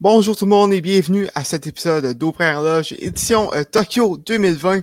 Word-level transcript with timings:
Bonjour 0.00 0.36
tout 0.36 0.46
le 0.46 0.50
monde 0.50 0.72
et 0.72 0.80
bienvenue 0.80 1.28
à 1.34 1.44
cet 1.44 1.66
épisode 1.66 2.16
d'Auprès 2.16 2.54
Loge, 2.54 2.94
édition 2.98 3.52
euh, 3.52 3.62
Tokyo 3.64 4.16
2020, 4.16 4.80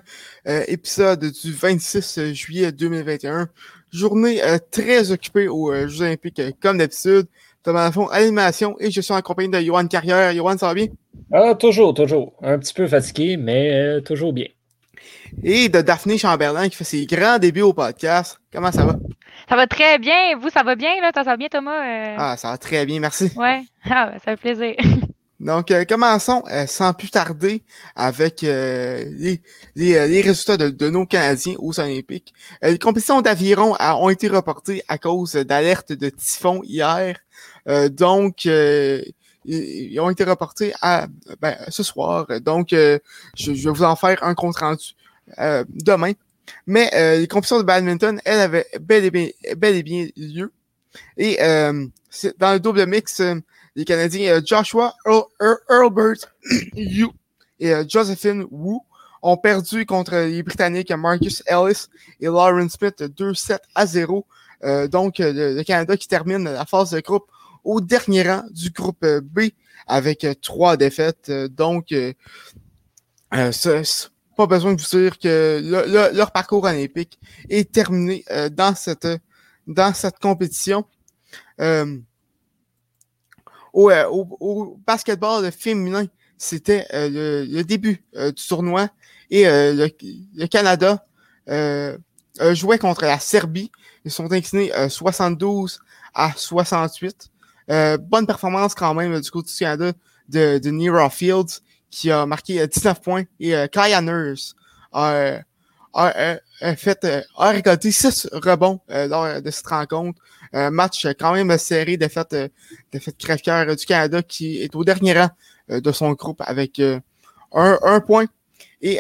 euh, 0.48 0.64
épisode 0.68 1.32
du 1.32 1.52
26 1.52 2.34
juillet 2.34 2.72
2021. 2.72 3.50
Journée 3.96 4.44
euh, 4.44 4.58
très 4.72 5.12
occupée 5.12 5.48
aux 5.48 5.74
Jeux 5.88 6.02
Olympiques 6.02 6.42
comme 6.62 6.78
d'habitude. 6.78 7.28
Thomas 7.64 7.86
Lafont, 7.86 8.08
animation 8.10 8.76
et 8.80 8.92
je 8.92 9.02
suis 9.02 9.14
en 9.14 9.22
compagnie 9.22 9.50
de 9.50 9.60
Johan 9.60 9.88
Carrière. 9.88 10.34
Johan, 10.34 10.58
ça 10.58 10.68
va 10.68 10.74
bien? 10.76 10.88
Ah, 11.34 11.56
toujours, 11.56 11.94
toujours. 11.96 12.34
Un 12.44 12.60
petit 12.60 12.74
peu 12.74 12.88
fatigué, 12.88 13.38
mais 13.38 14.02
toujours 14.02 14.34
bien. 14.34 14.48
Et 15.44 15.70
de 15.70 15.82
Daphné 15.82 16.18
Chamberlain 16.18 16.70
qui 16.70 16.76
fait 16.76 16.84
ses 16.84 17.06
grands 17.08 17.40
débuts 17.40 17.62
au 17.62 17.74
podcast. 17.74 18.40
Comment 18.54 18.72
ça 18.72 18.86
va? 18.86 18.96
Ça 19.50 19.56
va 19.56 19.66
très 19.66 19.98
bien. 19.98 20.38
Vous, 20.40 20.50
ça 20.50 20.62
va 20.62 20.76
bien, 20.76 20.92
là? 21.02 21.12
Ça 21.16 21.24
va 21.24 21.38
bien, 21.38 21.48
Thomas? 21.50 22.16
Ah, 22.18 22.38
ça 22.38 22.52
va 22.52 22.58
très 22.58 22.86
bien, 22.86 23.00
merci. 23.00 23.32
Ouais. 23.36 23.62
Ah, 23.90 24.12
ça 24.24 24.36
fait 24.36 24.38
plaisir. 24.38 24.76
Donc, 25.40 25.72
euh, 25.72 25.84
commençons 25.84 26.44
euh, 26.50 26.66
sans 26.66 26.94
plus 26.94 27.10
tarder 27.10 27.64
avec 27.96 28.44
euh, 28.44 29.04
les, 29.18 29.42
les, 29.76 30.22
résultats 30.22 30.56
de, 30.58 30.90
nos 30.90 31.06
Canadiens 31.06 31.56
aux 31.60 31.78
Olympiques. 31.80 32.34
les 32.62 32.80
compétitions 32.80 33.22
d'aviron 33.22 33.76
ont 33.80 34.10
été 34.10 34.30
reportées 34.30 34.82
à 34.88 34.98
cause 34.98 35.34
d'alertes 35.34 35.92
de 35.92 36.10
typhon 36.10 36.62
hier. 36.64 37.18
donc, 37.92 38.46
ils 38.46 40.00
ont 40.00 40.10
été 40.10 40.24
reportés 40.24 40.74
à 40.82 41.08
ben, 41.42 41.56
ce 41.68 41.84
soir. 41.84 42.28
Donc, 42.42 42.70
je, 42.72 43.00
je, 43.36 43.52
vais 43.52 43.76
vous 43.76 43.84
en 43.84 43.96
faire 43.96 44.24
un 44.24 44.36
compte 44.36 44.58
rendu 44.58 44.96
demain. 45.70 46.14
Mais 46.66 46.90
les 47.18 47.28
compétitions 47.28 47.58
de 47.58 47.64
badminton, 47.64 48.22
elles 48.24 48.40
avaient 48.40 48.68
bel 48.80 49.04
et 49.04 49.12
bien, 49.12 49.28
bel 49.58 49.76
et 49.76 49.84
bien 49.84 50.08
lieu. 50.16 50.54
Et 51.18 51.38
dans 51.40 52.54
le 52.54 52.60
double 52.60 52.86
mix, 52.86 53.22
les 53.76 53.86
Canadiens 53.86 54.36
euh, 54.36 54.42
Joshua 54.44 54.96
Earlbert 55.70 56.18
Yu 56.76 57.08
et 57.60 57.74
euh, 57.74 57.84
Josephine 57.88 58.46
Wu 58.52 58.80
ont 59.22 59.38
perdu 59.38 59.86
contre 59.86 60.16
les 60.16 60.44
Britanniques 60.44 60.92
Marcus 60.92 61.44
Ellis 61.48 61.88
et 62.20 62.26
Lauren 62.26 62.70
Smith 62.70 63.02
2-7 63.02 63.58
à 63.74 63.86
0. 63.86 64.26
Euh, 64.64 64.88
donc, 64.88 65.16
le, 65.20 65.64
Canada 65.64 65.98
qui 65.98 66.08
termine 66.08 66.44
la 66.44 66.66
phase 66.66 66.92
de 66.92 67.00
groupe 67.00 67.26
au 67.64 67.82
dernier 67.82 68.24
rang 68.24 68.44
du 68.52 68.70
groupe 68.70 69.04
B 69.24 69.50
avec 69.88 70.28
trois 70.42 70.78
défaites. 70.78 71.32
donc, 71.32 71.94
pas 73.32 74.48
besoin 74.48 74.74
de 74.74 74.82
vous 74.82 74.98
dire 74.98 75.18
que 75.18 76.12
leur 76.14 76.32
parcours 76.32 76.64
olympique 76.66 77.18
est 77.50 77.72
terminé 77.72 78.24
dans 78.52 78.76
cette 78.76 79.08
dans 79.68 79.94
cette 79.94 80.20
compétition. 80.20 80.86
Euh, 81.60 81.98
au, 83.76 84.80
basketball 84.86 85.52
féminin, 85.52 86.06
c'était 86.38 86.86
euh, 86.94 87.46
le, 87.48 87.64
début 87.64 88.04
euh, 88.16 88.32
du 88.32 88.48
tournoi 88.48 88.90
et 89.30 89.46
le, 89.46 90.46
Canada 90.48 91.06
jouait 92.54 92.78
contre 92.80 93.04
la 93.04 93.20
Serbie. 93.20 93.72
Ils 94.04 94.12
sont 94.12 94.32
inclinés 94.32 94.72
72 94.90 95.80
à 96.14 96.32
68. 96.36 97.30
bonne 97.68 98.28
performance 98.28 98.76
quand 98.76 98.94
même 98.94 99.20
du 99.20 99.32
côté 99.32 99.52
du 99.52 99.58
Canada 99.58 99.92
de, 100.30 100.60
de 100.60 100.70
Nira 100.70 101.10
Fields 101.10 101.62
qui 101.90 102.12
a 102.12 102.26
marqué 102.26 102.66
19 102.68 103.02
points 103.02 103.24
et 103.40 103.56
Kaya 103.72 104.02
Nurse 104.02 104.56
a, 104.94 105.40
fait 106.78 107.08
a 107.38 107.50
récolté 107.50 107.92
6 107.92 108.30
rebonds 108.32 108.80
lors 108.90 109.42
de 109.42 109.52
cette 109.52 109.68
rencontre. 109.68 110.22
Un 110.58 110.72
match 110.72 111.06
quand 111.20 111.34
même 111.34 111.58
serré, 111.58 111.98
défaite, 111.98 112.32
euh, 112.32 112.48
défaite 112.90 113.18
crève-cœur 113.18 113.76
du 113.76 113.86
Canada 113.86 114.24
qui 114.24 114.62
est 114.62 114.74
au 114.74 114.86
dernier 114.86 115.12
rang 115.12 115.30
euh, 115.70 115.82
de 115.82 115.92
son 115.92 116.14
groupe 116.14 116.42
avec 116.46 116.80
euh, 116.80 116.98
un, 117.52 118.00
point. 118.00 118.26
Et 118.82 119.00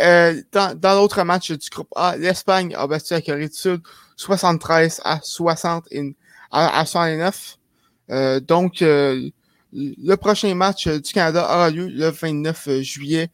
dans, 0.51 0.95
l'autre 0.95 1.23
match 1.23 1.51
du 1.51 1.69
groupe 1.69 1.87
A, 1.95 2.17
l'Espagne 2.17 2.75
a 2.75 2.85
battu 2.87 3.13
la 3.13 3.21
Corée 3.21 3.47
du 3.47 3.55
Sud 3.55 3.81
73 4.17 4.99
à 5.05 5.21
60 5.23 5.87
à, 6.51 6.79
à 6.79 6.85
69. 6.85 7.57
donc, 8.41 8.77
le 8.81 10.15
prochain 10.15 10.53
match 10.55 10.87
du 10.87 11.13
Canada 11.13 11.43
aura 11.45 11.69
lieu 11.69 11.87
le 11.87 12.09
29 12.09 12.81
juillet. 12.81 13.29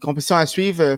compétition 0.00 0.36
à 0.36 0.46
suivre. 0.46 0.96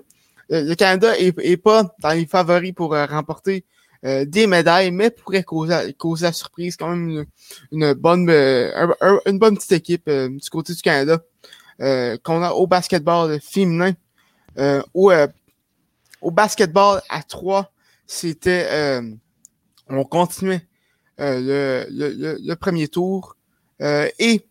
le 0.50 0.74
Canada 0.74 1.18
est, 1.18 1.56
pas 1.56 1.94
dans 2.00 2.10
les 2.10 2.26
favoris 2.26 2.72
pour 2.72 2.90
remporter 2.94 3.64
euh, 4.02 4.24
des 4.24 4.46
médailles, 4.46 4.90
mais 4.90 5.10
pourrait 5.10 5.42
causer, 5.42 5.94
causer 5.98 6.24
la 6.24 6.32
surprise. 6.32 6.76
Quand 6.76 6.88
même 6.88 7.26
une, 7.70 7.92
bonne, 7.92 8.30
euh, 8.30 8.86
une 9.26 9.38
bonne 9.38 9.56
petite 9.56 9.72
équipe 9.72 10.08
euh, 10.08 10.28
du 10.30 10.48
côté 10.48 10.72
du 10.74 10.82
Canada 10.82 11.18
qu'on 12.22 12.42
a 12.42 12.50
au 12.50 12.66
basketball 12.66 13.40
féminin. 13.40 13.92
Au, 14.92 15.10
au 16.20 16.30
basketball 16.30 17.00
à 17.08 17.22
3, 17.22 17.72
c'était 18.06 19.00
on 19.88 20.04
continuait 20.04 20.66
le, 21.16 21.86
le, 21.88 22.36
le, 22.38 22.54
premier 22.56 22.86
tour 22.86 23.34
et 23.80 24.44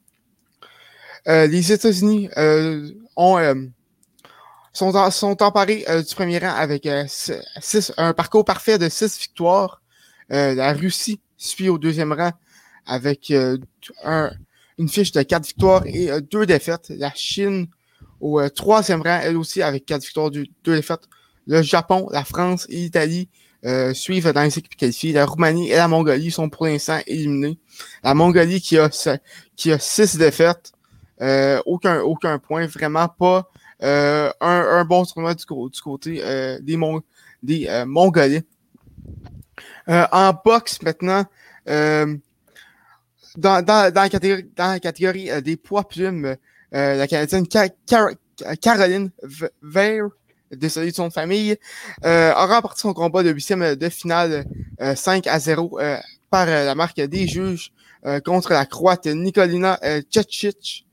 les 1.28 1.72
États-Unis 1.72 2.30
ont 3.16 3.38
sont, 4.74 5.12
sont 5.12 5.42
emparés 5.42 5.84
euh, 5.90 6.02
du 6.02 6.16
premier 6.16 6.40
rang 6.40 6.54
avec 6.54 6.86
euh, 6.86 7.06
un 7.98 8.14
parcours 8.14 8.46
parfait 8.46 8.78
de 8.78 8.90
six 8.90 9.18
victoires. 9.20 9.82
Euh, 10.32 10.54
la 10.56 10.74
Russie 10.74 11.20
suit 11.38 11.70
au 11.70 11.78
deuxième 11.78 12.14
rang 12.14 12.32
avec 12.86 13.30
une 13.30 14.90
fiche 14.90 15.12
de 15.12 15.22
quatre 15.22 15.46
victoires 15.46 15.84
et 15.86 16.10
deux 16.22 16.46
défaites. 16.46 16.90
La 16.90 17.12
Chine 17.14 17.68
au 18.20 18.48
troisième 18.50 19.02
rang, 19.02 19.20
elle 19.22 19.38
aussi, 19.38 19.62
avec 19.62 19.86
quatre 19.86 20.04
victoires, 20.04 20.32
deux, 20.32 20.46
défaites. 20.64 21.08
Le 21.46 21.62
Japon, 21.62 22.08
la 22.12 22.24
France 22.24 22.66
et 22.70 22.76
l'Italie 22.76 23.30
suivent 23.94 24.32
dans 24.32 24.42
les 24.42 24.58
équipes 24.58 24.76
qualifiées. 24.76 25.14
La 25.14 25.26
Roumanie 25.26 25.70
et 25.70 25.76
la 25.76 25.88
Mongolie 25.88 26.32
sont 26.32 26.50
pour 26.50 26.66
l'instant 26.66 27.00
éliminés. 27.06 27.60
La 28.04 28.16
Mongolie 28.16 28.60
qui 28.60 28.78
a, 28.80 28.90
qui 29.56 29.72
a 29.72 29.78
six 29.78 30.18
défaites, 30.18 30.72
aucun, 31.66 32.02
aucun 32.02 32.40
point, 32.40 32.66
vraiment 32.66 33.08
pas 33.08 33.50
euh, 33.82 34.30
un, 34.42 34.84
bon 34.84 35.06
tournoi 35.06 35.36
du, 35.36 35.46
côté 35.46 36.22
euh, 36.22 36.60
des, 36.62 36.78
des 37.42 37.68
euh, 37.68 37.86
Mongolais. 37.86 38.44
en 39.88 40.34
boxe, 40.44 40.82
maintenant, 40.82 41.26
dans, 41.66 42.20
dans, 43.38 43.66
dans, 43.66 43.94
la 43.94 44.10
catégorie, 44.10 44.50
dans 44.56 44.72
la 44.72 44.80
catégorie 44.80 45.42
des 45.42 45.56
poids 45.56 45.88
plumes, 45.88 46.36
la 46.72 47.08
Canadienne 47.08 47.48
Caroline 48.62 49.12
Veil, 49.62 50.02
désolé 50.52 50.92
de 50.92 50.96
son 50.96 51.10
famille, 51.10 51.58
a 52.02 52.46
remporté 52.46 52.82
son 52.82 52.94
combat 52.94 53.24
de 53.24 53.32
huitième 53.32 53.76
de 53.76 53.90
finale 53.90 54.46
5 54.96 55.26
à 55.28 55.40
0 55.40 55.80
par 56.30 56.46
la 56.46 56.76
marque 56.76 57.00
des 57.00 57.28
juges 57.28 57.72
contre 58.26 58.52
la 58.52 58.66
Croate 58.66 59.08
Nicolina 59.08 59.80
Cecic. 60.12 60.86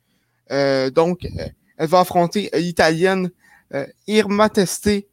donc, 0.94 1.26
elle 1.76 1.88
va 1.88 2.00
affronter 2.00 2.50
l'Italienne 2.54 3.30
euh, 3.74 3.86
Irma 4.06 4.48
Testé. 4.48 5.08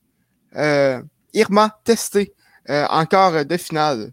Euh, 0.56 1.02
Irma 1.34 1.80
Testé, 1.84 2.34
euh, 2.70 2.86
encore 2.90 3.46
de 3.46 3.58
finale. 3.58 4.12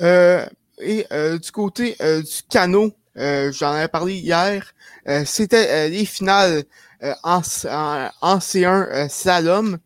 et 0.00 1.04
du 1.40 1.50
côté 1.52 1.96
du 2.00 2.42
canot, 2.48 2.92
j'en 3.16 3.72
avais 3.72 3.88
parlé 3.88 4.14
hier, 4.14 4.72
c'était 5.24 5.88
les 5.88 6.04
finales 6.04 6.64
en, 7.22 7.42
en, 8.20 8.38
C1 8.38 9.08
slalom 9.08 9.78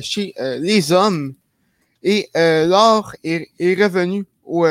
chez 0.00 0.34
les 0.38 0.92
hommes. 0.92 1.34
Et 2.02 2.30
l'or 2.34 3.14
est, 3.24 3.48
est, 3.58 3.82
revenu 3.82 4.26
au, 4.44 4.66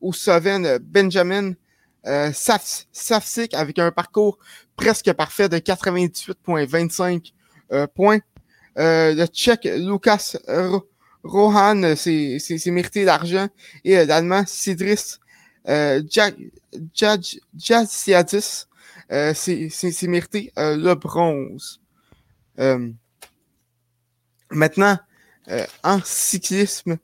au 0.00 0.12
Slovène 0.12 0.78
Benjamin 0.78 1.54
euh, 2.06 2.30
Safsik 2.32 3.54
avec 3.54 3.78
un 3.78 3.90
parcours 3.90 4.38
presque 4.76 5.12
parfait 5.12 5.48
de 5.48 5.58
98,25 5.58 7.32
euh, 7.72 7.86
points. 7.86 8.20
Euh, 8.76 9.14
le 9.14 9.26
Tchèque 9.26 9.64
Lucas 9.64 10.36
Rohan 11.22 11.94
s'est 11.96 12.38
mérité 12.66 13.04
l'argent 13.04 13.48
et 13.84 14.04
l'Allemand 14.04 14.44
Sidris 14.46 15.18
euh, 15.68 16.02
Jadziadis 16.92 18.66
s'est 19.08 20.06
mérité 20.08 20.52
le 20.56 20.94
bronze. 20.94 21.80
maintenant, 24.50 24.98
en 25.82 26.00
cyclisme, 26.04 26.98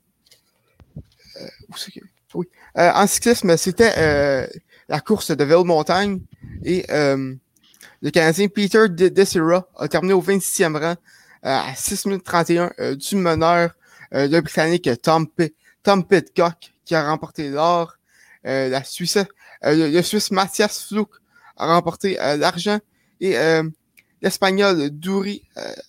oui. 2.34 2.46
en 2.74 3.06
cyclisme, 3.06 3.56
c'était 3.56 4.50
la 4.90 5.00
course 5.00 5.30
de 5.30 5.44
vélo 5.44 5.64
montagne 5.64 6.20
et 6.64 6.84
le 6.90 8.10
Canadien 8.10 8.48
Peter 8.48 8.88
Desira 8.88 9.66
a 9.76 9.88
terminé 9.88 10.12
au 10.12 10.20
26e 10.20 10.76
rang 10.76 10.96
à 11.42 11.74
6 11.74 12.06
minutes 12.06 12.24
31 12.24 12.72
du 12.96 13.16
meneur, 13.16 13.70
le 14.10 14.40
Britannique 14.40 14.90
Tom, 15.00 15.26
Tom 15.82 16.04
Pitcock, 16.04 16.74
qui 16.84 16.94
a 16.94 17.08
remporté 17.08 17.50
l'or. 17.50 17.96
la 18.44 18.82
Suisse, 18.82 19.18
le, 19.62 20.02
Suisse 20.02 20.32
Mathias 20.32 20.86
Fluke 20.88 21.14
a 21.56 21.72
remporté 21.72 22.14
l'argent 22.14 22.80
et 23.20 23.36
l'Espagnol 24.20 24.90
Duri 24.90 25.44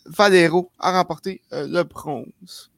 Valero 0.05 0.71
a 0.79 0.91
remporté 0.91 1.41
le 1.51 1.81
bronze. 1.81 2.69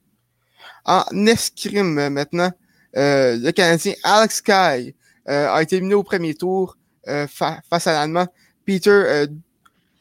En 0.85 1.03
escrime 1.27 2.09
maintenant, 2.09 2.51
le 2.93 3.51
Canadien 3.51 3.93
Alex 4.03 4.41
Kay 4.41 4.95
a 5.25 5.61
été 5.61 5.77
éliminé 5.77 5.95
au 5.95 6.03
premier 6.03 6.35
tour 6.35 6.77
face 7.05 7.87
à 7.87 7.93
l'Allemand 7.93 8.27
Peter, 8.65 9.25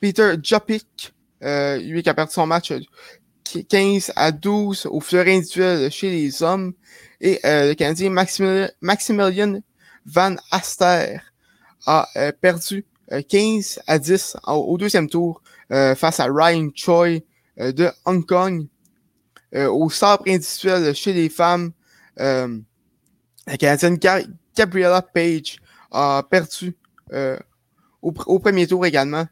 Peter 0.01 0.35
Jopik, 0.43 1.15
lui 1.41 2.03
qui 2.03 2.09
a 2.09 2.15
perdu 2.15 2.33
son 2.33 2.47
match 2.47 2.73
15 3.69 4.13
à 4.17 4.33
12 4.33 4.87
au 4.87 5.01
fleur 5.01 5.27
individuel 5.27 5.91
chez 5.91 6.11
les 6.11 6.43
hommes. 6.43 6.73
Et 7.21 7.41
le 7.45 7.75
Canadien 7.75 8.11
Maximilian 8.81 9.61
Van 10.07 10.37
Aster 10.51 11.19
a 11.87 12.09
perdu 12.41 12.85
15 13.29 13.81
à 13.87 13.99
10 13.99 14.37
au, 14.47 14.77
deuxième 14.79 15.09
tour 15.09 15.43
face 15.71 16.21
à 16.21 16.27
Ryan 16.27 16.69
Choi 16.75 17.21
de 17.57 17.91
Hong 18.05 18.25
Kong. 18.27 18.67
au 19.55 19.91
sabre 19.91 20.25
individuel 20.27 20.95
chez 20.95 21.13
les 21.13 21.29
femmes, 21.29 21.73
la 22.17 23.57
Canadienne 23.59 23.99
Gabriella 24.57 25.03
Page 25.03 25.57
a 25.91 26.23
perdu 26.29 26.77
au, 28.01 28.39
premier 28.39 28.67
tour 28.67 28.85
également 28.87 29.27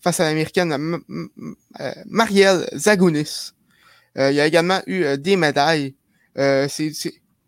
face 0.00 0.20
à 0.20 0.24
l'américaine 0.24 1.00
Marielle 2.06 2.68
Zagunis. 2.74 3.52
il 4.16 4.32
y 4.32 4.40
a 4.40 4.46
également 4.46 4.80
eu 4.86 5.18
des 5.18 5.36
médailles. 5.36 5.94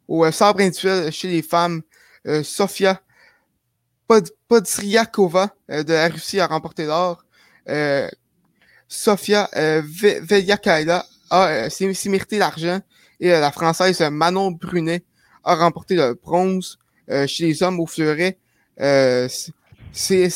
au 0.07 0.31
sabre 0.31 0.61
individuel 0.61 1.11
chez 1.13 1.29
les 1.29 1.43
femmes, 1.43 1.83
Sofia 2.43 3.01
Podriakova 4.49 5.55
de 5.69 5.93
la 5.93 6.09
Russie 6.09 6.41
a 6.41 6.47
remporté 6.47 6.85
l'or. 6.85 7.25
Sofia 8.89 9.49
Veliakaila 9.55 11.07
a 11.31 11.69
mérité 12.07 12.39
l'argent 12.39 12.81
et 13.21 13.31
la 13.31 13.51
française 13.51 14.01
Manon 14.01 14.51
Brunet 14.53 15.05
a 15.43 15.57
remporté 15.57 15.95
le 15.97 16.15
bronze 16.15 16.79
chez 17.27 17.47
les 17.47 17.63
hommes 17.63 17.81
au 17.81 17.87
fleuret. 17.87 18.39
C'est 19.93 20.29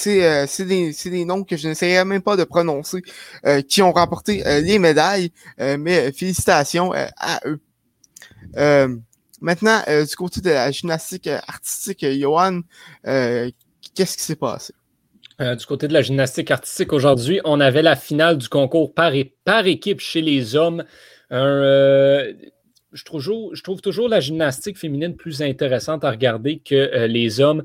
des, 0.58 0.94
des, 1.04 1.24
noms 1.24 1.44
que 1.44 1.56
je 1.56 1.68
n'essayerais 1.68 2.04
même 2.04 2.22
pas 2.22 2.36
de 2.36 2.44
prononcer, 2.44 3.02
qui 3.68 3.82
ont 3.82 3.92
remporté 3.92 4.42
les 4.62 4.78
médailles, 4.78 5.32
mais 5.58 6.12
félicitations 6.12 6.92
à 6.92 7.40
eux. 7.46 7.60
maintenant, 9.40 9.82
du 9.86 10.16
côté 10.16 10.40
de 10.40 10.50
la 10.50 10.70
gymnastique 10.70 11.26
artistique, 11.26 12.06
Johan, 12.08 12.60
qu'est-ce 13.02 14.16
qui 14.16 14.24
s'est 14.24 14.36
passé? 14.36 14.74
du 15.38 15.66
côté 15.66 15.86
de 15.86 15.92
la 15.92 16.02
gymnastique 16.02 16.50
artistique, 16.50 16.92
aujourd'hui, 16.92 17.40
on 17.44 17.60
avait 17.60 17.82
la 17.82 17.94
finale 17.94 18.38
du 18.38 18.48
concours 18.48 18.92
par, 18.92 19.12
par 19.44 19.66
équipe 19.66 20.00
chez 20.00 20.20
les 20.20 20.56
hommes. 20.56 20.84
Je 22.98 23.62
trouve, 23.62 23.80
toujours 23.80 24.08
la 24.08 24.20
gymnastique 24.20 24.78
féminine 24.78 25.16
plus 25.16 25.42
intéressante 25.42 26.04
à 26.04 26.10
regarder 26.10 26.58
que 26.58 26.74
euh, 26.74 27.06
les 27.06 27.40
hommes. 27.40 27.64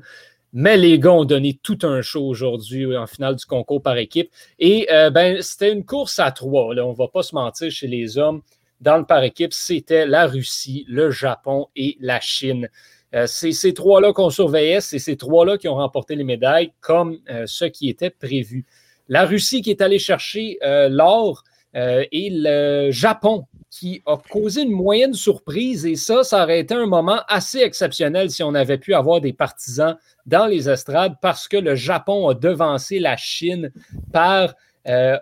Mais 0.52 0.76
les 0.76 0.98
gars 1.00 1.12
ont 1.12 1.24
donné 1.24 1.58
tout 1.62 1.78
un 1.82 2.00
show 2.00 2.24
aujourd'hui 2.24 2.96
en 2.96 3.06
finale 3.06 3.34
du 3.34 3.44
concours 3.44 3.82
par 3.82 3.96
équipe. 3.96 4.30
Et 4.60 4.86
euh, 4.92 5.10
ben, 5.10 5.42
c'était 5.42 5.72
une 5.72 5.84
course 5.84 6.20
à 6.20 6.30
trois. 6.30 6.66
On 6.66 6.90
ne 6.92 6.96
va 6.96 7.08
pas 7.08 7.24
se 7.24 7.34
mentir 7.34 7.70
chez 7.70 7.88
les 7.88 8.18
hommes. 8.18 8.40
Dans 8.80 8.96
le 8.96 9.04
par 9.04 9.22
équipe, 9.24 9.52
c'était 9.52 10.06
la 10.06 10.26
Russie, 10.26 10.84
le 10.88 11.10
Japon 11.10 11.66
et 11.74 11.96
la 12.00 12.20
Chine. 12.20 12.68
Euh, 13.14 13.26
c'est 13.26 13.52
ces 13.52 13.74
trois-là 13.74 14.12
qu'on 14.12 14.30
surveillait, 14.30 14.80
c'est 14.80 14.98
ces 14.98 15.16
trois-là 15.16 15.58
qui 15.58 15.66
ont 15.66 15.76
remporté 15.76 16.14
les 16.14 16.24
médailles 16.24 16.72
comme 16.80 17.18
ce 17.46 17.64
qui 17.64 17.88
était 17.88 18.10
prévu. 18.10 18.64
La 19.08 19.24
Russie 19.24 19.62
qui 19.62 19.70
est 19.70 19.80
allée 19.80 19.98
chercher 19.98 20.58
l'or 20.62 21.42
et 21.74 22.30
le 22.30 22.90
Japon 22.90 23.46
qui 23.74 24.02
a 24.06 24.16
causé 24.16 24.62
une 24.62 24.70
moyenne 24.70 25.14
surprise. 25.14 25.84
Et 25.84 25.96
ça, 25.96 26.22
ça 26.22 26.44
aurait 26.44 26.60
été 26.60 26.74
un 26.74 26.86
moment 26.86 27.20
assez 27.26 27.58
exceptionnel 27.58 28.30
si 28.30 28.44
on 28.44 28.54
avait 28.54 28.78
pu 28.78 28.94
avoir 28.94 29.20
des 29.20 29.32
partisans 29.32 29.96
dans 30.26 30.46
les 30.46 30.70
estrades 30.70 31.16
parce 31.20 31.48
que 31.48 31.56
le 31.56 31.74
Japon 31.74 32.28
a 32.28 32.34
devancé 32.34 33.00
la 33.00 33.16
Chine 33.16 33.72
par 34.12 34.54
5 34.86 34.92
euh, 34.92 35.18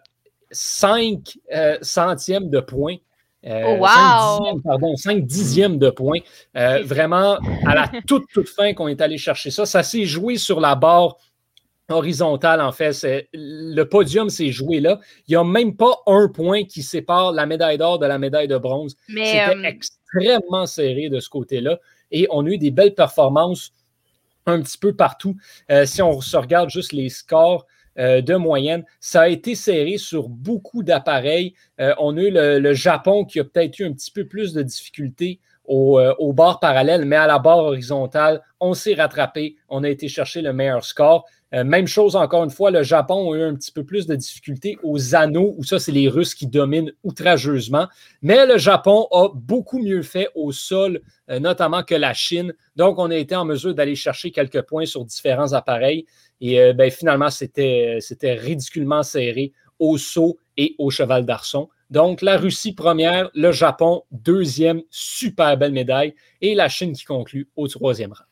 euh, 1.55 1.79
centièmes 1.81 2.51
de 2.51 2.61
points. 2.61 2.97
Euh, 3.47 3.63
oh, 3.65 3.77
wow. 3.81 3.87
5 3.87 4.37
dixièmes, 4.37 4.63
pardon, 4.63 4.97
5 4.97 5.25
dixièmes 5.25 5.79
de 5.79 5.89
points. 5.89 6.21
vraiment, 6.55 7.39
à 7.67 7.75
la 7.75 7.91
toute, 8.07 8.27
toute 8.35 8.51
fin 8.51 8.75
qu'on 8.75 8.89
est 8.89 9.01
allé 9.01 9.17
chercher 9.17 9.51
ça. 9.51 9.65
Ça 9.65 9.83
s'est 9.83 10.05
joué 10.05 10.37
sur 10.37 10.61
la 10.61 10.75
barre 10.75 11.17
horizontale, 11.93 12.61
en 12.61 12.73
fait. 12.73 13.07
Le 13.33 13.83
podium 13.85 14.31
s'est 14.31 14.51
joué 14.51 14.81
là. 14.81 15.01
Il 15.29 15.33
n'y 15.33 15.37
a 15.37 15.45
même 15.45 15.77
pas 15.77 15.99
un 16.07 16.29
point 16.29 16.65
qui 16.65 16.83
sépare 16.83 17.33
la 17.33 17.47
médaille 17.47 17.79
d'or 17.79 17.99
de 17.99 18.07
la 18.07 18.19
médaille 18.19 18.49
de 18.49 18.59
bronze. 18.59 18.97
C'était 19.09 19.55
euh, 19.55 19.63
extrêmement 19.63 20.67
serré 20.67 21.09
de 21.09 21.21
ce 21.21 21.29
côté-là. 21.29 21.79
Et 22.11 22.27
on 22.31 22.47
a 22.47 22.51
eu 22.51 22.59
des 22.59 22.71
belles 22.71 22.95
performances 22.95 23.73
un 24.47 24.61
petit 24.61 24.79
peu 24.79 24.95
partout. 24.95 25.37
Euh, 25.71 25.87
si 25.87 26.03
on 26.03 26.21
se 26.21 26.37
regarde 26.37 26.71
juste 26.71 26.93
les 26.93 27.09
scores, 27.09 27.67
euh, 27.99 28.23
de 28.23 28.37
moyenne. 28.37 28.87
Ça 29.01 29.21
a 29.21 29.29
été 29.29 29.55
serré 29.55 29.99
sur 29.99 30.31
beaucoup 30.31 30.83
d'appareils. 30.83 31.53
on 31.79 32.17
a 32.17 32.21
eu 32.23 32.31
le, 32.31 32.73
Japon 32.73 33.27
qui 33.27 33.39
a 33.39 33.45
peut-être 33.45 33.79
eu 33.81 33.85
un 33.85 33.93
petit 33.93 34.11
peu 34.11 34.25
plus 34.25 34.55
de 34.55 34.63
difficultés 34.63 35.41
au, 35.67 36.01
au 36.01 36.33
bord 36.33 36.59
parallèle, 36.59 37.05
mais 37.05 37.17
à 37.17 37.27
la 37.27 37.39
barre 37.39 37.59
horizontale, 37.59 38.41
on 38.61 38.73
s'est 38.73 38.95
rattrapé. 38.95 39.57
On 39.69 39.85
a 39.85 39.91
été 39.91 40.09
chercher 40.09 40.41
le 40.41 40.55
meilleur 40.55 40.87
score. 40.87 41.27
Euh, 41.55 41.65
même 41.65 41.87
chose, 41.87 42.17
encore 42.17 42.45
une 42.45 42.51
fois, 42.51 42.71
le 42.71 42.83
Japon 42.83 43.33
a 43.33 43.37
eu 43.37 43.43
un 43.43 43.55
petit 43.55 43.73
peu 43.73 43.85
plus 43.85 44.07
de 44.07 44.15
difficultés 44.15 44.79
aux 44.83 45.15
anneaux, 45.15 45.55
où 45.59 45.65
ça, 45.65 45.79
c'est 45.79 45.93
les 45.93 46.09
Russes 46.09 46.35
qui 46.35 46.47
dominent 46.47 46.93
outrageusement. 47.05 47.89
Mais 48.23 48.47
le 48.47 48.57
Japon 48.59 49.07
a 49.11 49.29
beaucoup 49.35 49.79
mieux 49.79 50.03
fait 50.03 50.29
au 50.35 50.53
sol, 50.53 51.01
euh, 51.31 51.39
notamment 51.39 51.83
que 51.83 51.95
la 51.95 52.15
Chine. 52.15 52.55
Donc, 52.77 52.99
on 52.99 53.11
a 53.11 53.17
été 53.17 53.37
en 53.37 53.45
mesure 53.45 53.75
d'aller 53.75 53.97
chercher 53.97 54.31
quelques 54.31 54.63
points 54.63 54.87
sur 54.87 55.05
différents 55.05 55.53
appareils. 55.53 56.07
Et 56.41 56.61
euh, 56.61 56.73
ben, 56.73 56.91
finalement, 56.91 57.31
c'était 57.31 57.99
ridiculement 58.23 59.03
serré 59.03 59.53
au 59.79 59.99
saut 59.99 60.39
et 60.57 60.75
au 60.79 60.91
cheval 60.91 61.27
d'arçon. 61.27 61.69
Donc, 61.91 62.23
la 62.23 62.39
Russie 62.39 62.73
première, 62.73 63.31
le 63.35 63.53
Japon 63.53 64.05
deuxième, 64.11 64.81
super 64.89 65.59
belle 65.59 65.73
médaille, 65.73 66.15
et 66.41 66.55
la 66.55 66.71
Chine 66.71 66.95
qui 66.95 67.05
conclut 67.05 67.51
au 67.57 67.69
troisième 67.69 68.13
rang. 68.13 68.25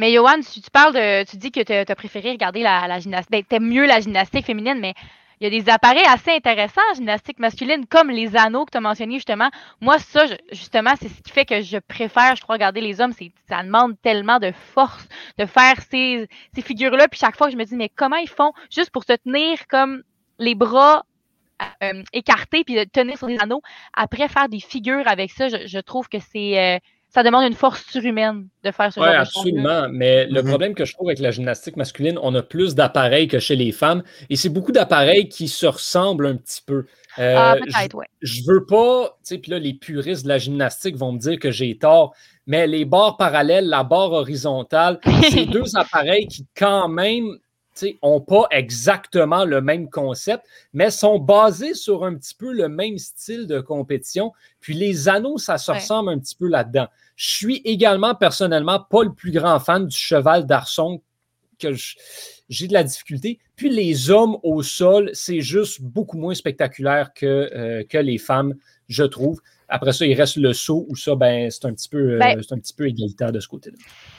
Mais 0.00 0.14
Johan, 0.14 0.40
tu, 0.40 0.70
parles 0.72 0.94
de. 0.94 1.24
Tu 1.30 1.36
dis 1.36 1.52
que 1.52 1.60
tu 1.60 1.72
as 1.72 1.94
préféré 1.94 2.30
regarder 2.30 2.62
la, 2.62 2.98
gymnastique. 3.00 3.30
Ben, 3.30 3.44
t'aimes 3.44 3.68
mieux 3.68 3.84
la 3.84 4.00
gymnastique 4.00 4.46
féminine, 4.46 4.78
mais 4.80 4.94
il 5.38 5.44
y 5.44 5.46
a 5.46 5.62
des 5.62 5.70
appareils 5.70 6.06
assez 6.06 6.30
intéressants 6.30 6.80
en 6.90 6.94
gymnastique 6.94 7.38
masculine, 7.38 7.84
comme 7.84 8.08
les 8.08 8.34
anneaux 8.34 8.64
que 8.64 8.70
tu 8.70 8.78
as 8.78 8.80
mentionnés 8.80 9.16
justement. 9.16 9.50
Moi, 9.82 9.98
ça, 9.98 10.24
justement, 10.52 10.94
c'est 10.98 11.08
ce 11.08 11.20
qui 11.20 11.30
fait 11.30 11.44
que 11.44 11.60
je 11.60 11.76
préfère, 11.76 12.34
je 12.34 12.40
crois, 12.40 12.54
regarder 12.54 12.80
les 12.80 13.02
hommes. 13.02 13.12
Ça 13.46 13.62
demande 13.62 14.00
tellement 14.00 14.38
de 14.38 14.52
force 14.72 15.06
de 15.36 15.44
faire 15.44 15.74
ces, 15.90 16.26
ces 16.54 16.62
figures-là. 16.62 17.06
Puis 17.06 17.20
chaque 17.20 17.36
fois, 17.36 17.50
je 17.50 17.56
me 17.56 17.64
dis, 17.64 17.76
mais 17.76 17.90
comment 17.90 18.16
ils 18.16 18.28
font 18.28 18.52
juste 18.70 18.90
pour 18.92 19.04
se 19.04 19.12
tenir 19.12 19.66
comme 19.68 20.02
les 20.38 20.54
bras 20.54 21.04
euh, 21.82 22.02
écartés 22.14 22.64
puis 22.64 22.74
de 22.74 22.84
tenir 22.84 23.18
sur 23.18 23.26
des 23.26 23.38
anneaux. 23.38 23.60
Après, 23.92 24.28
faire 24.28 24.48
des 24.48 24.60
figures 24.60 25.06
avec 25.06 25.30
ça, 25.30 25.48
je, 25.48 25.78
trouve 25.80 26.08
que 26.08 26.18
c'est. 26.18 26.58
Euh, 26.58 26.78
ça 27.12 27.24
demande 27.24 27.44
une 27.44 27.54
force 27.54 27.84
surhumaine 27.90 28.46
de 28.62 28.70
faire 28.70 28.92
ce 28.92 29.00
genre 29.00 29.08
de 29.08 29.24
choses. 29.24 29.44
Oui, 29.44 29.50
absolument. 29.50 29.88
Mais 29.90 30.26
le 30.26 30.40
mm-hmm. 30.40 30.46
problème 30.46 30.74
que 30.74 30.84
je 30.84 30.94
trouve 30.94 31.08
avec 31.08 31.18
la 31.18 31.32
gymnastique 31.32 31.76
masculine, 31.76 32.18
on 32.22 32.34
a 32.36 32.42
plus 32.42 32.74
d'appareils 32.74 33.26
que 33.26 33.40
chez 33.40 33.56
les 33.56 33.72
femmes. 33.72 34.02
Et 34.28 34.36
c'est 34.36 34.48
beaucoup 34.48 34.72
d'appareils 34.72 35.28
qui 35.28 35.48
se 35.48 35.66
ressemblent 35.66 36.26
un 36.26 36.36
petit 36.36 36.62
peu. 36.64 36.86
Euh, 37.18 37.34
ah, 37.36 37.56
peut-être, 37.60 37.96
oui. 37.96 38.06
Je 38.22 38.42
veux 38.46 38.64
pas, 38.64 39.18
tu 39.24 39.34
sais, 39.34 39.38
puis 39.38 39.50
là, 39.50 39.58
les 39.58 39.74
puristes 39.74 40.22
de 40.22 40.28
la 40.28 40.38
gymnastique 40.38 40.96
vont 40.96 41.12
me 41.12 41.18
dire 41.18 41.38
que 41.38 41.50
j'ai 41.50 41.76
tort, 41.76 42.14
mais 42.46 42.68
les 42.68 42.84
barres 42.84 43.16
parallèles, 43.16 43.68
la 43.68 43.82
barre 43.82 44.12
horizontale, 44.12 45.00
c'est 45.30 45.46
deux 45.46 45.76
appareils 45.76 46.28
qui, 46.28 46.46
quand 46.56 46.88
même, 46.88 47.38
n'ont 48.02 48.20
pas 48.20 48.46
exactement 48.50 49.44
le 49.44 49.60
même 49.60 49.88
concept, 49.88 50.44
mais 50.72 50.90
sont 50.90 51.18
basés 51.18 51.74
sur 51.74 52.04
un 52.04 52.14
petit 52.14 52.34
peu 52.34 52.52
le 52.52 52.68
même 52.68 52.98
style 52.98 53.46
de 53.46 53.60
compétition. 53.60 54.32
Puis 54.60 54.74
les 54.74 55.08
anneaux, 55.08 55.38
ça 55.38 55.58
se 55.58 55.70
ressemble 55.70 56.10
un 56.10 56.18
petit 56.18 56.34
peu 56.36 56.48
là-dedans. 56.48 56.88
Je 57.16 57.34
suis 57.34 57.56
également 57.64 58.14
personnellement 58.14 58.80
pas 58.80 59.04
le 59.04 59.12
plus 59.12 59.32
grand 59.32 59.58
fan 59.58 59.86
du 59.86 59.96
cheval 59.96 60.46
d'arçon 60.46 61.02
que 61.58 61.74
j'ai 62.48 62.66
de 62.66 62.72
la 62.72 62.82
difficulté. 62.82 63.38
Puis 63.56 63.68
les 63.68 64.10
hommes 64.10 64.38
au 64.42 64.62
sol, 64.62 65.10
c'est 65.12 65.40
juste 65.40 65.82
beaucoup 65.82 66.16
moins 66.16 66.34
spectaculaire 66.34 67.12
que, 67.14 67.50
euh, 67.54 67.84
que 67.88 67.98
les 67.98 68.18
femmes, 68.18 68.54
je 68.88 69.04
trouve. 69.04 69.40
Après 69.72 69.92
ça, 69.92 70.04
il 70.04 70.14
reste 70.14 70.36
le 70.36 70.52
saut 70.52 70.84
où 70.88 70.96
ça, 70.96 71.14
ben, 71.14 71.50
c'est 71.50 71.64
un 71.64 71.72
petit 71.72 71.88
peu, 71.88 72.18
Ben- 72.18 72.38
un 72.38 72.58
petit 72.58 72.74
peu 72.74 72.88
égalitaire 72.88 73.30
de 73.32 73.38
ce 73.40 73.48
côté-là. 73.48 73.76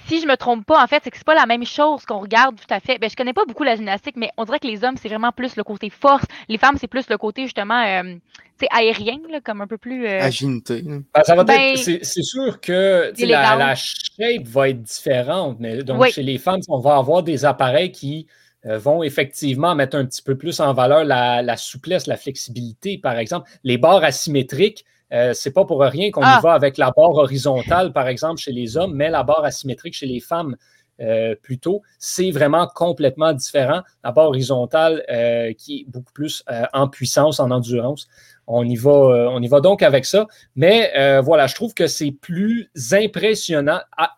Si 0.07 0.21
je 0.21 0.25
me 0.25 0.35
trompe 0.37 0.65
pas, 0.65 0.81
en 0.83 0.87
fait, 0.87 1.01
c'est 1.03 1.11
que 1.11 1.17
c'est 1.17 1.25
pas 1.25 1.35
la 1.35 1.45
même 1.45 1.65
chose 1.65 2.05
qu'on 2.05 2.19
regarde 2.19 2.55
tout 2.55 2.73
à 2.73 2.79
fait. 2.79 2.97
Ben, 2.99 3.09
je 3.09 3.15
connais 3.15 3.33
pas 3.33 3.43
beaucoup 3.45 3.63
la 3.63 3.75
gymnastique, 3.75 4.15
mais 4.17 4.29
on 4.37 4.45
dirait 4.45 4.59
que 4.59 4.67
les 4.67 4.83
hommes, 4.83 4.95
c'est 4.97 5.09
vraiment 5.09 5.31
plus 5.31 5.55
le 5.55 5.63
côté 5.63 5.89
force. 5.89 6.23
Les 6.49 6.57
femmes, 6.57 6.77
c'est 6.79 6.87
plus 6.87 7.09
le 7.09 7.17
côté, 7.17 7.43
justement, 7.43 7.83
euh, 7.85 8.15
tu 8.57 8.65
sais, 8.65 8.67
aérien, 8.71 9.19
là, 9.29 9.41
comme 9.41 9.61
un 9.61 9.67
peu 9.67 9.77
plus. 9.77 10.07
euh, 10.07 10.21
Agilité. 10.21 10.81
Ben, 10.83 11.03
ça 11.23 11.35
va 11.35 11.43
Ben. 11.43 11.75
C'est 11.75 12.23
sûr 12.23 12.59
que 12.61 13.11
la, 13.19 13.75
shape 13.75 14.45
va 14.45 14.69
être 14.69 14.81
différente, 14.81 15.57
mais 15.59 15.83
donc 15.83 16.01
Oui. 16.01 16.11
chez 16.11 16.23
les 16.23 16.37
femmes, 16.37 16.61
on 16.69 16.79
va 16.79 16.95
avoir 16.95 17.23
des 17.23 17.45
appareils 17.45 17.91
qui 17.91 18.25
euh, 18.65 18.77
vont 18.77 19.01
effectivement 19.03 19.73
mettre 19.75 19.97
un 19.97 20.05
petit 20.05 20.21
peu 20.21 20.37
plus 20.37 20.59
en 20.59 20.71
valeur 20.73 21.03
la, 21.03 21.41
la 21.41 21.57
souplesse, 21.57 22.05
la 22.07 22.15
flexibilité, 22.15 22.97
par 22.99 23.17
exemple. 23.17 23.49
Les 23.63 23.77
barres 23.77 24.03
asymétriques, 24.03 24.85
euh, 25.13 25.33
c'est 25.33 25.51
pas 25.51 25.65
pour 25.65 25.81
rien 25.81 26.11
qu'on 26.11 26.21
Ah. 26.23 26.37
y 26.39 26.43
va 26.43 26.53
avec 26.53 26.77
la 26.77 26.91
barre 26.95 27.15
horizontale, 27.15 27.91
par 27.93 28.07
exemple, 28.07 28.39
chez 28.39 28.51
les 28.51 28.77
hommes, 28.77 28.93
mais 28.93 29.09
la 29.09 29.23
barre 29.23 29.43
asymétrique 29.45 29.93
chez 29.93 30.07
les 30.07 30.19
femmes. 30.19 30.55
euh, 30.99 31.33
plutôt, 31.41 31.81
c'est 31.97 32.29
vraiment 32.29 32.67
complètement 32.67 33.33
différent. 33.33 33.81
La 34.03 34.11
barre 34.11 34.27
horizontale 34.27 35.03
euh, 35.09 35.51
qui 35.57 35.79
est 35.79 35.85
beaucoup 35.89 36.13
plus 36.13 36.43
euh, 36.51 36.65
en 36.73 36.87
puissance, 36.87 37.39
en 37.39 37.49
endurance. 37.49 38.07
On 38.45 38.63
y 38.63 38.75
va, 38.75 38.91
on 38.91 39.41
y 39.41 39.47
va 39.47 39.61
donc 39.61 39.81
avec 39.81 40.05
ça. 40.05 40.27
Mais 40.55 40.91
voilà, 41.21 41.47
je 41.47 41.55
trouve 41.55 41.73
que 41.73 41.87
c'est 41.87 42.11
plus 42.11 42.69
impressionnant. 42.91 43.79
Ah, 43.97 44.11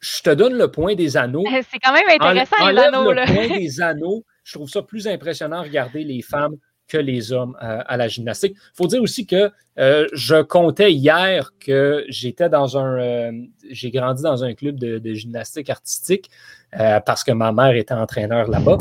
je 0.00 0.22
te 0.22 0.30
donne 0.30 0.54
le 0.54 0.70
point 0.70 0.94
des 0.94 1.16
anneaux. 1.16 1.44
C'est 1.72 1.78
quand 1.82 1.92
même 1.92 2.08
intéressant, 2.08 2.56
En- 2.60 2.68
les 2.70 2.78
anneaux, 2.78 3.10
le 3.10 3.14
là. 3.14 3.26
point 3.26 3.48
des 3.58 3.80
anneaux. 3.80 4.24
Je 4.44 4.54
trouve 4.54 4.68
ça 4.68 4.82
plus 4.82 5.06
impressionnant 5.08 5.62
de 5.62 5.66
regarder 5.68 6.04
les 6.04 6.22
femmes 6.22 6.56
que 6.88 6.98
les 6.98 7.32
hommes 7.32 7.56
euh, 7.62 7.82
à 7.86 7.96
la 7.96 8.08
gymnastique. 8.08 8.54
Il 8.56 8.76
faut 8.76 8.86
dire 8.86 9.02
aussi 9.02 9.26
que 9.26 9.50
euh, 9.78 10.06
je 10.12 10.42
comptais 10.42 10.92
hier 10.92 11.52
que 11.58 12.04
j'étais 12.08 12.48
dans 12.48 12.76
un. 12.76 12.98
euh, 12.98 13.32
j'ai 13.70 13.90
grandi 13.90 14.22
dans 14.22 14.44
un 14.44 14.54
club 14.54 14.78
de, 14.78 14.98
de 14.98 15.14
gymnastique 15.14 15.70
artistique 15.70 16.30
euh, 16.78 17.00
parce 17.00 17.22
que 17.24 17.32
ma 17.32 17.52
mère 17.52 17.74
était 17.76 17.94
entraîneur 17.94 18.48
là-bas. 18.48 18.78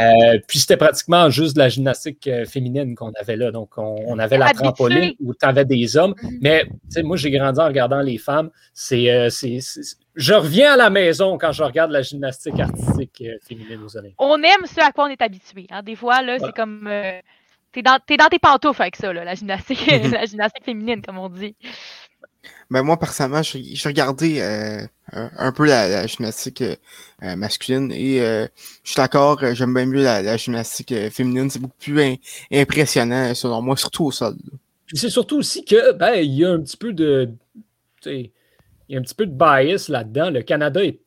Euh, 0.00 0.38
puis 0.48 0.58
c'était 0.58 0.76
pratiquement 0.76 1.30
juste 1.30 1.54
de 1.54 1.60
la 1.60 1.68
gymnastique 1.68 2.26
euh, 2.26 2.44
féminine 2.44 2.94
qu'on 2.94 3.12
avait 3.20 3.36
là. 3.36 3.50
Donc 3.50 3.76
on, 3.76 3.96
on 4.06 4.18
avait 4.18 4.38
la 4.38 4.52
trampoline 4.52 5.12
où 5.20 5.34
tu 5.34 5.46
avais 5.46 5.64
des 5.64 5.96
hommes. 5.96 6.14
Mhm. 6.22 6.38
Mais 6.42 6.64
moi, 7.02 7.16
j'ai 7.16 7.30
grandi 7.30 7.60
en 7.60 7.66
regardant 7.66 8.00
les 8.00 8.18
femmes. 8.18 8.50
C'est, 8.72 9.10
euh, 9.10 9.28
je 10.14 10.34
reviens 10.34 10.74
à 10.74 10.76
la 10.76 10.90
maison 10.90 11.38
quand 11.38 11.52
je 11.52 11.62
regarde 11.62 11.90
la 11.90 12.02
gymnastique 12.02 12.58
artistique 12.60 13.22
féminine 13.46 13.80
aux 13.84 13.96
Olympiques. 13.96 14.16
On 14.18 14.36
aime 14.42 14.66
ce 14.66 14.80
à 14.80 14.92
quoi 14.92 15.04
on 15.06 15.08
est 15.08 15.22
habitué. 15.22 15.66
hein. 15.70 15.82
Des 15.82 15.96
fois, 15.96 16.22
là, 16.22 16.36
Voilà. 16.38 16.46
c'est 16.46 16.56
comme. 16.60 16.88
T'es 17.72 17.82
dans, 17.82 17.98
t'es 18.06 18.16
dans 18.16 18.28
tes 18.28 18.38
pantoufles 18.38 18.82
avec 18.82 18.94
ça, 18.94 19.12
là, 19.12 19.24
la 19.24 19.34
gymnastique, 19.34 19.84
la 20.12 20.26
gymnastique 20.26 20.64
féminine, 20.64 21.02
comme 21.02 21.18
on 21.18 21.28
dit. 21.28 21.56
Ben, 22.70 22.82
moi, 22.82 22.98
personnellement, 22.98 23.42
je 23.42 23.88
regardais 23.88 24.40
euh, 24.40 24.86
un, 25.12 25.52
peu 25.52 25.66
la, 25.66 26.06
gymnastique 26.06 26.62
euh, 26.62 26.76
euh, 27.22 27.36
masculine 27.36 27.92
et 27.92 28.18
je 28.18 28.48
suis 28.82 28.96
d'accord, 28.96 29.38
j'aime 29.54 29.74
bien 29.74 29.86
mieux 29.86 30.02
la, 30.02 30.36
gymnastique 30.36 30.94
féminine. 31.10 31.50
C'est 31.50 31.60
beaucoup 31.60 31.76
plus 31.78 32.00
im- 32.00 32.16
impressionnant, 32.52 33.34
selon 33.34 33.62
moi, 33.62 33.76
surtout 33.76 34.06
au 34.06 34.10
sol. 34.10 34.36
c'est 34.92 35.10
surtout 35.10 35.38
aussi 35.38 35.64
que 35.64 35.92
ben, 35.92 36.14
il 36.14 36.32
y 36.34 36.44
a 36.44 36.50
un 36.50 36.60
petit 36.60 36.76
peu 36.76 36.92
de. 36.92 37.30
Il 38.06 38.30
y 38.88 38.96
a 38.96 38.98
un 38.98 39.02
petit 39.02 39.14
peu 39.14 39.26
de 39.26 39.32
bias 39.32 39.86
là-dedans. 39.88 40.30
Le 40.30 40.42
Canada 40.42 40.84
est 40.84 41.00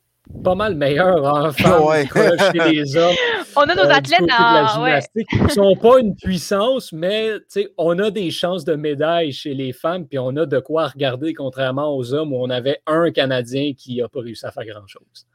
pas 0.44 0.56
mal 0.56 0.76
meilleur 0.76 1.24
en 1.24 1.52
femmes 1.52 1.84
Ouais. 1.88 2.06
que 2.08 2.20
chez 2.38 2.72
les 2.72 2.98
hommes. 2.98 3.16
On 3.56 3.62
a 3.62 3.76
nos 3.76 3.82
euh, 3.84 3.90
athlètes 3.90 4.22
en. 4.22 4.84
Ouais. 4.84 5.02
gymnastique. 5.02 5.28
Ils 5.34 5.52
sont 5.52 5.76
pas 5.76 6.00
une 6.00 6.16
puissance, 6.16 6.92
mais 6.94 7.34
tu 7.40 7.46
sais, 7.50 7.70
on 7.78 7.98
a 8.00 8.12
des 8.12 8.32
chances 8.32 8.64
de 8.66 8.76
médailles 8.76 9.32
chez 9.32 9.54
les 9.54 9.74
femmes, 9.74 10.06
puis 10.08 10.20
on 10.20 10.36
a 10.38 10.46
de 10.46 10.60
quoi 10.60 10.88
regarder, 10.88 11.34
contrairement 11.34 11.96
aux 11.96 12.14
hommes 12.14 12.34
où 12.34 12.38
on 12.38 12.50
avait 12.50 12.80
un 12.86 13.12
Canadien 13.12 13.74
qui 13.78 13.98
n'a 13.98 14.08
pas 14.10 14.22
réussi 14.22 14.46
à 14.46 14.52
faire 14.52 14.66
grand-chose. 14.66 15.28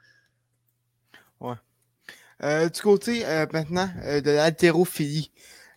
Euh, 2.44 2.68
du 2.68 2.80
côté 2.80 3.24
euh, 3.24 3.46
maintenant 3.52 3.88
euh, 4.04 4.20
de 4.20 4.32
l'haltérophilie, 4.32 5.30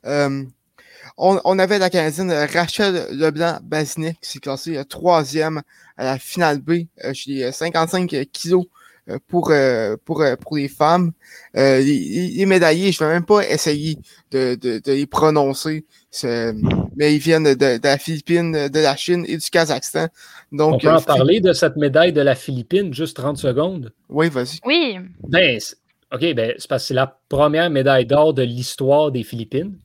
euh, 0.06 0.44
on, 1.16 1.40
on 1.46 1.60
avait 1.60 1.78
la 1.78 1.92
Canadienne 1.92 2.32
Rachel 2.32 3.06
Leblanc-Bazinet 3.12 4.16
qui 4.20 4.32
s'est 4.32 4.40
classée 4.40 4.84
troisième 4.86 5.62
à 5.96 6.04
la 6.06 6.18
finale 6.18 6.60
B 6.62 6.88
euh, 7.04 7.14
chez 7.14 7.32
les 7.32 7.44
euh, 7.44 7.52
55 7.52 8.10
kilos 8.32 8.66
pour, 9.28 9.52
euh, 9.52 9.96
pour, 10.04 10.22
euh, 10.22 10.36
pour 10.36 10.58
les 10.58 10.68
femmes. 10.68 11.12
Euh, 11.56 11.80
les, 11.80 12.46
médaillés, 12.46 12.92
je 12.92 13.04
vais 13.04 13.10
même 13.12 13.26
pas 13.26 13.48
essayer 13.48 13.98
de, 14.32 14.56
de, 14.56 14.80
de 14.80 14.92
les 14.92 15.06
prononcer, 15.06 15.86
mais 16.24 17.16
ils 17.16 17.20
viennent 17.20 17.44
de, 17.44 17.78
de 17.78 17.80
la 17.84 17.98
Philippine, 17.98 18.68
de 18.68 18.80
la 18.80 18.96
Chine 18.96 19.26
et 19.28 19.38
du 19.38 19.50
Kazakhstan. 19.50 20.08
On 20.52 20.56
Donc, 20.58 20.82
peut 20.82 20.90
en 20.90 20.98
euh, 20.98 21.02
parler 21.02 21.40
de 21.42 21.54
cette 21.54 21.76
médaille 21.76 22.14
de 22.14 22.22
la 22.22 22.36
Philippine, 22.36 22.94
juste 22.94 23.16
30 23.18 23.38
secondes? 23.38 23.92
oui, 24.10 24.30
vas-y. 24.30 24.60
Oui. 24.66 24.98
Ben, 25.28 25.60
c'est- 25.60 25.76
OK, 26.14 26.22
ben, 26.34 26.54
c'est 26.58 26.68
parce 26.70 26.84
que 26.84 26.88
c'est 26.90 26.94
la 26.94 27.20
première 27.30 27.70
médaille 27.70 28.06
d'or 28.06 28.34
de 28.34 28.44
l'histoire 28.44 29.12
des 29.12 29.24
Philippines. 29.24 29.78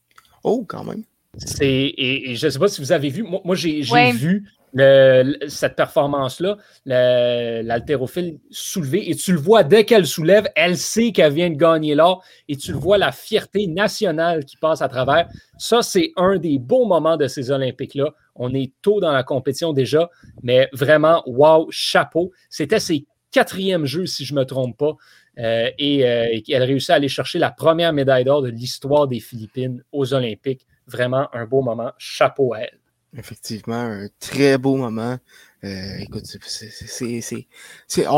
Oh, 0.45 0.65
quand 0.69 0.85
même. 0.85 1.03
C'est, 1.37 1.67
et, 1.67 2.31
et 2.31 2.37
je 2.37 2.47
ne 2.47 2.51
sais 2.51 2.59
pas 2.59 2.69
si 2.69 2.81
vous 2.81 2.93
avez 2.93 3.09
vu, 3.09 3.23
moi, 3.23 3.41
moi, 3.45 3.55
j'ai, 3.57 3.83
j'ai 3.83 3.93
Ouais. 3.93 4.13
vu 4.13 4.47
cette 4.73 5.77
performance-là, 5.77 6.57
le- 6.87 7.63
l'haltérophile 7.63 8.39
soulever, 8.51 9.11
et 9.11 9.15
tu 9.15 9.33
le 9.33 9.39
vois 9.39 9.65
dès 9.65 9.85
qu'elle 9.85 10.07
soulève, 10.07 10.49
elle 10.55 10.77
sait 10.77 11.13
qu'elle 11.13 11.33
vient 11.33 11.51
de 11.51 11.57
gagner 11.57 11.95
l'or, 11.95 12.23
et 12.49 12.57
tu 12.57 12.73
le 12.73 12.79
vois 12.79 12.99
la 12.99 13.13
fierté 13.13 13.67
nationale 13.67 14.45
qui 14.45 14.57
passe 14.57 14.83
à 14.83 14.89
travers. 14.89 15.29
Ça, 15.59 15.83
c'est 15.83 16.13
un 16.17 16.37
des 16.39 16.59
beaux 16.59 16.87
moments 16.87 17.17
de 17.17 17.27
ces 17.27 17.51
Olympiques-là. 17.51 18.15
On 18.35 18.55
est 18.55 18.73
tôt 18.83 19.01
dans 19.01 19.13
la 19.13 19.23
compétition 19.23 19.73
déjà, 19.73 20.09
mais 20.43 20.69
vraiment, 20.73 21.23
wow, 21.27 21.67
chapeau. 21.71 22.33
C'était 22.49 22.81
ses 22.81 23.07
quatrièmes 23.33 23.87
jeux, 23.87 24.07
si 24.07 24.25
je 24.25 24.35
ne 24.35 24.41
me 24.41 24.45
trompe 24.45 24.77
pas. 24.77 24.97
Euh, 25.39 25.71
et, 25.79 26.05
euh, 26.07 26.27
et 26.33 26.43
elle 26.53 26.65
réussit 26.65 26.91
à 26.91 26.95
aller 26.95 27.09
chercher 27.09 27.39
la 27.39 27.51
première 27.51 27.93
médaille 27.93 28.25
d'or 28.25 28.43
de 28.43 28.49
l'histoire 28.49 29.07
des 29.07 29.21
Philippines 29.21 29.83
aux 29.93 30.13
Olympiques. 30.13 30.67
Vraiment 30.87 31.29
un 31.33 31.47
beau 31.47 31.63
moment. 31.63 31.93
Chapeau 31.99 32.53
à 32.55 32.63
elle. 32.63 32.80
Effectivement, 33.17 33.75
un 33.75 34.07
très 34.21 34.57
beau 34.57 34.77
moment. 34.77 35.19
Euh, 35.65 35.99
écoute, 35.99 36.25
c'est, 36.25 38.07
on, 38.09 38.15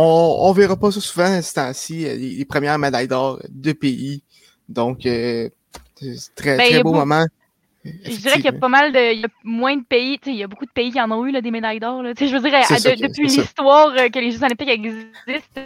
on 0.48 0.52
verra 0.52 0.76
pas 0.76 0.92
ça 0.92 1.00
souvent 1.00 1.40
ce 1.42 1.54
temps-ci, 1.54 2.06
euh, 2.06 2.14
les, 2.14 2.30
les 2.36 2.44
premières 2.44 2.78
médailles 2.78 3.08
d'or 3.08 3.40
de 3.48 3.72
pays. 3.72 4.22
Donc, 4.68 5.06
euh, 5.06 5.48
c'est 5.96 6.34
très, 6.34 6.58
Ben, 6.58 6.70
très 6.70 6.82
beau 6.82 6.92
moment. 6.92 7.24
Je 7.84 8.16
dirais 8.16 8.36
qu'il 8.36 8.44
y 8.44 8.48
a 8.48 8.52
pas 8.52 8.68
mal 8.68 8.92
de. 8.92 9.14
Il 9.14 9.20
y 9.20 9.24
a 9.24 9.28
moins 9.42 9.76
de 9.76 9.82
pays. 9.82 10.18
tu 10.18 10.26
sais, 10.30 10.36
Il 10.36 10.38
y 10.38 10.44
a 10.44 10.46
beaucoup 10.46 10.66
de 10.66 10.70
pays 10.70 10.92
qui 10.92 11.00
en 11.00 11.10
ont 11.10 11.26
eu 11.26 11.32
là, 11.32 11.40
des 11.40 11.50
médailles 11.50 11.80
d'or. 11.80 12.02
là. 12.02 12.14
Tu 12.14 12.24
sais, 12.24 12.30
Je 12.30 12.36
veux 12.36 12.48
dire, 12.48 12.54
à- 12.58 12.62
ça 12.62 12.76
de- 12.94 13.02
depuis 13.02 13.26
l'histoire 13.26 13.88
euh, 13.98 14.08
que 14.08 14.18
les 14.20 14.30
Jeux 14.30 14.42
Olympiques 14.44 14.68
existent, 14.68 15.62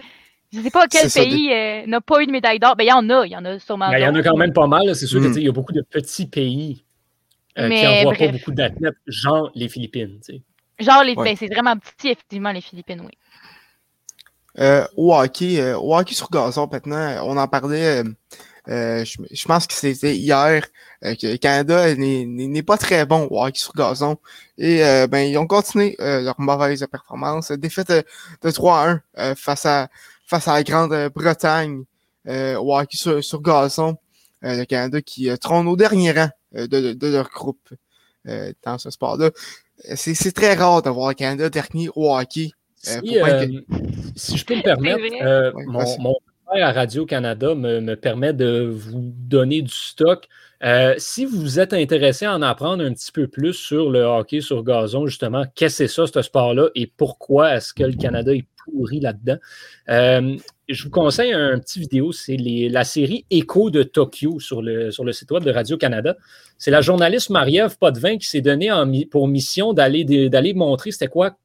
je 0.52 0.58
ne 0.58 0.62
sais 0.62 0.70
pas 0.70 0.86
quel 0.88 1.10
pays 1.10 1.52
euh, 1.52 1.86
n'a 1.86 2.00
pas 2.00 2.22
eu 2.22 2.26
de 2.26 2.32
médaille 2.32 2.58
d'or. 2.58 2.74
Ben, 2.76 2.84
il 2.84 2.88
y 2.88 2.92
en 2.92 3.10
a. 3.10 3.26
Il 3.26 3.32
y 3.32 3.36
en 3.36 3.44
a 3.44 3.58
sûrement. 3.58 3.90
Ben, 3.90 3.98
il 3.98 4.02
y 4.02 4.06
en 4.06 4.14
a 4.14 4.22
quand 4.22 4.36
même 4.38 4.54
pas 4.54 4.66
mal. 4.66 4.96
C'est 4.96 5.06
sûr 5.06 5.20
Mm. 5.20 5.32
qu'il 5.34 5.42
y 5.42 5.48
a 5.48 5.52
beaucoup 5.52 5.72
de 5.74 5.82
petits 5.82 6.26
pays 6.26 6.85
euh, 7.58 7.62
qui 7.64 7.68
Mais 7.68 7.84
n'envoient 8.04 8.14
pas 8.14 8.28
beaucoup 8.28 8.52
d'athlètes, 8.52 8.94
genre 9.06 9.50
les 9.54 9.68
Philippines. 9.68 10.18
tu 10.24 10.34
sais. 10.34 10.42
Genre, 10.78 11.02
les... 11.04 11.14
Ouais. 11.14 11.24
ben, 11.24 11.36
c'est 11.38 11.46
vraiment 11.48 11.76
petit, 11.78 12.08
effectivement, 12.08 12.52
les 12.52 12.60
Philippines, 12.60 13.00
oui. 13.04 13.12
Euh, 14.58 14.86
au 14.96 15.14
hockey, 15.14 15.60
euh, 15.60 15.78
au 15.78 15.96
hockey 15.96 16.14
sur 16.14 16.30
gazon, 16.30 16.68
maintenant, 16.70 17.26
on 17.26 17.36
en 17.36 17.46
parlait, 17.46 18.02
euh, 18.02 18.04
euh, 18.68 19.04
je, 19.04 19.18
je 19.30 19.44
pense 19.46 19.66
que 19.66 19.74
c'était 19.74 20.16
hier, 20.16 20.64
euh, 21.04 21.14
que 21.14 21.26
le 21.26 21.36
Canada 21.36 21.94
n'est- 21.94 22.62
pas 22.62 22.78
très 22.78 23.04
bon 23.04 23.26
au 23.30 23.42
hockey 23.44 23.58
sur 23.58 23.72
gazon. 23.74 24.16
Et 24.56 24.82
euh, 24.82 25.06
ben, 25.06 25.20
ils 25.30 25.36
ont 25.36 25.46
continué 25.46 25.94
euh, 26.00 26.22
leur 26.22 26.40
mauvaise 26.40 26.86
performance. 26.90 27.52
Défaite 27.52 27.90
euh, 27.90 28.02
de 28.42 28.50
3-1 28.50 29.00
euh, 29.18 29.34
face 29.36 29.66
à 29.66 29.88
face 30.26 30.48
à 30.48 30.54
la 30.54 30.62
Grande-Bretagne 30.64 31.84
euh, 32.26 32.56
au 32.58 32.76
hockey 32.76 32.96
sur, 32.96 33.22
sur 33.22 33.40
gazon. 33.42 33.96
Euh, 34.44 34.56
le 34.56 34.64
Canada 34.64 35.00
qui 35.00 35.30
euh, 35.30 35.36
trône 35.36 35.68
au 35.68 35.76
dernier 35.76 36.12
rang 36.12 36.24
euh, 36.24 36.28
de, 36.66 36.92
de 36.94 37.06
leur 37.08 37.28
groupe 37.28 37.68
euh, 38.28 38.52
dans 38.64 38.78
ce 38.78 38.90
sport-là. 38.90 39.26
Euh, 39.26 39.94
C'est 39.94 40.14
c'est 40.14 40.32
très 40.32 40.54
rare 40.54 40.80
d'avoir 40.82 41.08
le 41.08 41.14
Canada 41.14 41.50
dernier 41.50 41.88
au 41.94 42.16
hockey. 42.16 42.50
Euh, 42.88 43.00
Si, 43.02 43.18
euh, 43.18 43.46
je 44.36 44.44
peux 44.44 44.56
me 44.56 44.62
permettre, 44.62 45.00
euh, 45.22 45.52
Ouais, 45.52 45.64
mon, 45.66 45.98
mon 45.98 46.16
père 46.50 46.66
à 46.68 46.72
Radio-Canada 46.72 47.54
me, 47.54 47.80
me 47.80 47.96
permet 47.96 48.32
de 48.32 48.70
vous 48.72 49.12
donner 49.16 49.60
du 49.62 49.74
stock. 49.74 50.26
Euh, 50.62 50.94
si 50.96 51.26
vous 51.26 51.58
êtes 51.60 51.74
intéressé 51.74 52.24
à 52.24 52.34
en 52.34 52.40
apprendre 52.40 52.82
un 52.82 52.92
petit 52.94 53.12
peu 53.12 53.26
plus 53.28 53.52
sur 53.52 53.90
le 53.90 54.02
hockey 54.04 54.40
sur 54.40 54.62
gazon, 54.64 55.06
justement, 55.06 55.44
qu'est-ce 55.54 55.82
que 55.82 55.86
c'est 55.88 55.94
ça, 55.94 56.06
ce 56.06 56.22
sport-là, 56.22 56.68
et 56.74 56.86
pourquoi 56.86 57.54
est-ce 57.56 57.74
que 57.74 57.82
le 57.82 57.92
Canada 57.92 58.32
est 58.34 58.46
pourri 58.64 59.00
là-dedans, 59.00 59.36
euh, 59.90 60.36
je 60.68 60.84
vous 60.84 60.90
conseille 60.90 61.32
un 61.32 61.58
petit 61.58 61.78
vidéo, 61.80 62.12
c'est 62.12 62.36
les- 62.36 62.68
la 62.68 62.84
série 62.84 63.24
Écho 63.30 63.70
de 63.70 63.82
Tokyo 63.82 64.40
sur 64.40 64.62
le, 64.62 64.90
sur 64.90 65.04
le 65.04 65.12
site 65.12 65.30
web 65.30 65.44
de 65.44 65.50
Radio-Canada. 65.50 66.16
C'est 66.58 66.70
la 66.70 66.80
journaliste 66.80 67.30
Marie-Ève 67.30 67.78
Potvin 67.78 68.18
qui 68.18 68.26
s'est 68.28 68.40
donnée 68.40 68.72
en 68.72 68.90
pour 69.10 69.28
mission 69.28 69.72
d'aller 69.72 70.04
d'aller 70.28 70.54
montrer 70.54 70.90
c'était 70.90 71.08
quoi 71.08 71.36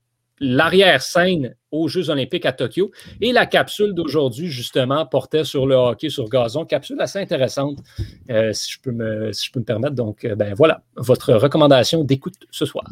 l'arrière-scène 0.43 1.55
aux 1.71 1.87
Jeux 1.87 2.09
olympiques 2.09 2.47
à 2.47 2.51
Tokyo. 2.51 2.91
Et 3.21 3.31
la 3.31 3.45
capsule 3.45 3.93
d'aujourd'hui, 3.93 4.47
justement, 4.47 5.05
portait 5.05 5.43
sur 5.43 5.67
le 5.67 5.75
hockey 5.75 6.09
sur 6.09 6.27
gazon. 6.29 6.65
Capsule 6.65 6.99
assez 6.99 7.19
intéressante, 7.19 7.77
euh, 8.31 8.51
si, 8.51 8.71
je 8.71 8.79
peux 8.81 8.91
me, 8.91 9.31
si 9.33 9.47
je 9.47 9.51
peux 9.51 9.59
me 9.59 9.65
permettre. 9.65 9.93
Donc, 9.93 10.25
euh, 10.25 10.33
ben 10.35 10.55
voilà, 10.55 10.81
votre 10.95 11.33
recommandation 11.33 12.03
d'écoute 12.03 12.33
ce 12.49 12.65
soir. 12.65 12.85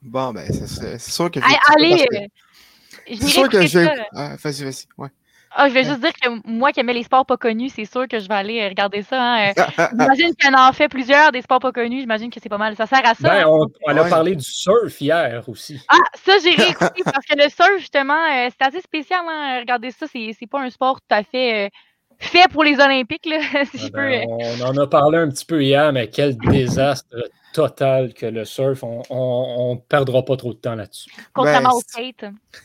Bon, 0.00 0.32
ben, 0.32 0.50
c'est 0.50 0.98
sûr 0.98 1.30
que... 1.30 1.38
allez, 1.76 2.28
c'est 3.06 3.28
sûr 3.28 3.48
que 3.50 3.66
je 3.66 3.78
vais... 3.78 3.88
Ah, 4.14 4.36
vas-y, 4.42 4.64
vas-y, 4.64 4.86
ouais. 4.96 5.08
Ah, 5.50 5.68
je 5.68 5.74
vais 5.74 5.84
juste 5.84 6.00
dire 6.00 6.12
que 6.12 6.28
moi 6.46 6.72
qui 6.72 6.80
aimais 6.80 6.92
les 6.92 7.02
sports 7.02 7.24
pas 7.24 7.36
connus, 7.36 7.70
c'est 7.70 7.84
sûr 7.84 8.06
que 8.08 8.18
je 8.18 8.28
vais 8.28 8.34
aller 8.34 8.60
euh, 8.60 8.68
regarder 8.68 9.02
ça. 9.02 9.20
Hein. 9.20 9.52
Euh, 9.56 9.86
j'imagine 9.92 10.34
qu'il 10.34 10.50
y 10.50 10.54
en 10.54 10.58
a 10.58 10.72
fait 10.72 10.88
plusieurs 10.88 11.32
des 11.32 11.42
sports 11.42 11.60
pas 11.60 11.72
connus. 11.72 12.00
J'imagine 12.00 12.30
que 12.30 12.40
c'est 12.42 12.48
pas 12.48 12.58
mal. 12.58 12.76
Ça 12.76 12.86
sert 12.86 13.04
à 13.04 13.14
ça. 13.14 13.28
Ben, 13.28 13.46
on, 13.46 13.96
a 13.96 14.04
parlé 14.08 14.34
du 14.36 14.44
surf 14.44 15.00
hier 15.00 15.42
aussi. 15.48 15.80
Ah, 15.88 15.96
ça, 16.14 16.32
j'ai 16.42 16.50
réécouté 16.50 17.02
parce 17.04 17.24
que 17.24 17.36
le 17.36 17.48
surf, 17.48 17.78
justement, 17.78 18.14
euh, 18.14 18.48
c'est 18.50 18.66
assez 18.66 18.80
spécial. 18.80 19.20
Hein. 19.28 19.60
Regardez 19.60 19.90
ça, 19.90 20.06
c'est 20.06 20.34
pas 20.50 20.60
un 20.60 20.70
sport 20.70 21.00
tout 21.00 21.14
à 21.14 21.22
fait 21.22 21.70
fait 22.18 22.48
pour 22.50 22.64
les 22.64 22.74
Olympiques, 22.74 23.26
là, 23.26 23.38
si 23.70 23.78
je 23.78 23.86
ah 23.86 23.90
ben, 23.92 24.26
On 24.28 24.60
en 24.62 24.76
a 24.76 24.86
parlé 24.86 25.18
un 25.18 25.28
petit 25.28 25.44
peu 25.44 25.62
hier, 25.62 25.92
mais 25.92 26.08
quel 26.08 26.36
désastre 26.36 27.06
total 27.56 28.12
que 28.12 28.26
le 28.26 28.44
surf. 28.44 28.82
On 28.82 29.74
ne 29.74 29.80
perdra 29.80 30.22
pas 30.24 30.36
trop 30.36 30.52
de 30.52 30.58
temps 30.58 30.74
là-dessus. 30.74 31.10
Contrairement 31.32 31.70
ben, 31.70 31.76
au 31.76 31.80
skate. 31.80 32.24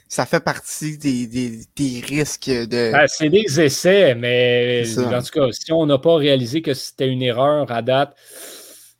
Ça 0.09 0.25
fait 0.25 0.43
partie 0.43 0.97
des, 0.97 1.27
des, 1.27 2.03
risques 2.05 2.49
de. 2.49 2.91
Ben, 2.91 3.05
c'est 3.07 3.29
des 3.29 3.61
essais, 3.61 4.15
mais 4.15 4.83
en 4.97 5.21
tout 5.21 5.31
cas, 5.31 5.47
si 5.51 5.71
on 5.71 5.85
n'a 5.85 5.97
pas 5.97 6.15
réalisé 6.15 6.61
que 6.61 6.73
c'était 6.73 7.07
une 7.07 7.21
erreur 7.21 7.71
à 7.71 7.81
date, 7.81 8.17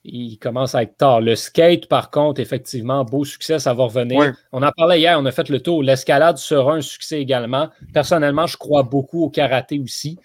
il 0.06 0.38
commence 0.38 0.76
à 0.76 0.84
être 0.84 0.98
tard. 0.98 1.20
Le 1.20 1.36
skate, 1.36 1.88
par 1.88 2.10
contre, 2.10 2.40
effectivement, 2.40 3.04
beau 3.04 3.26
succès, 3.26 3.60
ça 3.60 3.74
va 3.74 3.84
revenir. 3.84 4.34
On 4.54 4.64
en 4.64 4.72
parlait 4.72 5.00
hier, 5.00 5.20
on 5.20 5.26
a 5.26 5.32
fait 5.32 5.50
le 5.50 5.60
tour. 5.60 5.84
L'escalade 5.84 6.38
sera 6.38 6.76
un 6.76 6.82
succès 6.82 7.20
également. 7.20 7.70
Personnellement, 7.94 8.48
je 8.48 8.56
crois 8.56 8.84
beaucoup 8.84 9.26
au 9.26 9.30
karaté 9.30 9.78
aussi. 9.80 10.18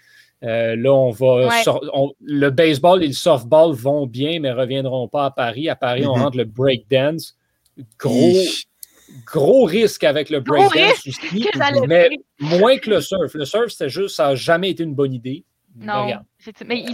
Euh, 0.42 0.76
là, 0.76 0.92
on 0.92 1.10
va. 1.10 1.48
le 2.20 2.50
baseball 2.50 3.02
et 3.02 3.08
le 3.08 3.12
softball 3.12 3.74
vont 3.74 4.06
bien, 4.06 4.38
mais 4.40 4.50
ne 4.50 4.54
reviendront 4.54 5.08
pas 5.08 5.26
à 5.26 5.30
Paris. 5.30 5.68
À 5.68 5.76
Paris, 5.76 6.06
on 6.06 6.14
mm-hmm. 6.14 6.22
rentre 6.22 6.36
le 6.36 6.44
breakdance. 6.44 7.36
Gros, 7.98 8.42
gros 9.24 9.64
risque 9.64 10.04
avec 10.04 10.30
le 10.30 10.40
breakdance 10.40 11.06
aussi. 11.06 11.48
Mais 11.86 12.10
moins 12.40 12.78
que 12.78 12.90
le 12.90 13.00
surf. 13.00 13.34
Le 13.34 13.44
surf, 13.44 13.68
c'était 13.70 13.88
juste, 13.88 14.16
ça 14.16 14.28
n'a 14.28 14.34
jamais 14.34 14.70
été 14.70 14.82
une 14.82 14.94
bonne 14.94 15.14
idée. 15.14 15.44
Non. 15.78 16.06
Mais 16.66 16.84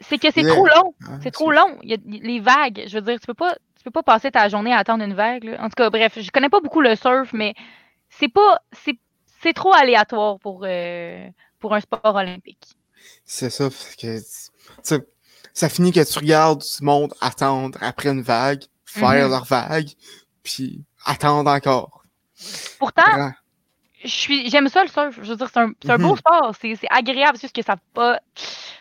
c'est 0.00 0.18
que 0.18 0.30
c'est 0.30 0.42
trop 0.42 0.66
long. 0.66 0.94
Ah, 1.06 1.18
c'est 1.22 1.30
trop 1.30 1.50
long. 1.50 1.78
Il 1.82 1.90
y 1.90 1.94
a 1.94 1.96
les 2.06 2.40
vagues. 2.40 2.84
Je 2.86 2.94
veux 2.94 3.02
dire, 3.02 3.20
tu 3.20 3.26
peux 3.26 3.34
pas, 3.34 3.54
tu 3.76 3.84
peux 3.84 3.90
pas 3.90 4.02
passer 4.02 4.30
ta 4.30 4.48
journée 4.48 4.72
à 4.72 4.78
attendre 4.78 5.04
une 5.04 5.14
vague. 5.14 5.56
En 5.58 5.68
tout 5.68 5.74
cas, 5.76 5.90
bref, 5.90 6.18
je 6.20 6.30
connais 6.30 6.48
pas 6.48 6.60
beaucoup 6.60 6.80
le 6.80 6.96
surf, 6.96 7.32
mais 7.32 7.54
c'est 8.08 8.28
pas. 8.28 8.60
C'est 9.42 9.54
trop 9.54 9.72
aléatoire 9.72 10.38
pour, 10.38 10.62
euh, 10.64 11.26
pour 11.62 11.74
un 11.74 11.80
sport 11.80 12.16
olympique. 12.16 12.76
C'est 13.24 13.48
ça, 13.48 13.68
que 13.98 14.18
ça 15.54 15.68
finit 15.68 15.92
que 15.92 16.04
tu 16.04 16.18
regardes 16.18 16.60
du 16.60 16.84
monde 16.84 17.14
attendre 17.20 17.78
après 17.80 18.10
une 18.10 18.22
vague, 18.22 18.64
faire 18.84 19.10
mm-hmm. 19.10 19.30
leur 19.30 19.44
vague, 19.44 19.88
puis 20.42 20.84
attendre 21.06 21.50
encore. 21.50 22.02
Pourtant, 22.78 23.32
je 24.02 24.08
suis, 24.08 24.50
j'aime 24.50 24.68
ça 24.68 24.82
le 24.82 24.90
surf. 24.90 25.14
Je 25.22 25.30
veux 25.30 25.36
dire, 25.36 25.48
c'est 25.52 25.60
un, 25.60 25.72
un 25.88 25.98
beau 25.98 26.14
mm-hmm. 26.14 26.18
sport. 26.18 26.54
C'est, 26.60 26.76
agréable. 26.90 27.36
C'est 27.36 27.42
juste 27.42 27.56
que 27.56 27.62
ça 27.62 27.76
pas. 27.94 28.18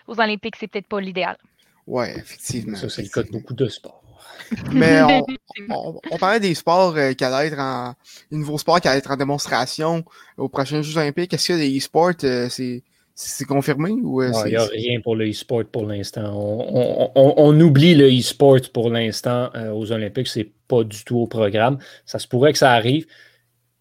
Aux 0.07 0.19
Olympiques, 0.19 0.55
c'est 0.59 0.67
peut-être 0.67 0.87
pas 0.87 0.99
l'idéal. 0.99 1.37
Ouais, 1.85 2.17
effectivement. 2.17 2.75
Ça, 2.75 2.89
c'est 2.89 3.03
le 3.03 3.09
cas 3.09 3.21
de 3.21 3.29
beaucoup 3.29 3.53
de 3.53 3.67
sports. 3.67 4.00
Mais 4.71 5.01
on, 5.69 5.99
on, 6.11 6.17
parlait 6.17 6.39
des 6.39 6.55
sports 6.55 6.95
euh, 6.95 7.13
qui 7.13 7.23
allaient 7.23 7.47
être 7.47 7.59
en. 7.59 7.93
Les 8.31 8.37
nouveaux 8.37 8.57
sports 8.57 8.81
qui 8.81 8.87
allaient 8.87 8.99
être 8.99 9.11
en 9.11 9.17
démonstration 9.17 10.03
aux 10.37 10.49
prochains 10.49 10.81
Jeux 10.81 10.97
Olympiques. 10.97 11.33
Est-ce 11.33 11.49
que 11.49 11.53
les 11.53 11.77
e-sports, 11.77 12.13
euh, 12.23 12.49
c'est. 12.49 12.83
C'est 13.13 13.45
confirmé 13.45 13.91
ou 13.91 14.21
euh, 14.21 14.31
Il 14.45 14.51
n'y 14.51 14.55
a 14.55 14.65
rien 14.65 14.99
pour 15.01 15.15
le 15.15 15.29
e-sport 15.29 15.65
pour 15.71 15.85
l'instant. 15.85 16.31
On, 16.33 17.11
on, 17.13 17.59
oublie 17.59 17.93
le 17.93 18.07
e-sport 18.09 18.61
pour 18.73 18.89
l'instant 18.89 19.51
aux 19.75 19.91
Olympiques. 19.91 20.27
C'est 20.27 20.49
pas 20.67 20.83
du 20.83 21.03
tout 21.03 21.17
au 21.17 21.27
programme. 21.27 21.77
Ça 22.05 22.17
se 22.17 22.27
pourrait 22.27 22.53
que 22.53 22.57
ça 22.57 22.71
arrive. 22.71 23.05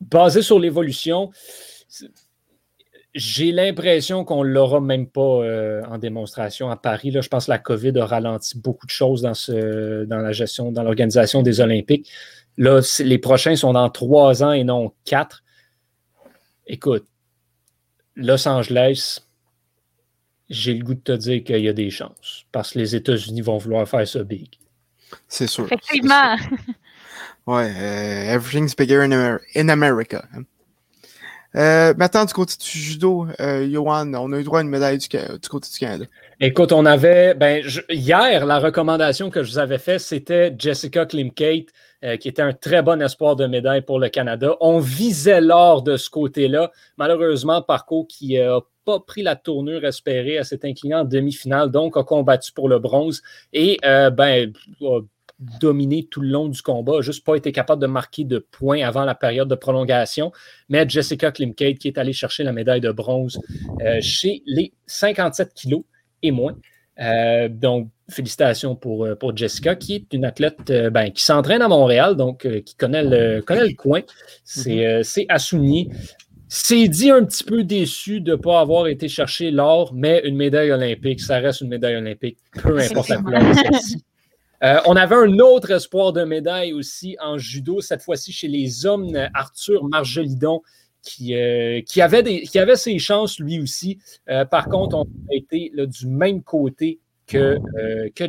Basé 0.00 0.42
sur 0.42 0.58
l'évolution, 0.58 1.30
j'ai 3.14 3.50
l'impression 3.52 4.24
qu'on 4.24 4.44
ne 4.44 4.50
l'aura 4.50 4.80
même 4.80 5.06
pas 5.06 5.20
euh, 5.20 5.82
en 5.86 5.98
démonstration 5.98 6.70
à 6.70 6.76
Paris. 6.76 7.10
Là, 7.10 7.20
je 7.20 7.28
pense 7.28 7.46
que 7.46 7.50
la 7.50 7.58
COVID 7.58 7.98
a 7.98 8.06
ralenti 8.06 8.58
beaucoup 8.58 8.86
de 8.86 8.90
choses 8.90 9.22
dans, 9.22 9.34
ce, 9.34 10.04
dans 10.04 10.18
la 10.18 10.32
gestion, 10.32 10.70
dans 10.70 10.82
l'organisation 10.82 11.42
des 11.42 11.60
Olympiques. 11.60 12.10
Là, 12.56 12.80
les 13.00 13.18
prochains 13.18 13.56
sont 13.56 13.72
dans 13.72 13.90
trois 13.90 14.42
ans 14.42 14.52
et 14.52 14.64
non 14.64 14.92
quatre. 15.04 15.42
Écoute, 16.66 17.06
Los 18.14 18.46
Angeles, 18.46 19.20
j'ai 20.48 20.74
le 20.74 20.84
goût 20.84 20.94
de 20.94 21.00
te 21.00 21.12
dire 21.12 21.42
qu'il 21.42 21.60
y 21.60 21.68
a 21.68 21.72
des 21.72 21.90
chances 21.90 22.44
parce 22.52 22.72
que 22.72 22.78
les 22.78 22.94
États-Unis 22.94 23.40
vont 23.40 23.58
vouloir 23.58 23.88
faire 23.88 24.06
ça 24.06 24.22
big. 24.22 24.48
C'est 25.26 25.46
sûr. 25.46 25.64
Effectivement. 25.64 26.36
Ouais, 27.46 27.72
euh, 27.74 28.34
everything's 28.34 28.76
bigger 28.76 29.02
in, 29.02 29.68
America. 29.68 30.28
Euh, 31.56 31.94
maintenant, 31.96 32.24
du 32.24 32.32
côté 32.32 32.54
du 32.58 32.78
judo, 32.78 33.26
euh, 33.40 33.68
Johan, 33.68 34.12
on 34.14 34.32
a 34.32 34.38
eu 34.38 34.44
droit 34.44 34.60
à 34.60 34.62
une 34.62 34.68
médaille 34.68 34.98
du, 34.98 35.08
côté 35.48 35.68
du 35.72 35.78
Canada. 35.78 36.04
Écoute, 36.38 36.72
on 36.72 36.86
avait, 36.86 37.34
ben, 37.34 37.62
hier, 37.88 38.46
la 38.46 38.58
recommandation 38.60 39.30
que 39.30 39.42
je 39.42 39.52
vous 39.52 39.58
avais 39.58 39.78
faite, 39.78 40.00
c'était 40.00 40.54
Jessica 40.56 41.06
Klimkate, 41.06 41.66
euh, 42.04 42.16
qui 42.16 42.28
était 42.28 42.42
un 42.42 42.52
très 42.52 42.82
bon 42.82 43.02
espoir 43.02 43.34
de 43.36 43.46
médaille 43.46 43.82
pour 43.82 43.98
le 43.98 44.08
Canada. 44.08 44.56
On 44.60 44.78
visait 44.78 45.40
l'or 45.40 45.82
de 45.82 45.96
ce 45.96 46.08
côté-là. 46.08 46.70
Malheureusement, 46.96 47.62
Parco, 47.62 48.04
qui 48.04 48.38
n'a 48.38 48.60
pas 48.84 49.00
pris 49.00 49.22
la 49.22 49.34
tournure 49.34 49.84
espérée, 49.84 50.38
à 50.38 50.44
s'est 50.44 50.64
incliné 50.64 50.94
en 50.94 51.04
demi-finale, 51.04 51.70
donc 51.70 51.96
a 51.96 52.04
combattu 52.04 52.52
pour 52.52 52.68
le 52.68 52.78
bronze. 52.78 53.22
Et, 53.52 53.78
ben, 53.82 54.52
dominé 55.40 56.06
tout 56.10 56.20
le 56.20 56.28
long 56.28 56.48
du 56.48 56.60
combat, 56.60 57.00
juste 57.00 57.24
pas 57.24 57.34
été 57.34 57.50
capable 57.50 57.80
de 57.80 57.86
marquer 57.86 58.24
de 58.24 58.38
points 58.38 58.82
avant 58.86 59.04
la 59.04 59.14
période 59.14 59.48
de 59.48 59.54
prolongation. 59.54 60.32
Mais 60.68 60.88
Jessica 60.88 61.32
Klimkate 61.32 61.78
qui 61.78 61.88
est 61.88 61.98
allée 61.98 62.12
chercher 62.12 62.44
la 62.44 62.52
médaille 62.52 62.80
de 62.80 62.92
bronze 62.92 63.40
euh, 63.80 63.98
chez 64.00 64.42
les 64.46 64.72
57 64.86 65.54
kilos 65.54 65.82
et 66.22 66.30
moins. 66.30 66.56
Euh, 67.00 67.48
donc, 67.48 67.88
félicitations 68.10 68.76
pour, 68.76 69.06
euh, 69.06 69.14
pour 69.14 69.34
Jessica, 69.34 69.74
qui 69.74 69.94
est 69.94 70.12
une 70.12 70.26
athlète 70.26 70.70
ben, 70.92 71.10
qui 71.10 71.24
s'entraîne 71.24 71.62
à 71.62 71.68
Montréal, 71.68 72.16
donc 72.16 72.46
qui 72.64 72.74
connaît 72.74 73.02
le, 73.02 73.40
connaît 73.40 73.66
le 73.66 73.74
coin. 73.74 74.00
C'est 74.44 75.00
mm 75.00 75.24
à 75.28 75.38
souligner. 75.38 75.88
C'est 76.52 76.88
dit 76.88 77.10
un 77.10 77.24
petit 77.24 77.44
peu 77.44 77.62
déçu 77.62 78.20
de 78.20 78.32
ne 78.32 78.36
pas 78.36 78.60
avoir 78.60 78.88
été 78.88 79.06
chercher 79.08 79.52
l'or, 79.52 79.94
mais 79.94 80.20
une 80.24 80.34
médaille 80.34 80.72
olympique, 80.72 81.20
ça 81.20 81.38
reste 81.38 81.60
une 81.60 81.68
médaille 81.68 81.94
olympique, 81.94 82.38
peu 82.60 82.76
importe 82.76 83.08
la 83.08 83.54
celle-ci. 83.54 84.02
Euh, 84.62 84.78
on 84.86 84.96
avait 84.96 85.16
un 85.16 85.38
autre 85.38 85.70
espoir 85.70 86.12
de 86.12 86.22
médaille 86.22 86.72
aussi 86.72 87.16
en 87.20 87.38
judo, 87.38 87.80
cette 87.80 88.02
fois-ci 88.02 88.32
chez 88.32 88.48
les 88.48 88.84
hommes, 88.86 89.16
Arthur 89.34 89.84
Margelidon, 89.84 90.62
qui, 91.02 91.34
euh, 91.34 91.80
avait 91.96 92.76
ses 92.76 92.98
chances 92.98 93.38
lui 93.38 93.58
aussi. 93.58 93.98
Euh, 94.28 94.44
par 94.44 94.66
contre, 94.68 94.96
on 94.96 95.04
a 95.04 95.34
été 95.34 95.72
du 95.74 96.06
même 96.06 96.42
côté 96.42 97.00
que, 97.26 97.58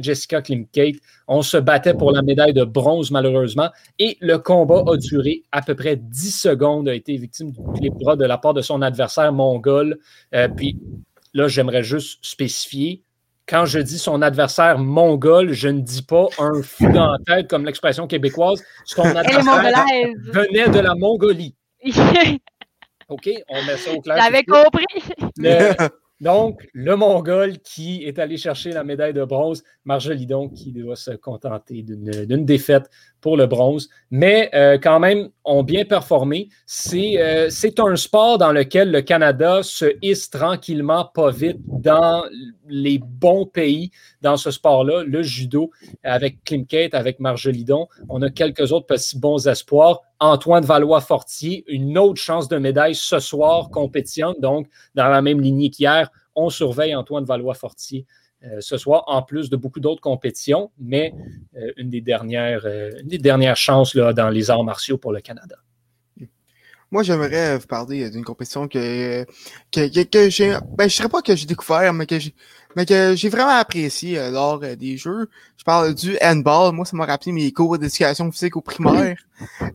Jessica 0.01 0.41
Klimkate. 0.41 0.95
On 1.27 1.41
se 1.41 1.57
battait 1.57 1.95
pour 1.95 2.11
la 2.11 2.21
médaille 2.21 2.53
de 2.53 2.63
bronze, 2.63 3.09
malheureusement, 3.09 3.69
et 3.97 4.15
le 4.21 4.37
combat 4.37 4.83
a 4.87 4.95
duré 4.95 5.43
à 5.51 5.61
peu 5.63 5.75
près 5.75 5.95
10 5.95 6.39
secondes, 6.39 6.87
a 6.87 6.93
été 6.93 7.17
victime 7.17 7.51
du 7.51 7.89
bras 7.89 8.15
de 8.15 8.25
la 8.25 8.37
part 8.37 8.53
de 8.53 8.61
son 8.61 8.81
adversaire 8.81 9.33
mongol. 9.33 9.97
puis 10.55 10.77
là, 11.33 11.47
j'aimerais 11.47 11.83
juste 11.83 12.19
spécifier, 12.21 13.03
quand 13.51 13.65
je 13.65 13.79
dis 13.79 13.99
son 13.99 14.21
adversaire 14.21 14.79
mongol, 14.79 15.51
je 15.51 15.67
ne 15.67 15.81
dis 15.81 16.03
pas 16.03 16.27
un 16.39 16.61
fou 16.63 16.89
dans 16.89 17.11
la 17.11 17.17
tête 17.27 17.49
comme 17.49 17.65
l'expression 17.65 18.07
québécoise. 18.07 18.63
Son 18.85 19.03
adversaire 19.03 20.07
venait 20.31 20.69
de 20.69 20.79
la 20.79 20.95
Mongolie. 20.95 21.53
OK, 23.09 23.29
on 23.49 23.65
met 23.65 23.75
ça 23.75 23.91
au 23.91 23.99
clair. 23.99 24.17
J'avais 24.23 24.43
compris. 24.43 24.85
donc, 26.21 26.65
le 26.73 26.95
Mongol 26.95 27.57
qui 27.59 28.05
est 28.05 28.19
allé 28.19 28.37
chercher 28.37 28.71
la 28.71 28.85
médaille 28.85 29.13
de 29.13 29.25
bronze, 29.25 29.63
Marjolidon 29.83 30.47
qui 30.47 30.71
doit 30.71 30.95
se 30.95 31.11
contenter 31.11 31.83
d'une 31.83 32.45
défaite 32.45 32.89
pour 33.21 33.37
le 33.37 33.45
bronze, 33.45 33.89
mais 34.09 34.49
euh, 34.53 34.77
quand 34.81 34.99
même 34.99 35.29
ont 35.45 35.63
bien 35.63 35.85
performé. 35.85 36.49
Euh, 36.93 37.47
c'est 37.49 37.79
un 37.79 37.95
sport 37.95 38.37
dans 38.37 38.51
lequel 38.51 38.91
le 38.91 39.01
Canada 39.01 39.61
se 39.63 39.85
hisse 40.01 40.29
tranquillement, 40.29 41.09
pas 41.13 41.31
vite, 41.31 41.57
dans 41.65 42.23
les 42.67 42.99
bons 42.99 43.45
pays 43.45 43.91
dans 44.21 44.37
ce 44.37 44.51
sport-là, 44.51 45.03
le 45.03 45.23
judo, 45.23 45.71
avec 46.03 46.43
Klimkate, 46.43 46.93
avec 46.93 47.19
Marjolidon. 47.19 47.87
On 48.09 48.21
a 48.21 48.29
quelques 48.29 48.71
autres 48.71 48.87
petits 48.87 49.17
bons 49.17 49.47
espoirs. 49.47 50.01
Antoine 50.19 50.65
Valois-Fortier, 50.65 51.63
une 51.67 51.97
autre 51.97 52.21
chance 52.21 52.47
de 52.47 52.57
médaille 52.57 52.95
ce 52.95 53.19
soir, 53.19 53.69
compétition, 53.69 54.35
donc 54.39 54.67
dans 54.95 55.07
la 55.07 55.21
même 55.21 55.41
lignée 55.41 55.69
qu'hier. 55.69 56.09
On 56.35 56.49
surveille 56.49 56.95
Antoine 56.95 57.25
Valois-Fortier 57.25 58.05
ce 58.59 58.77
soir, 58.77 59.03
en 59.07 59.21
plus 59.21 59.49
de 59.49 59.55
beaucoup 59.55 59.79
d'autres 59.79 60.01
compétitions, 60.01 60.71
mais 60.79 61.13
euh, 61.55 61.71
une, 61.77 61.89
des 61.89 62.01
dernières, 62.01 62.65
euh, 62.65 62.91
une 63.01 63.07
des 63.07 63.19
dernières 63.19 63.57
chances 63.57 63.93
là, 63.93 64.13
dans 64.13 64.29
les 64.29 64.49
arts 64.49 64.63
martiaux 64.63 64.97
pour 64.97 65.11
le 65.11 65.21
Canada. 65.21 65.57
moi, 66.89 67.03
j'aimerais 67.03 67.57
vous 67.57 67.67
parler 67.67 68.09
d'une 68.09 68.23
compétition 68.23 68.67
que, 68.67 69.25
que, 69.71 70.03
que, 70.03 70.29
j'ai. 70.29 70.57
Ben, 70.75 70.89
je 70.89 70.95
ne 70.95 70.97
dirais 70.97 71.09
pas 71.09 71.21
que 71.21 71.35
j'ai 71.35 71.45
découvert, 71.45 71.93
mais 71.93 72.05
que 72.05 72.19
j'ai 72.19 72.33
mais 72.75 72.85
que 72.85 73.15
j'ai 73.15 73.27
vraiment 73.27 73.49
apprécié 73.49 74.15
lors 74.31 74.59
des 74.59 74.95
jeux. 74.95 75.29
Je 75.57 75.63
parle 75.65 75.93
du 75.93 76.17
handball. 76.21 76.73
Moi, 76.73 76.85
ça 76.85 76.95
m'a 76.95 77.05
rappelé 77.05 77.33
mes 77.33 77.51
cours 77.51 77.77
d'éducation 77.77 78.31
physique 78.31 78.55
au 78.55 78.61
primaire. 78.61 79.17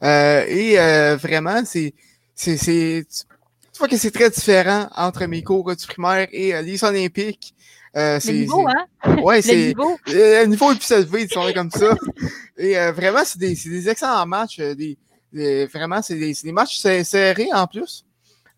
et 0.02 0.76
vraiment, 1.16 1.62
c'est. 1.64 1.94
c'est, 2.34 2.56
c'est 2.56 3.06
tu 3.72 3.78
vois 3.78 3.88
que 3.88 3.98
c'est 3.98 4.10
très 4.10 4.30
différent 4.30 4.88
entre 4.96 5.26
mes 5.26 5.42
cours 5.42 5.76
du 5.76 5.86
primaire 5.86 6.26
et 6.32 6.62
les 6.62 6.82
Olympiques. 6.82 7.54
Euh, 7.96 8.18
le 8.24 8.32
niveau, 8.32 8.68
hein? 8.68 9.16
Ouais, 9.22 9.40
c'est. 9.40 9.74
Le 10.06 10.44
niveau 10.46 10.72
est 10.72 10.76
plus 10.76 10.90
élevé, 10.90 11.28
sont 11.28 11.50
comme 11.54 11.70
ça. 11.70 11.94
Et 12.58 12.74
vraiment, 12.90 13.22
c'est 13.24 13.38
des, 13.38 13.54
des, 13.54 13.88
excellents 13.88 14.26
matchs. 14.26 14.60
Des, 14.60 14.98
vraiment, 15.66 16.02
c'est 16.02 16.16
des, 16.16 16.34
des, 16.42 16.52
matchs 16.52 16.78
serrés 16.78 17.48
en 17.52 17.66
plus. 17.66 18.04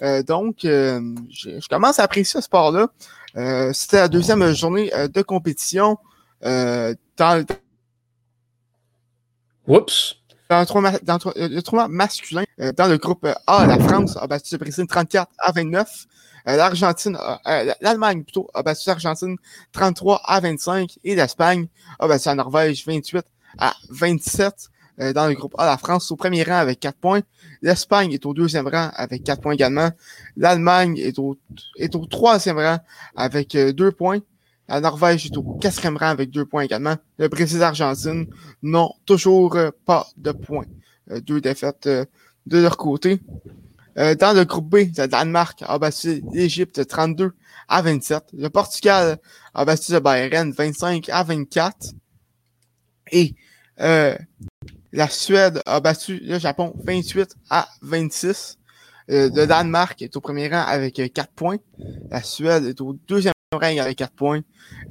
Euh, 0.02 0.22
donc, 0.22 0.64
euh, 0.64 1.00
je, 1.30 1.66
commence 1.68 1.98
à 1.98 2.04
apprécier 2.04 2.40
ce 2.40 2.44
sport-là. 2.44 2.88
Euh, 3.36 3.72
c'était 3.72 3.98
la 3.98 4.08
deuxième 4.08 4.52
journée 4.52 4.90
de 5.12 5.22
compétition 5.22 5.98
dans 6.42 6.96
le. 7.18 7.44
Oups! 9.66 10.17
Dans 10.48 10.60
le, 10.60 11.60
tournoi, 11.60 11.88
masculin, 11.88 12.44
dans 12.76 12.88
le 12.88 12.96
groupe 12.96 13.26
A, 13.46 13.66
la 13.66 13.78
France 13.78 14.16
a 14.16 14.26
battu 14.26 14.54
le 14.54 14.58
Brésil 14.58 14.86
34 14.86 15.30
à 15.38 15.52
29. 15.52 16.06
L'Argentine, 16.46 17.18
l'Allemagne 17.82 18.22
plutôt, 18.22 18.48
a 18.54 18.62
battu 18.62 18.88
l'Argentine 18.88 19.36
33 19.72 20.22
à 20.24 20.40
25 20.40 20.98
et 21.04 21.14
l'Espagne 21.14 21.68
a 21.98 22.08
battu 22.08 22.28
la 22.28 22.34
Norvège 22.36 22.86
28 22.86 23.26
à 23.58 23.74
27. 23.90 24.70
Euh, 25.00 25.12
dans 25.12 25.28
le 25.28 25.34
groupe 25.34 25.54
A. 25.58 25.66
La 25.66 25.78
France 25.78 26.10
au 26.10 26.16
premier 26.16 26.42
rang 26.42 26.56
avec 26.56 26.80
4 26.80 26.96
points. 26.96 27.20
L'Espagne 27.62 28.12
est 28.12 28.26
au 28.26 28.34
deuxième 28.34 28.66
rang 28.66 28.90
avec 28.94 29.22
4 29.22 29.40
points 29.40 29.52
également. 29.52 29.90
L'Allemagne 30.36 30.96
est 30.98 31.18
au, 31.18 31.38
est 31.76 31.94
au 31.94 32.04
troisième 32.06 32.58
rang 32.58 32.78
avec 33.14 33.52
2 33.52 33.84
euh, 33.84 33.92
points. 33.92 34.18
La 34.68 34.80
Norvège 34.80 35.26
est 35.26 35.36
au 35.36 35.42
quatrième 35.42 35.96
rang 35.96 36.08
avec 36.08 36.30
2 36.30 36.44
points 36.44 36.62
également. 36.62 36.96
Le 37.18 37.28
Brésil 37.28 37.56
et 37.56 37.60
l'Argentine 37.60 38.26
n'ont 38.62 38.92
toujours 39.06 39.56
euh, 39.56 39.70
pas 39.86 40.06
de 40.16 40.32
points. 40.32 40.66
deux 41.22 41.40
défaites 41.40 41.88
de 41.88 42.58
leur 42.58 42.76
côté. 42.76 43.20
dans 43.96 44.36
le 44.36 44.44
groupe 44.44 44.68
B, 44.68 44.76
le 44.96 45.06
Danemark 45.06 45.64
a 45.66 45.78
battu 45.78 46.22
l'Égypte 46.32 46.86
32 46.86 47.32
à 47.68 47.82
27. 47.82 48.24
Le 48.32 48.48
Portugal 48.48 49.18
a 49.54 49.64
battu 49.64 49.92
le 49.92 50.00
Bayern 50.00 50.50
25 50.50 51.08
à 51.10 51.22
24. 51.22 51.94
Et 53.12 53.34
euh, 53.80 54.16
la 54.92 55.08
Suède 55.08 55.62
a 55.66 55.80
battu 55.80 56.18
le 56.18 56.38
Japon 56.38 56.74
28 56.84 57.36
à 57.50 57.68
26. 57.82 58.58
Euh, 59.10 59.30
le 59.34 59.46
Danemark 59.46 60.00
est 60.02 60.16
au 60.16 60.20
premier 60.20 60.48
rang 60.48 60.64
avec 60.66 60.94
4 60.94 61.18
euh, 61.18 61.32
points. 61.34 61.56
La 62.10 62.22
Suède 62.22 62.64
est 62.64 62.80
au 62.80 62.94
deuxième 63.06 63.32
rang 63.52 63.78
avec 63.78 63.98
4 63.98 64.12
points. 64.12 64.40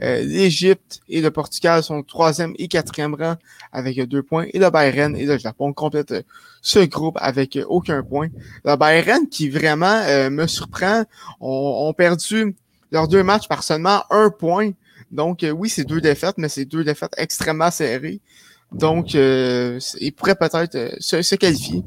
Euh, 0.02 0.24
L'Égypte 0.24 1.02
et 1.10 1.22
le 1.22 1.32
Portugal 1.32 1.84
sont 1.84 2.02
troisième 2.04 2.54
et 2.58 2.68
quatrième 2.68 3.14
rang 3.14 3.36
avec 3.72 4.00
2 4.00 4.24
points. 4.24 4.46
Et 4.54 4.60
le 4.60 4.70
Bayern 4.70 5.16
et 5.16 5.26
le 5.26 5.38
Japon 5.38 5.74
complètent 5.74 6.26
ce 6.62 6.80
groupe 6.80 7.18
avec 7.20 7.58
aucun 7.68 8.04
point. 8.04 8.30
Le 8.66 8.76
Bayern 8.76 9.28
qui 9.30 9.50
vraiment 9.50 10.02
me 10.30 10.48
surprend, 10.48 11.04
ont, 11.40 11.88
ont, 11.88 11.94
perdu 11.94 12.56
leurs 12.92 13.08
deux 13.08 13.24
matchs 13.24 13.48
par 13.48 13.64
seulement 13.64 14.04
un 14.10 14.30
point. 14.30 14.72
Donc 15.12 15.46
oui, 15.54 15.70
c'est 15.70 15.86
deux 15.86 16.02
défaites, 16.02 16.38
mais 16.38 16.50
c'est 16.50 16.66
deux 16.66 16.84
défaites 16.84 17.14
extrêmement 17.18 17.72
serrées. 17.72 18.22
Donc, 18.72 19.16
euh, 19.16 19.80
il 20.00 20.12
pourrait 20.14 20.36
peut-être 20.36 20.76
euh, 20.76 20.92
se, 21.00 21.36
qualifier. 21.36 21.84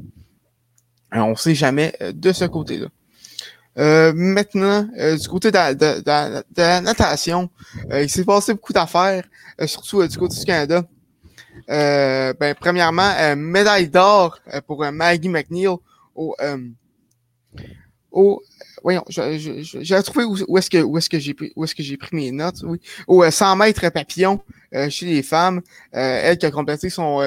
on 1.12 1.30
ne 1.30 1.35
sait 1.35 1.54
jamais 1.54 1.94
euh, 2.00 2.12
de 2.12 2.33
ce 2.33 2.44
côté-là. 2.46 2.87
Maintenant, 3.76 4.88
du 5.20 5.28
côté 5.28 5.50
de, 5.50 6.56
la 6.56 6.80
natation, 6.80 7.50
il 7.92 8.09
s'est 8.11 8.24
passé 8.24 8.54
beaucoup 8.54 8.72
d'affaires, 8.72 9.24
surtout 9.66 10.06
du 10.06 10.18
côté 10.18 10.38
du 10.38 10.44
Canada. 10.44 10.85
ben, 11.68 12.54
premièrement, 12.59 13.12
médaille 13.37 13.88
d'or 13.88 14.38
pour 14.66 14.85
Maggie 14.92 15.28
McNeil 15.28 15.68
au, 16.14 16.37
au 18.11 18.42
voyons, 18.83 19.04
j'ai 19.09 20.02
trouvé 20.02 20.24
où, 20.24 20.59
est-ce 20.59 20.70
que 20.70 20.78
où 20.78 20.98
est-ce 20.98 21.09
que 21.11 21.18
j'ai 21.18 21.37
où 21.56 21.64
est-ce 21.64 21.74
que 21.74 21.83
j'ai 21.83 21.96
pris 21.96 22.16
mes 22.16 22.33
notes, 22.33 22.62
oui. 22.62 22.80
Au 23.06 23.28
100 23.28 23.56
mètres 23.56 23.88
papillon 23.90 24.40
euh, 24.74 24.88
chez 24.90 25.06
les 25.06 25.22
femmes, 25.22 25.61
euh, 25.94 26.20
elle 26.22 26.38
qui 26.38 26.46
a 26.46 26.50
complété 26.50 26.90
son 26.90 27.20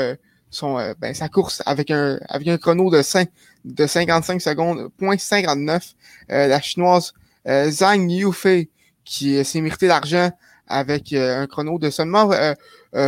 son 0.49 0.93
ben, 0.99 1.13
sa 1.13 1.29
course 1.29 1.61
avec 1.65 1.91
un 1.91 2.19
avec 2.27 2.47
un 2.47 2.57
chrono 2.57 2.91
de 2.91 3.01
5 3.01 3.29
de 3.65 3.87
55 3.87 4.41
secondes, 4.41 4.89
point 4.97 5.17
59. 5.17 5.93
la 6.29 6.61
chinoise 6.61 7.13
Zhang 7.45 8.09
Yufei 8.09 8.69
qui 9.05 9.43
s'est 9.43 9.61
mérité 9.61 9.87
l'argent 9.87 10.31
avec 10.67 11.13
un 11.13 11.47
chrono 11.47 11.77
de 11.79 11.89
seulement 11.89 12.31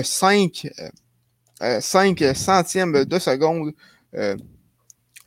5 0.03 0.67
5 1.79 2.23
centièmes 2.35 3.05
de 3.05 3.19
seconde 3.19 3.73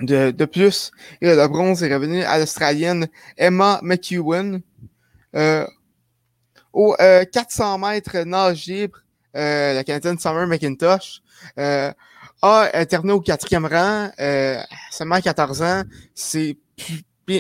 de, 0.01 0.31
de 0.31 0.45
plus. 0.45 0.91
Et 1.21 1.35
le 1.35 1.49
bronze 1.49 1.83
est 1.83 1.93
revenu 1.93 2.23
à 2.23 2.38
l'Australienne 2.38 3.09
Emma 3.37 3.81
McEwen. 3.83 4.62
Euh, 5.35 5.67
au 6.73 6.95
400 6.99 7.75
euh, 7.75 7.79
mètres 7.79 8.19
nage 8.19 8.67
libre, 8.67 8.99
euh, 9.37 9.75
la 9.75 9.85
Canadienne 9.85 10.19
Summer 10.19 10.47
McIntosh 10.47 11.23
euh, 12.44 12.68
a 12.72 12.87
terminé 12.87 13.12
au 13.12 13.20
quatrième 13.20 13.66
rang, 13.66 14.11
seulement 14.90 15.20
14 15.20 15.62
ans. 15.62 15.83
C'est 16.14 16.57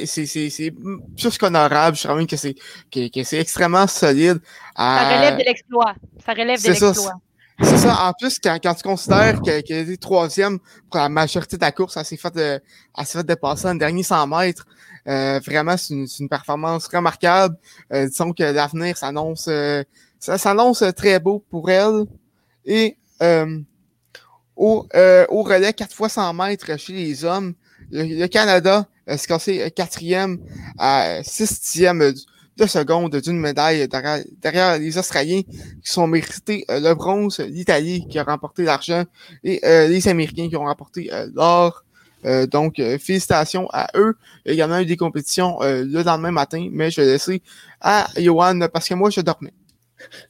c'est 0.04 0.26
c'est 0.26 0.74
plus 1.16 1.38
qu'honorable. 1.38 1.96
Je 1.96 2.06
trouve 2.06 2.26
que 2.26 2.36
c'est 2.36 2.54
que, 2.90 3.08
que 3.08 3.22
c'est 3.22 3.38
extrêmement 3.38 3.86
solide. 3.86 4.38
Ça 4.76 5.16
relève 5.16 5.38
de 5.38 5.44
l'exploit. 5.44 5.94
Ça 6.24 6.32
relève 6.32 6.62
de 6.62 6.68
l'exploit. 6.68 7.20
C'est 7.60 7.78
ça. 7.78 8.06
En 8.06 8.12
plus, 8.12 8.38
quand, 8.38 8.58
quand 8.62 8.74
tu 8.74 8.82
considères 8.82 9.40
qu'elle 9.42 9.62
qu 9.64 9.72
est 9.72 10.00
troisième 10.00 10.58
pour 10.90 11.00
la 11.00 11.08
majorité 11.08 11.56
de 11.56 11.62
la 11.62 11.72
course, 11.72 11.96
elle 11.96 12.04
s'est 12.04 12.16
fait, 12.16 12.32
de, 12.34 12.60
elle 12.96 13.06
s'est 13.06 13.18
fait 13.18 13.26
dépasser 13.26 13.66
un 13.66 13.74
dernier 13.74 14.04
100 14.04 14.26
mètres. 14.28 14.64
Euh, 15.08 15.40
vraiment, 15.44 15.76
c'est 15.76 15.94
une, 15.94 16.06
une, 16.20 16.28
performance 16.28 16.86
remarquable. 16.86 17.56
Euh, 17.92 18.06
disons 18.06 18.32
que 18.32 18.44
l'avenir 18.44 18.96
s'annonce, 18.96 19.48
euh, 19.48 19.82
ça 20.20 20.38
s'annonce 20.38 20.84
très 20.96 21.18
beau 21.18 21.44
pour 21.50 21.68
elle. 21.70 22.04
Et 22.64 22.96
euh, 23.22 23.58
au, 24.58 24.86
euh, 24.94 25.24
au 25.30 25.42
relais 25.42 25.72
4 25.72 25.94
fois 25.94 26.08
100 26.08 26.34
mètres 26.34 26.78
chez 26.78 26.92
les 26.92 27.24
hommes, 27.24 27.54
le, 27.90 28.26
Canada 28.26 28.86
s'est 29.06 29.26
cassé 29.26 29.70
quatrième 29.70 30.38
à 30.76 31.20
6 31.22 31.60
dixièmes 31.60 32.12
de 32.58 32.66
secondes 32.66 33.16
d'une 33.16 33.38
médaille 33.38 33.88
derrière, 34.42 34.78
les 34.78 34.98
Australiens 34.98 35.42
qui 35.42 35.90
sont 35.90 36.06
mérités 36.08 36.64
euh, 36.70 36.80
le 36.80 36.94
bronze, 36.94 37.38
l'Italie 37.38 38.06
qui 38.10 38.18
a 38.18 38.24
remporté 38.24 38.64
l'argent 38.64 39.04
et 39.44 39.64
euh, 39.64 39.86
les 39.86 40.08
Américains 40.08 40.48
qui 40.48 40.56
ont 40.56 40.64
remporté 40.64 41.08
euh, 41.12 41.28
l'or. 41.34 41.84
donc, 42.50 42.82
félicitations 42.98 43.68
à 43.72 43.86
eux. 43.94 44.16
Il 44.44 44.48
y 44.48 44.50
a 44.50 44.54
également 44.54 44.80
eu 44.80 44.86
des 44.86 44.96
compétitions 44.96 45.60
le 45.62 46.02
lendemain 46.02 46.32
matin, 46.32 46.68
mais 46.72 46.90
je 46.90 47.00
vais 47.00 47.06
laisser 47.06 47.40
à 47.80 48.08
Johan 48.16 48.58
parce 48.72 48.88
que 48.88 48.94
moi, 48.94 49.08
je 49.08 49.20
dormais. 49.20 49.52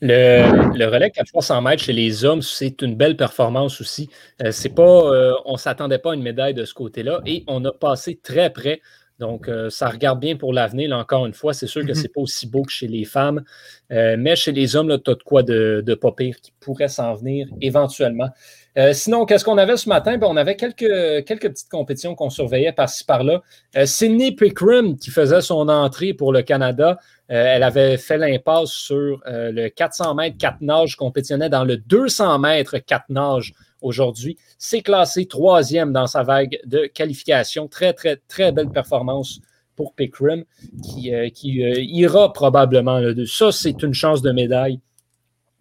Le, 0.00 0.76
le 0.76 0.87
relais 0.87 1.11
400 1.11 1.62
mètres 1.62 1.83
chez 1.83 1.92
les 1.92 2.24
hommes, 2.24 2.42
c'est 2.42 2.83
une 2.83 2.94
belle 2.94 3.16
performance 3.16 3.81
aussi. 3.81 4.09
c'est 4.50 4.74
pas, 4.74 5.33
on 5.44 5.52
ne 5.52 5.59
s'attendait 5.59 5.98
pas 5.98 6.12
à 6.12 6.14
une 6.14 6.22
médaille 6.22 6.54
de 6.54 6.64
ce 6.64 6.74
côté-là 6.74 7.20
et 7.26 7.44
on 7.46 7.64
a 7.64 7.72
passé 7.72 8.18
très 8.22 8.50
près 8.50 8.81
donc, 9.18 9.48
euh, 9.48 9.68
ça 9.68 9.88
regarde 9.88 10.20
bien 10.20 10.37
pour 10.37 10.52
l'avenir. 10.52 10.96
Encore 10.96 11.26
une 11.26 11.33
fois, 11.33 11.52
c'est 11.52 11.66
sûr 11.66 11.85
que 11.85 11.92
ce 11.92 12.02
n'est 12.02 12.09
pas 12.09 12.20
aussi 12.20 12.46
beau 12.46 12.62
que 12.62 12.70
chez 12.70 12.87
les 12.87 13.04
femmes. 13.04 13.42
Euh, 13.90 14.16
mais 14.18 14.37
chez 14.37 14.52
les 14.52 14.76
hommes, 14.76 14.96
tu 15.02 15.11
as 15.11 15.14
de 15.14 15.22
quoi 15.22 15.42
de, 15.42 15.83
de 15.85 15.94
pas 15.94 16.12
pire 16.12 16.37
qui 16.40 16.52
pourrait 16.61 16.88
s'en 16.88 17.14
venir 17.14 17.48
éventuellement. 17.61 18.28
Euh, 18.76 18.92
sinon, 18.92 19.26
qu'est-ce 19.26 19.44
qu'on 19.44 19.59
avait 19.59 19.76
ce 19.76 19.88
matin? 19.88 20.18
Ben, 20.18 20.28
on 20.28 20.37
avait 20.37 20.54
quelques, 20.54 21.24
quelques 21.24 21.48
petites 21.48 21.68
compétitions 21.68 22.14
qu'on 22.14 22.31
surveillait 22.31 22.72
par-ci 22.72 23.04
par-là. 23.04 23.42
Sydney 23.85 24.33
Pickram, 24.33 24.96
qui 24.96 25.11
faisait 25.11 25.40
son 25.40 25.68
entrée 25.68 26.14
pour 26.14 26.33
le 26.33 26.42
Canada, 26.42 26.98
elle 27.29 27.62
avait 27.62 27.99
fait 27.99 28.17
l'impasse 28.17 28.71
sur 28.71 29.23
le 29.27 29.69
400 29.69 30.14
mètres 30.14 30.38
4 30.38 30.61
nages, 30.62 30.97
compétitionnait 30.97 31.51
dans 31.51 31.64
le 31.64 31.77
200 31.77 32.38
mètres 32.38 32.79
4 32.79 33.05
nages 33.11 33.53
aujourd'hui. 33.81 34.38
C'est 34.59 34.83
classé 34.83 35.27
troisième 35.27 35.93
dans 35.93 36.07
sa 36.07 36.23
vague 36.23 36.59
de 36.64 36.87
qualification. 36.87 37.69
Très, 37.69 37.93
très, 37.93 38.17
très 38.29 38.53
belle 38.53 38.71
performance 38.71 39.41
pour 39.77 39.95
Pickram 39.95 40.45
qui, 40.83 41.14
euh, 41.14 41.29
euh, 41.29 41.75
ira 41.79 42.33
probablement. 42.33 43.01
ça, 43.27 43.53
c'est 43.53 43.83
une 43.83 43.95
chance 43.95 44.23
de 44.23 44.33
médaille 44.33 44.81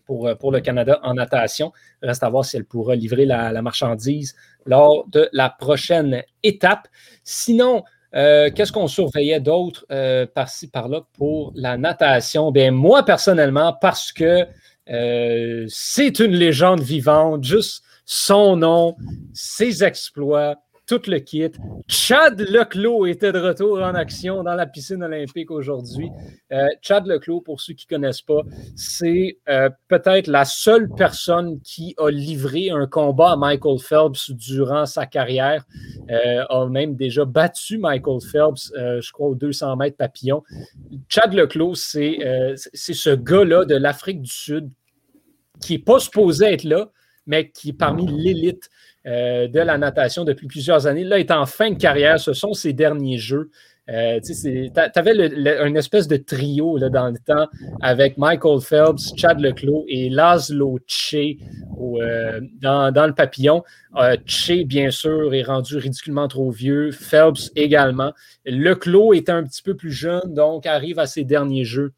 pour, 0.06 0.28
euh, 0.28 0.34
pour 0.34 0.52
le 0.52 0.60
Canada 0.60 1.00
en 1.04 1.14
natation. 1.14 1.72
Reste 2.02 2.24
à 2.24 2.30
voir 2.30 2.44
si 2.44 2.58
elle 2.58 2.66
pourra 2.66 2.96
livrer 2.96 3.26
la, 3.26 3.62
marchandise 3.62 4.36
lors 4.66 5.08
de 5.10 5.30
la 5.34 5.50
prochaine 5.52 6.24
étape. 6.42 6.88
Sinon, 7.24 7.84
qu'est-ce 8.18 8.72
qu'on 8.72 8.88
surveillait 8.88 9.40
d'autre 9.40 9.86
par-ci, 10.34 10.70
par-là 10.70 11.02
pour 11.14 11.54
la 11.56 11.78
natation? 11.78 12.52
Bien, 12.52 12.72
moi, 12.72 13.04
personnellement, 13.04 13.74
parce 13.80 14.12
que 14.12 14.48
c'est 15.68 16.20
une 16.20 16.34
légende 16.34 16.82
vivante, 16.82 17.44
juste 17.44 17.84
son 18.06 18.56
nom, 18.56 18.96
ses 19.34 19.84
exploits, 19.84 20.56
tout 20.88 21.02
le 21.08 21.20
kit. 21.20 21.52
Chad 21.88 22.40
Leclos 22.40 23.06
était 23.06 23.34
de 23.34 23.40
retour 23.40 23.80
en 23.80 23.94
action 23.94 24.42
dans 24.42 24.56
la 24.56 24.66
piscine 24.66 25.04
olympique 25.04 25.52
aujourd'hui. 25.52 26.10
Euh, 26.54 26.66
Chad 26.82 27.06
Leclos, 27.06 27.42
pour 27.42 27.60
ceux 27.60 27.74
qui 27.74 27.86
ne 27.92 27.98
connaissent 27.98 28.22
pas, 28.22 28.42
c'est 28.76 29.38
euh, 29.50 29.70
peut-être 29.90 30.28
la 30.28 30.46
seule 30.46 30.90
personne 30.90 31.60
qui 31.62 31.94
a 31.98 32.10
livré 32.10 32.70
un 32.70 32.88
combat 32.88 33.34
à 33.34 33.36
Michael 33.36 33.80
Phelps 33.80 34.32
durant 34.32 34.86
sa 34.86 35.06
carrière. 35.06 35.66
Euh, 36.10 36.46
a 36.50 36.68
même 36.68 36.96
déjà 36.96 37.26
battu 37.26 37.78
Michael 37.78 38.22
Phelps, 38.22 38.72
je 38.74 39.12
crois, 39.12 39.28
aux 39.28 39.36
200 39.36 39.76
mètres 39.76 39.98
papillon. 39.98 40.42
Chad 41.10 41.34
Leclos, 41.34 41.76
c'est 41.76 42.20
ce 42.74 43.14
gars-là 43.14 43.66
de 43.66 43.76
l'Afrique 43.76 44.22
du 44.22 44.32
Sud 44.32 44.70
qui 45.60 45.74
n'est 45.74 45.80
pas 45.80 46.00
supposé 46.00 46.46
être 46.46 46.64
là, 46.64 46.92
mais 47.26 47.50
qui 47.50 47.70
est 47.70 47.74
parmi 47.74 48.08
l'élite 48.08 48.70
euh, 49.08 49.48
de 49.48 49.60
la 49.62 49.78
natation 49.78 50.26
depuis 50.26 50.48
plusieurs 50.48 50.86
années. 50.86 51.06
Là, 51.06 51.18
il 51.18 51.22
est 51.22 51.32
en 51.32 51.46
fin 51.46 51.72
de 51.72 51.78
carrière. 51.78 52.20
Ce 52.20 52.34
sont 52.34 52.54
ses 52.54 52.74
derniers 52.74 53.18
jeux. 53.18 53.50
Euh, 53.90 54.20
tu 54.20 54.70
avais 54.96 55.28
une 55.66 55.78
espèce 55.78 56.10
de 56.10 56.18
trio 56.18 56.78
dans 56.78 57.08
le 57.08 57.18
temps 57.26 57.48
avec 57.82 58.18
Michael 58.18 58.60
Phelps, 58.60 59.14
Chad 59.16 59.40
Leclos 59.40 59.86
et 59.88 60.10
Laszlo 60.10 60.78
Che 60.86 61.38
euh, 61.80 62.42
dans, 62.60 63.08
le 63.08 63.14
papillon. 63.14 63.64
che, 64.26 64.66
bien 64.66 64.92
sûr, 64.92 65.34
est 65.34 65.44
rendu 65.44 65.78
ridiculement 65.78 66.28
trop 66.28 66.52
vieux. 66.52 66.92
Phelps 66.92 67.50
également. 67.56 68.12
Leclos 68.46 69.14
est 69.14 69.30
un 69.30 69.44
petit 69.44 69.62
peu 69.62 69.76
plus 69.76 69.94
jeune, 69.94 70.34
donc 70.34 70.66
arrive 70.66 71.00
à 71.00 71.06
ses 71.06 71.24
derniers 71.24 71.64
jeux 71.64 71.94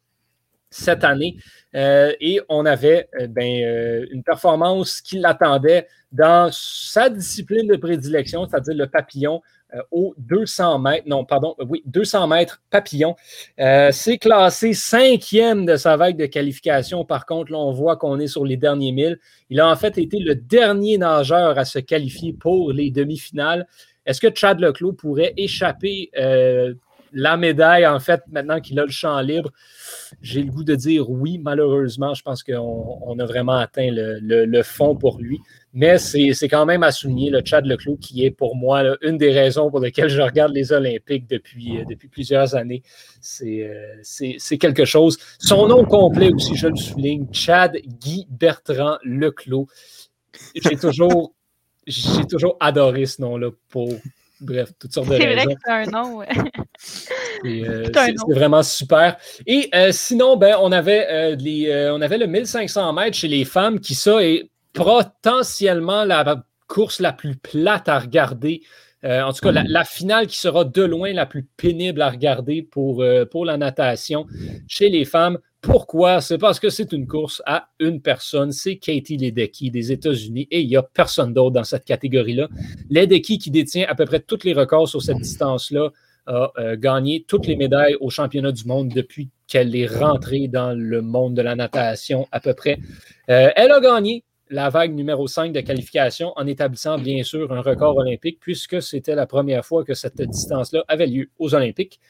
cette 0.70 1.04
année. 1.04 1.36
et 1.74 2.40
on 2.48 2.64
avait 2.66 3.08
ben, 3.28 4.06
une 4.10 4.22
performance 4.22 5.00
qui 5.00 5.18
l'attendait 5.18 5.86
dans 6.12 6.50
sa 6.52 7.08
discipline 7.08 7.68
de 7.68 7.76
prédilection, 7.76 8.46
c'est-à-dire 8.48 8.74
le 8.74 8.86
papillon, 8.88 9.42
euh, 9.74 9.82
au 9.92 10.14
200 10.18 10.80
mètres, 10.80 11.06
non, 11.06 11.24
pardon, 11.24 11.54
euh, 11.60 11.64
oui, 11.68 11.82
200 11.86 12.26
mètres 12.26 12.60
papillon. 12.70 13.14
Euh, 13.60 13.90
c'est 13.92 14.18
classé 14.18 14.72
cinquième 14.74 15.64
de 15.64 15.76
sa 15.76 15.96
vague 15.96 16.16
de 16.16 16.26
qualification. 16.26 17.04
Par 17.04 17.24
contre, 17.24 17.52
là, 17.52 17.58
on 17.58 17.72
voit 17.72 17.96
qu'on 17.96 18.18
est 18.18 18.26
sur 18.26 18.44
les 18.44 18.56
derniers 18.56 18.92
milles. 18.92 19.18
Il 19.48 19.60
a 19.60 19.68
en 19.68 19.76
fait 19.76 19.96
été 19.98 20.18
le 20.18 20.34
dernier 20.34 20.98
nageur 20.98 21.56
à 21.56 21.64
se 21.64 21.78
qualifier 21.78 22.32
pour 22.32 22.72
les 22.72 22.90
demi-finales. 22.90 23.66
Est-ce 24.06 24.20
que 24.20 24.34
Chad 24.34 24.58
Leclos 24.58 24.94
pourrait 24.94 25.34
échapper 25.36 26.10
la 27.12 27.36
médaille, 27.36 27.86
en 27.86 28.00
fait, 28.00 28.22
maintenant 28.30 28.60
qu'il 28.60 28.78
a 28.80 28.84
le 28.84 28.90
champ 28.90 29.20
libre? 29.20 29.50
J'ai 30.22 30.42
le 30.42 30.50
goût 30.50 30.64
de 30.64 30.74
dire 30.74 31.08
oui, 31.10 31.38
malheureusement. 31.38 32.14
Je 32.14 32.22
pense 32.22 32.42
qu'on 32.42 33.18
a 33.18 33.24
vraiment 33.24 33.56
atteint 33.56 33.88
le 33.90 34.62
fond 34.62 34.96
pour 34.96 35.18
lui. 35.18 35.38
Mais 35.72 35.98
c'est 35.98 36.48
quand 36.48 36.66
même 36.66 36.82
à 36.82 36.90
souligner 36.90 37.30
le 37.30 37.42
Chad 37.44 37.64
Leclos 37.64 37.96
qui 37.96 38.24
est 38.24 38.32
pour 38.32 38.56
moi 38.56 38.82
une 39.02 39.18
des 39.18 39.30
raisons 39.30 39.70
pour 39.70 39.78
lesquelles 39.78 40.08
je 40.08 40.20
regarde 40.20 40.52
les 40.52 40.72
Olympiques 40.72 41.28
depuis, 41.28 41.78
euh, 41.78 41.84
depuis 41.88 42.08
plusieurs 42.08 42.56
années. 42.56 42.82
Euh, 43.42 43.94
c'est 44.02 44.58
quelque 44.58 44.84
chose. 44.84 45.16
Son 45.38 45.68
nom 45.68 45.84
complet 45.84 46.32
aussi, 46.32 46.56
je 46.56 46.66
le 46.66 46.76
souligne, 46.76 47.28
Chad 47.32 47.76
Guy 47.86 48.26
Bertrand 48.28 48.96
Leclos. 49.04 49.68
J'ai 50.56 50.76
toujours, 50.76 51.34
toujours 52.28 52.56
adoré 52.58 53.06
ce 53.06 53.22
nom-là 53.22 53.50
pour 53.68 53.92
bref, 54.40 54.70
toutes 54.78 54.92
sortes 54.92 55.08
de 55.08 55.14
raisons. 55.14 55.26
C'est 55.28 55.34
vrai 55.34 55.54
que 55.54 55.60
c'est 55.64 55.72
un 55.72 55.86
nom. 55.86 56.22
Euh, 57.44 57.86
c'est 57.94 58.34
vraiment 58.34 58.62
super. 58.62 59.16
Et 59.46 59.70
sinon, 59.92 60.36
ben, 60.36 60.56
on, 60.60 60.72
avait, 60.72 61.36
les, 61.36 61.90
on 61.90 62.00
avait 62.02 62.18
le 62.18 62.26
1500 62.26 62.92
mètres 62.92 63.16
chez 63.16 63.28
les 63.28 63.46
femmes 63.46 63.80
qui, 63.80 63.94
ça, 63.94 64.22
est 64.22 64.50
potentiellement 64.74 66.04
la 66.04 66.44
course 66.68 67.00
la 67.00 67.12
plus 67.12 67.36
plate 67.36 67.88
à 67.88 67.98
regarder. 67.98 68.62
Euh, 69.04 69.22
en 69.22 69.32
tout 69.32 69.40
cas, 69.40 69.52
la, 69.52 69.84
finale 69.84 70.26
qui 70.26 70.38
sera 70.38 70.64
de 70.64 70.82
loin 70.82 71.12
la 71.12 71.26
plus 71.26 71.44
pénible 71.56 72.02
à 72.02 72.10
regarder 72.10 72.62
pour, 72.62 73.02
euh, 73.02 73.24
pour 73.24 73.44
la 73.44 73.56
natation 73.56 74.26
chez 74.68 74.88
les 74.88 75.04
femmes. 75.04 75.38
Pourquoi? 75.60 76.20
C'est 76.20 76.38
parce 76.38 76.58
que 76.58 76.70
c'est 76.70 76.92
une 76.92 77.06
course 77.06 77.42
à 77.44 77.68
une 77.78 78.00
personne. 78.00 78.50
C'est 78.50 78.76
Katie 78.76 79.18
Ledecky 79.18 79.70
des 79.70 79.92
États-Unis 79.92 80.48
et 80.50 80.62
il 80.62 80.68
n'y 80.68 80.76
a 80.76 80.82
personne 80.82 81.34
d'autre 81.34 81.52
dans 81.52 81.64
cette 81.64 81.84
catégorie-là. 81.84 82.48
Ledecky, 82.88 83.38
qui 83.38 83.50
détient 83.50 83.86
à 83.88 83.94
peu 83.94 84.06
près 84.06 84.20
tous 84.20 84.44
les 84.44 84.54
records 84.54 84.88
sur 84.88 85.02
cette 85.02 85.18
distance-là, 85.18 85.90
a 86.26 86.52
euh, 86.58 86.76
gagné 86.76 87.24
toutes 87.26 87.46
les 87.46 87.56
médailles 87.56 87.96
au 88.00 88.10
championnat 88.10 88.52
du 88.52 88.64
monde 88.64 88.88
depuis 88.88 89.30
qu'elle 89.46 89.74
est 89.74 89.86
rentrée 89.86 90.48
dans 90.48 90.78
le 90.78 91.02
monde 91.02 91.34
de 91.34 91.42
la 91.42 91.56
natation 91.56 92.26
à 92.30 92.40
peu 92.40 92.54
près. 92.54 92.78
elle 93.26 93.72
a 93.72 93.80
gagné 93.80 94.22
la 94.50 94.68
vague 94.68 94.94
numéro 94.94 95.26
5 95.26 95.52
de 95.52 95.60
qualification 95.60 96.32
en 96.36 96.46
établissant 96.46 96.98
bien 96.98 97.22
sûr 97.22 97.52
un 97.52 97.60
record 97.60 97.96
olympique 97.96 98.38
puisque 98.40 98.82
c'était 98.82 99.14
la 99.14 99.26
première 99.26 99.64
fois 99.64 99.84
que 99.84 99.94
cette 99.94 100.20
distance-là 100.20 100.84
avait 100.88 101.06
lieu 101.06 101.30
aux 101.38 101.54
Olympiques. 101.54 102.00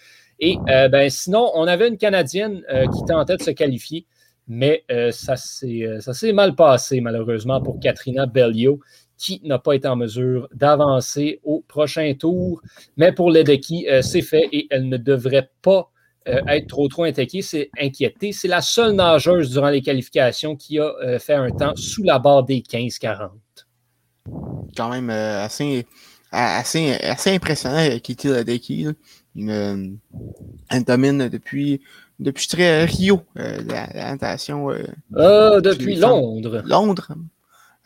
Et 0.40 0.56
euh, 0.68 0.88
ben, 0.88 1.08
sinon, 1.10 1.50
on 1.54 1.66
avait 1.66 1.88
une 1.88 1.98
Canadienne 1.98 2.62
euh, 2.72 2.86
qui 2.86 3.04
tentait 3.06 3.36
de 3.36 3.42
se 3.42 3.50
qualifier, 3.50 4.06
mais 4.48 4.84
euh, 4.90 5.10
ça 5.12 5.36
s'est 5.36 6.32
mal 6.32 6.54
passé 6.54 7.00
malheureusement 7.00 7.60
pour 7.60 7.78
Katrina 7.78 8.26
Bellio 8.26 8.80
qui 9.16 9.42
n'a 9.44 9.58
pas 9.58 9.74
été 9.74 9.86
en 9.86 9.96
mesure 9.96 10.48
d'avancer 10.54 11.40
au 11.44 11.62
prochain 11.68 12.14
tour. 12.18 12.62
Mais 12.96 13.12
pour 13.12 13.30
Ledecky, 13.30 13.86
c'est 14.00 14.22
fait 14.22 14.48
et 14.50 14.66
elle 14.70 14.88
ne 14.88 14.96
devrait 14.96 15.50
pas 15.60 15.90
euh, 16.28 16.40
être 16.48 16.66
trop 16.66 16.86
trop 16.88 17.04
inquiété, 17.04 17.40
c'est. 17.40 17.70
C'est 18.32 18.48
la 18.48 18.60
seule 18.60 18.92
nageuse 18.92 19.50
durant 19.50 19.70
les 19.70 19.80
qualifications 19.80 20.54
qui 20.54 20.78
a 20.78 20.92
euh, 21.02 21.18
fait 21.18 21.34
un 21.34 21.50
temps 21.50 21.74
sous 21.76 22.02
la 22.02 22.18
barre 22.18 22.44
des 22.44 22.60
15-40. 22.60 23.30
Quand 24.76 24.90
même 24.90 25.08
euh, 25.08 25.42
assez, 25.42 25.86
assez, 26.30 26.92
assez 27.00 27.30
impressionnant, 27.30 27.98
Kitty 27.98 28.28
Ledecky. 28.28 28.88
Une, 29.36 29.98
elle 30.70 30.84
domine 30.84 31.28
depuis, 31.28 31.80
depuis 32.18 32.48
très 32.48 32.84
Rio, 32.84 33.22
la, 33.34 33.86
la, 33.94 34.10
natation. 34.12 34.70
Ah, 35.16 35.60
depuis 35.60 35.96
Londres. 35.96 36.62
Londres. 36.64 37.12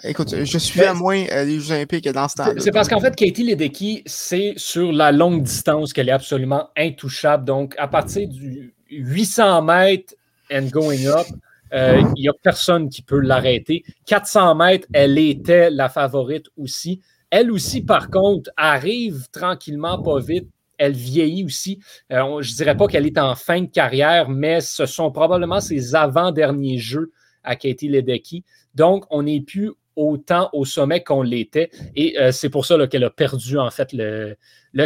Écoute, 0.02 0.34
je 0.44 0.58
suis 0.58 0.82
à 0.82 0.92
moins 0.92 1.24
euh, 1.30 1.44
les 1.44 1.60
Jeux 1.60 1.74
Olympiques 1.74 2.08
dans 2.08 2.28
ce 2.28 2.34
temps-là. 2.36 2.54
C'est 2.58 2.72
parce 2.72 2.88
qu'en 2.88 3.00
fait, 3.00 3.14
Katie 3.14 3.44
Ledecky, 3.44 4.02
c'est 4.06 4.54
sur 4.56 4.92
la 4.92 5.12
longue 5.12 5.44
distance 5.44 5.92
qu'elle 5.92 6.08
est 6.08 6.12
absolument 6.12 6.68
intouchable. 6.76 7.44
Donc, 7.44 7.74
à 7.78 7.86
partir 7.86 8.28
du 8.28 8.74
800 8.90 9.62
mètres 9.62 10.14
and 10.52 10.66
going 10.72 11.06
up, 11.06 11.26
euh, 11.72 12.02
il 12.16 12.22
n'y 12.22 12.28
a 12.28 12.32
personne 12.42 12.88
qui 12.88 13.02
peut 13.02 13.20
l'arrêter. 13.20 13.84
400 14.06 14.56
mètres, 14.56 14.88
elle 14.92 15.16
était 15.16 15.70
la 15.70 15.88
favorite 15.88 16.46
aussi. 16.56 17.00
Elle 17.30 17.50
aussi, 17.52 17.80
par 17.80 18.10
contre, 18.10 18.50
arrive 18.56 19.26
tranquillement, 19.32 20.02
pas 20.02 20.18
vite. 20.18 20.48
Elle 20.78 20.92
vieillit 20.92 21.44
aussi. 21.44 21.80
Euh, 22.12 22.42
je 22.42 22.52
ne 22.52 22.56
dirais 22.56 22.76
pas 22.76 22.86
qu'elle 22.86 23.06
est 23.06 23.18
en 23.18 23.34
fin 23.34 23.62
de 23.62 23.66
carrière, 23.66 24.28
mais 24.28 24.60
ce 24.60 24.86
sont 24.86 25.10
probablement 25.10 25.60
ses 25.60 25.94
avant-derniers 25.94 26.78
jeux 26.78 27.12
à 27.42 27.56
Katie 27.56 27.88
Ledecky. 27.88 28.44
Donc, 28.74 29.04
on 29.10 29.22
n'est 29.22 29.40
plus 29.40 29.70
autant 29.96 30.50
au 30.52 30.64
sommet 30.64 31.02
qu'on 31.02 31.22
l'était. 31.22 31.70
Et 31.94 32.18
euh, 32.18 32.32
c'est 32.32 32.50
pour 32.50 32.66
ça 32.66 32.86
qu'elle 32.86 33.04
a 33.04 33.10
perdu 33.10 33.58
en 33.58 33.70
fait 33.70 33.92
le, 33.92 34.36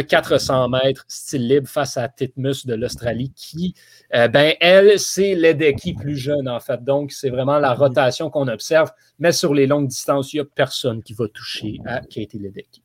400 0.01 0.69
mètres 0.69 1.05
style 1.07 1.47
libre 1.47 1.67
face 1.67 1.97
à 1.97 2.07
Titmus 2.07 2.65
de 2.65 2.75
l'Australie, 2.75 3.31
qui, 3.35 3.73
euh, 4.13 4.27
ben, 4.27 4.53
elle, 4.59 4.99
c'est 4.99 5.35
Ledecky 5.35 5.93
plus 5.93 6.17
jeune 6.17 6.47
en 6.47 6.59
fait. 6.59 6.83
Donc, 6.83 7.11
c'est 7.11 7.29
vraiment 7.29 7.59
la 7.59 7.73
rotation 7.73 8.29
qu'on 8.29 8.47
observe. 8.47 8.91
Mais 9.17 9.31
sur 9.31 9.53
les 9.53 9.67
longues 9.67 9.87
distances, 9.87 10.33
il 10.33 10.37
n'y 10.37 10.41
a 10.41 10.45
personne 10.45 11.01
qui 11.01 11.13
va 11.13 11.27
toucher 11.27 11.77
à 11.85 12.01
Katie 12.01 12.39
Ledecky. 12.39 12.83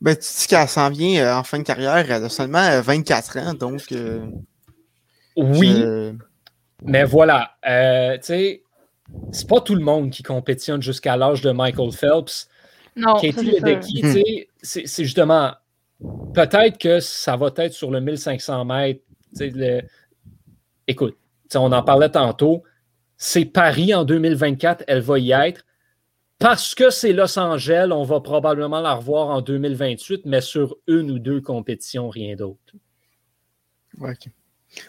Ben, 0.00 0.14
tu 0.16 0.22
dis 0.22 0.46
qu'elle 0.46 0.68
s'en 0.68 0.90
vient 0.90 1.24
euh, 1.24 1.34
en 1.34 1.44
fin 1.44 1.58
de 1.58 1.64
carrière, 1.64 2.10
elle 2.10 2.24
a 2.24 2.28
seulement 2.28 2.80
24 2.80 3.38
ans, 3.38 3.54
donc. 3.54 3.82
oui. 5.36 5.84
Mais 6.84 7.04
voilà, 7.04 7.56
tu 7.64 8.26
sais, 8.26 8.62
c'est 9.32 9.48
pas 9.48 9.60
tout 9.60 9.74
le 9.74 9.82
monde 9.82 10.10
qui 10.10 10.22
compétitionne 10.22 10.82
jusqu'à 10.82 11.16
l'âge 11.16 11.42
de 11.42 11.50
Michael 11.50 11.92
Phelps. 11.92 12.48
Non, 12.96 13.16
c'est 14.62 15.04
justement 15.04 15.52
peut-être 16.34 16.78
que 16.78 17.00
ça 17.00 17.36
va 17.36 17.50
être 17.56 17.72
sur 17.72 17.90
le 17.90 18.00
1500 18.00 18.64
mètres. 18.64 19.00
Écoute, 20.86 21.16
on 21.54 21.72
en 21.72 21.82
parlait 21.82 22.10
tantôt. 22.10 22.62
C'est 23.16 23.44
Paris 23.44 23.94
en 23.94 24.04
2024, 24.04 24.84
elle 24.86 25.00
va 25.00 25.18
y 25.18 25.32
être. 25.32 25.64
Parce 26.38 26.74
que 26.74 26.90
c'est 26.90 27.12
Los 27.12 27.38
Angeles, 27.38 27.88
on 27.90 28.04
va 28.04 28.20
probablement 28.20 28.80
la 28.80 28.94
revoir 28.94 29.28
en 29.28 29.40
2028, 29.40 30.22
mais 30.24 30.40
sur 30.40 30.76
une 30.86 31.10
ou 31.10 31.18
deux 31.18 31.40
compétitions, 31.40 32.08
rien 32.08 32.36
d'autre. 32.36 32.74
OK. 34.00 34.28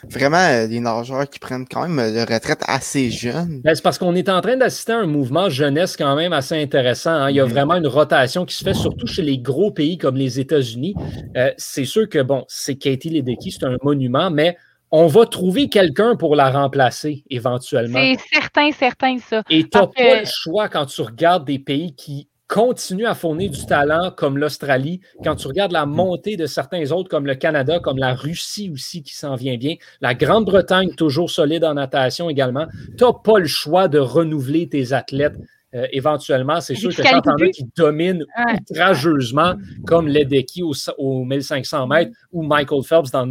Vraiment, 0.03 0.37
euh, 0.37 0.67
des 0.67 0.79
nageurs 0.79 1.29
qui 1.29 1.39
prennent 1.39 1.65
quand 1.67 1.87
même 1.87 2.13
de 2.13 2.19
retraite 2.19 2.61
assez 2.67 3.09
jeunes. 3.09 3.61
Ben, 3.63 3.73
c'est 3.73 3.81
parce 3.81 3.97
qu'on 3.97 4.13
est 4.13 4.29
en 4.29 4.41
train 4.41 4.57
d'assister 4.57 4.91
à 4.91 4.99
un 4.99 5.07
mouvement 5.07 5.49
jeunesse 5.49 5.95
quand 5.97 6.15
même 6.15 6.33
assez 6.33 6.61
intéressant. 6.61 7.11
Hein. 7.11 7.29
Il 7.29 7.37
y 7.37 7.39
a 7.39 7.45
mm-hmm. 7.45 7.49
vraiment 7.49 7.75
une 7.75 7.87
rotation 7.87 8.45
qui 8.45 8.55
se 8.55 8.63
fait, 8.63 8.73
surtout 8.73 9.07
chez 9.07 9.21
les 9.21 9.39
gros 9.39 9.71
pays 9.71 9.97
comme 9.97 10.17
les 10.17 10.39
États-Unis. 10.39 10.95
Euh, 11.37 11.51
c'est 11.57 11.85
sûr 11.85 12.07
que, 12.09 12.21
bon, 12.21 12.45
c'est 12.47 12.75
Katie 12.75 13.09
Ledecky, 13.09 13.51
c'est 13.51 13.63
un 13.63 13.77
monument, 13.81 14.29
mais 14.29 14.57
on 14.91 15.07
va 15.07 15.25
trouver 15.25 15.69
quelqu'un 15.69 16.15
pour 16.15 16.35
la 16.35 16.49
remplacer 16.49 17.23
éventuellement. 17.29 17.99
C'est 17.99 18.19
certain, 18.33 18.71
certain, 18.71 19.17
ça. 19.19 19.43
Et 19.49 19.63
tu 19.63 19.77
n'as 19.77 19.87
pas 19.87 20.19
le 20.21 20.25
choix 20.25 20.69
quand 20.69 20.85
tu 20.85 21.01
regardes 21.01 21.45
des 21.45 21.59
pays 21.59 21.93
qui 21.95 22.27
continue 22.47 23.05
à 23.05 23.13
fournir 23.13 23.51
du 23.51 23.63
talent 23.65 24.11
comme 24.11 24.37
l'Australie. 24.37 25.01
Quand 25.23 25.35
tu 25.35 25.47
regardes 25.47 25.71
la 25.71 25.85
montée 25.85 26.35
de 26.35 26.47
certains 26.47 26.91
autres 26.91 27.07
comme 27.07 27.27
le 27.27 27.35
Canada, 27.35 27.79
comme 27.79 27.99
la 27.99 28.15
Russie 28.15 28.71
aussi 28.73 29.03
qui 29.03 29.15
s'en 29.15 29.35
vient 29.35 29.55
bien, 29.55 29.75
la 30.01 30.15
Grande-Bretagne 30.15 30.95
toujours 30.95 31.29
solide 31.29 31.63
en 31.63 31.75
natation 31.75 32.27
également, 32.27 32.65
tu 32.97 33.03
n'as 33.03 33.13
pas 33.13 33.37
le 33.37 33.47
choix 33.47 33.87
de 33.87 33.99
renouveler 33.99 34.67
tes 34.67 34.93
athlètes. 34.93 35.37
Euh, 35.75 35.85
éventuellement, 35.91 36.59
c'est 36.61 36.73
sûr 36.73 36.89
que 36.89 37.03
quand 37.03 37.21
t'en 37.21 37.35
as 37.35 37.49
qui 37.49 37.63
dominent 37.77 38.25
outrageusement, 38.71 39.53
comme 39.85 40.07
Ledecky 40.07 40.63
au, 40.63 40.73
au 40.97 41.23
1500 41.23 41.85
mètres 41.85 42.11
ou 42.31 42.41
Michael 42.41 42.81
Phelps 42.81 43.11
dans 43.11 43.27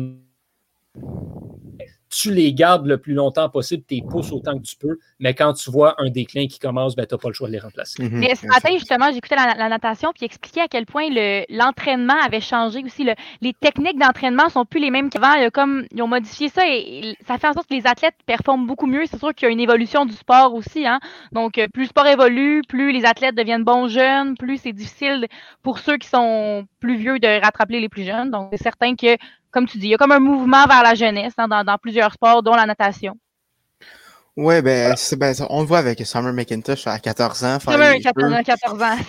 tu 2.10 2.32
les 2.32 2.52
gardes 2.54 2.86
le 2.86 2.98
plus 2.98 3.14
longtemps 3.14 3.48
possible, 3.48 3.82
tes 3.82 4.02
pousses 4.02 4.32
autant 4.32 4.58
que 4.58 4.64
tu 4.64 4.76
peux, 4.76 4.98
mais 5.18 5.34
quand 5.34 5.52
tu 5.52 5.70
vois 5.70 5.94
un 5.98 6.10
déclin 6.10 6.46
qui 6.46 6.58
commence, 6.58 6.96
ben, 6.96 7.06
tu 7.06 7.14
n'as 7.14 7.18
pas 7.18 7.28
le 7.28 7.34
choix 7.34 7.48
de 7.48 7.52
les 7.52 7.58
remplacer. 7.58 8.02
Mhm. 8.02 8.18
mais 8.18 8.34
ce 8.34 8.46
matin, 8.46 8.70
justement, 8.72 9.12
j'écoutais 9.12 9.36
la, 9.36 9.54
la, 9.54 9.68
natation 9.68 10.10
puis 10.14 10.24
expliquait 10.24 10.62
à 10.62 10.68
quel 10.68 10.86
point 10.86 11.08
l'entraînement 11.48 12.16
avait 12.24 12.40
changé 12.40 12.82
aussi. 12.84 13.06
les 13.40 13.52
techniques 13.52 13.98
d'entraînement 13.98 14.48
sont 14.48 14.64
plus 14.64 14.80
les 14.80 14.90
mêmes 14.90 15.10
qu'avant. 15.10 15.48
Comme 15.52 15.86
ils 15.92 16.02
ont 16.02 16.08
modifié 16.08 16.48
ça 16.48 16.62
et, 16.66 17.16
ça 17.26 17.38
fait 17.38 17.48
en 17.48 17.52
sorte 17.52 17.68
que 17.68 17.74
les 17.74 17.86
athlètes 17.86 18.14
performent 18.26 18.66
beaucoup 18.66 18.86
mieux. 18.86 19.04
C'est 19.06 19.18
sûr 19.18 19.34
qu'il 19.34 19.46
y 19.46 19.48
a 19.48 19.52
une 19.52 19.60
évolution 19.60 20.06
du 20.06 20.14
sport 20.14 20.54
aussi. 20.54 20.86
Hein? 20.86 21.00
Donc, 21.32 21.58
euh, 21.58 21.68
plus 21.68 21.84
le 21.84 21.88
sport 21.88 22.06
évolue, 22.06 22.62
plus 22.68 22.92
les 22.92 23.04
athlètes 23.04 23.34
deviennent 23.34 23.64
bons 23.64 23.88
jeunes, 23.88 24.36
plus 24.36 24.58
c'est 24.58 24.72
difficile 24.72 25.26
pour 25.62 25.78
ceux 25.78 25.98
qui 25.98 26.08
sont 26.08 26.66
plus 26.80 26.96
vieux 26.96 27.18
de 27.18 27.40
rattraper 27.42 27.80
les 27.80 27.88
plus 27.88 28.04
jeunes. 28.04 28.30
Donc, 28.30 28.48
c'est 28.52 28.62
certain 28.62 28.96
que 28.96 29.16
comme 29.50 29.66
tu 29.66 29.78
dis, 29.78 29.86
il 29.86 29.90
y 29.90 29.94
a 29.94 29.98
comme 29.98 30.12
un 30.12 30.20
mouvement 30.20 30.66
vers 30.66 30.82
la 30.82 30.94
jeunesse 30.94 31.32
hein, 31.38 31.48
dans, 31.48 31.78
plusieurs 31.78 32.12
sports, 32.12 32.42
dont 32.42 32.54
la 32.54 32.66
natation. 32.66 33.16
Oui, 34.36 34.62
ben, 34.62 34.94
ben, 35.16 35.34
on 35.50 35.62
le 35.62 35.66
voit 35.66 35.78
avec 35.78 36.06
Summer 36.06 36.32
McIntosh 36.32 36.86
à 36.86 37.00
14 37.00 37.44
ans. 37.44 37.58
Summer 37.58 37.96
à 38.34 38.42
14 38.44 38.82
ans. 38.82 38.96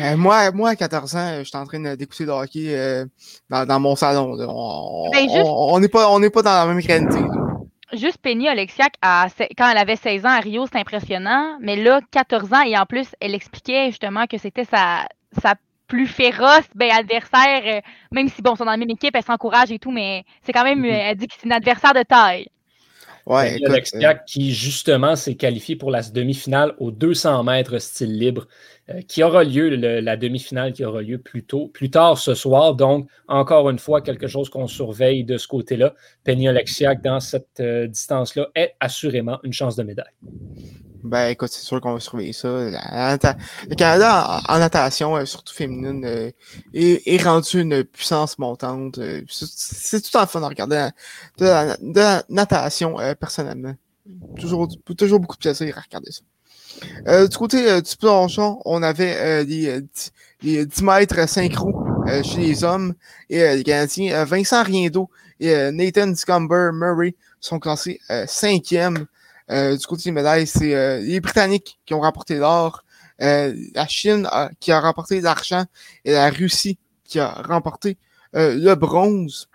Euh, 0.00 0.16
moi, 0.16 0.50
moi, 0.52 0.70
à 0.70 0.76
14 0.76 1.16
ans, 1.16 1.38
je 1.38 1.44
suis 1.44 1.56
en 1.56 1.64
train 1.64 1.94
d'écouter 1.96 2.24
le 2.24 2.32
hockey 2.32 2.74
euh, 2.74 3.04
dans, 3.50 3.80
mon 3.80 3.94
salon. 3.96 4.36
Ben, 4.36 5.28
on 5.44 5.78
n'est 5.80 5.88
pas, 5.88 6.06
pas 6.30 6.42
dans 6.42 6.50
la 6.50 6.66
même 6.66 6.84
réalité. 6.84 7.18
Juste 7.92 8.18
Penny 8.18 8.48
Alexiak, 8.48 8.94
quand 9.02 9.70
elle 9.70 9.76
avait 9.76 9.96
16 9.96 10.24
ans 10.24 10.30
à 10.30 10.40
Rio, 10.40 10.66
c'est 10.66 10.78
impressionnant. 10.78 11.58
Mais 11.60 11.76
là, 11.76 12.00
14 12.10 12.52
ans, 12.52 12.62
et 12.62 12.76
en 12.78 12.86
plus, 12.86 13.08
elle 13.20 13.34
expliquait 13.34 13.86
justement 13.88 14.26
que 14.26 14.38
c'était 14.38 14.64
sa, 14.64 15.06
sa 15.42 15.54
plus 15.92 16.06
féroce 16.06 16.64
ben, 16.74 16.90
adversaire, 16.90 17.62
euh, 17.66 17.80
même 18.12 18.26
si 18.26 18.40
bon, 18.40 18.56
sont 18.56 18.64
dans 18.64 18.70
la 18.70 18.78
même 18.78 18.88
équipe, 18.88 19.14
elle 19.14 19.22
s'encourage 19.22 19.70
et 19.70 19.78
tout, 19.78 19.90
mais 19.90 20.24
c'est 20.42 20.52
quand 20.52 20.64
même, 20.64 20.78
mhm. 20.78 20.86
elle 20.86 21.16
dit 21.18 21.26
que 21.26 21.34
c'est 21.38 21.44
une 21.44 21.52
adversaire 21.52 21.92
de 21.92 22.02
taille. 22.02 22.48
Ouais, 23.26 23.58
ben, 23.60 23.78
euh, 24.02 24.14
qui 24.26 24.54
justement 24.54 25.16
s'est 25.16 25.34
qualifié 25.34 25.76
pour 25.76 25.90
la 25.90 26.00
demi-finale 26.00 26.74
aux 26.78 26.90
200 26.90 27.44
mètres 27.44 27.78
style 27.78 28.18
libre, 28.18 28.48
euh, 28.88 29.02
qui 29.06 29.22
aura 29.22 29.44
lieu, 29.44 29.68
la 29.68 30.16
demi-finale 30.16 30.72
qui 30.72 30.82
aura 30.82 31.02
lieu 31.02 31.18
plus 31.18 31.44
tôt, 31.44 31.68
plus 31.68 31.90
tard 31.90 32.16
ce 32.16 32.32
soir. 32.32 32.74
Donc, 32.74 33.06
encore 33.28 33.68
une 33.68 33.78
fois, 33.78 34.00
quelque 34.00 34.26
chose 34.26 34.48
qu'on 34.48 34.68
surveille 34.68 35.24
de 35.24 35.36
ce 35.36 35.46
côté-là. 35.46 35.92
Penny 36.24 36.48
Alexiak, 36.48 37.02
dans 37.02 37.20
cette 37.20 37.62
distance-là, 37.62 38.48
est 38.54 38.74
assurément 38.80 39.38
une 39.44 39.52
chance 39.52 39.76
de 39.76 39.82
médaille. 39.82 40.14
Ben 41.02 41.30
écoute, 41.30 41.50
c'est 41.50 41.64
sûr 41.64 41.80
qu'on 41.80 41.94
va 41.94 42.00
surveiller 42.00 42.32
ça. 42.32 42.48
le 42.48 43.74
Canada 43.74 44.40
en, 44.48 44.58
natation, 44.58 45.16
euh, 45.16 45.24
surtout 45.24 45.52
féminine, 45.52 46.04
euh, 46.04 46.30
est, 46.74 47.22
rendu 47.22 47.60
une 47.60 47.82
puissance 47.82 48.38
montante. 48.38 48.98
Euh, 48.98 49.22
c'est 49.28 50.00
tout 50.00 50.16
en 50.16 50.26
fun 50.26 50.40
de 50.40 50.46
regarder 50.46 50.90
de 51.38 51.44
la, 51.44 52.22
natation 52.28 52.96
personnellement. 53.18 53.74
Toujours, 54.38 54.68
toujours 54.96 55.20
beaucoup 55.20 55.36
de 55.36 55.40
plaisir 55.40 55.76
à 55.76 55.80
regarder 55.80 56.12
ça. 56.12 57.26
du 57.26 57.36
côté 57.36 57.82
du 57.82 57.96
plongeon, 57.96 58.60
on 58.64 58.82
avait 58.82 59.44
les, 59.44 59.80
les, 60.42 60.66
10 60.66 60.82
mètres 60.82 61.28
synchro 61.28 61.72
chez 62.22 62.40
les 62.40 62.64
hommes 62.64 62.94
et 63.28 63.56
les 63.56 63.64
Canadiens. 63.64 64.24
Vincent 64.24 64.62
Riendo 64.62 65.10
et 65.40 65.70
Nathan 65.72 66.14
Scumber 66.14 66.70
Murray 66.72 67.14
sont 67.40 67.58
classés 67.58 68.00
cinquième 68.26 69.06
du 69.48 69.86
côté 69.86 70.04
des 70.04 70.12
médailles, 70.12 70.46
c'est 70.46 70.74
euh, 70.74 71.00
les 71.00 71.20
Britanniques 71.20 71.78
qui 71.84 71.94
ont 71.94 72.00
remporté 72.00 72.36
l'or, 72.36 72.84
euh, 73.20 73.54
la 73.74 73.86
Chine 73.86 74.28
qui 74.60 74.72
a 74.72 74.80
remporté 74.80 75.20
l'argent 75.20 75.64
et 76.04 76.12
la 76.12 76.30
Russie 76.30 76.78
qui 77.04 77.20
a 77.20 77.30
remporté 77.30 77.98
le 78.34 78.74
bronze. 78.74 79.48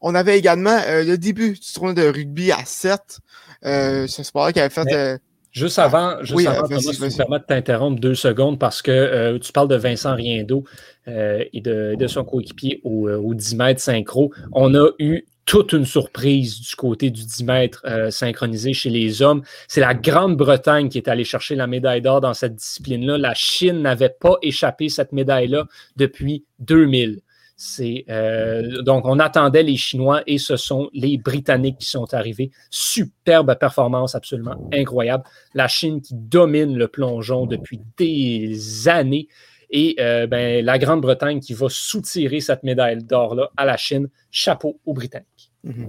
on 0.00 0.14
avait 0.14 0.38
également 0.38 0.80
le 0.86 1.16
début 1.16 1.52
du 1.52 1.72
tournoi 1.72 1.92
de 1.92 2.06
rugby 2.06 2.50
à 2.50 2.64
7. 2.64 3.18
ce 3.62 4.22
sport 4.22 4.52
qui 4.52 4.60
avait 4.60 4.70
fait... 4.70 5.20
Juste 5.52 5.78
avant, 5.80 6.22
juste 6.22 6.46
avant 6.46 6.68
Thomas, 6.68 6.80
je 6.80 7.04
me 7.04 7.16
permettre 7.16 7.42
de 7.42 7.48
t'interrompre 7.48 8.00
deux 8.00 8.14
secondes 8.14 8.58
parce 8.58 8.80
que 8.80 9.36
tu 9.36 9.52
parles 9.52 9.68
de 9.68 9.76
Vincent 9.76 10.14
Riendo 10.14 10.64
et 11.06 11.60
de, 11.60 11.94
de, 11.98 12.06
son 12.06 12.24
coéquipier 12.24 12.80
au, 12.84 13.10
au 13.10 13.34
10 13.34 13.56
mètres 13.56 13.80
synchro. 13.82 14.32
On 14.52 14.74
a 14.74 14.88
eu 14.98 15.26
toute 15.50 15.72
une 15.72 15.84
surprise 15.84 16.60
du 16.60 16.76
côté 16.76 17.10
du 17.10 17.24
10 17.24 17.42
mètres 17.42 17.82
euh, 17.84 18.12
synchronisé 18.12 18.72
chez 18.72 18.88
les 18.88 19.20
hommes. 19.20 19.42
C'est 19.66 19.80
la 19.80 19.94
Grande-Bretagne 19.94 20.88
qui 20.88 20.96
est 20.96 21.08
allée 21.08 21.24
chercher 21.24 21.56
la 21.56 21.66
médaille 21.66 22.02
d'or 22.02 22.20
dans 22.20 22.34
cette 22.34 22.54
discipline-là. 22.54 23.18
La 23.18 23.34
Chine 23.34 23.82
n'avait 23.82 24.14
pas 24.20 24.36
échappé 24.42 24.88
cette 24.88 25.10
médaille-là 25.10 25.64
depuis 25.96 26.44
2000. 26.60 27.22
C'est 27.56 28.04
euh, 28.10 28.82
donc 28.82 29.06
on 29.06 29.18
attendait 29.18 29.64
les 29.64 29.76
Chinois 29.76 30.22
et 30.28 30.38
ce 30.38 30.56
sont 30.56 30.88
les 30.92 31.18
Britanniques 31.18 31.78
qui 31.78 31.88
sont 31.88 32.14
arrivés. 32.14 32.52
Superbe 32.70 33.52
performance 33.58 34.14
absolument 34.14 34.70
incroyable. 34.72 35.24
La 35.54 35.66
Chine 35.66 36.00
qui 36.00 36.14
domine 36.14 36.76
le 36.76 36.86
plongeon 36.86 37.46
depuis 37.46 37.80
des 37.96 38.88
années 38.88 39.26
et 39.70 39.96
euh, 40.00 40.26
ben, 40.26 40.64
la 40.64 40.78
Grande-Bretagne 40.78 41.40
qui 41.40 41.54
va 41.54 41.68
soutirer 41.68 42.40
cette 42.40 42.62
médaille 42.62 43.02
d'or-là 43.02 43.50
à 43.56 43.64
la 43.64 43.76
Chine. 43.76 44.08
Chapeau 44.30 44.78
aux 44.84 44.94
Britanniques. 44.94 45.52
Mhm. 45.64 45.88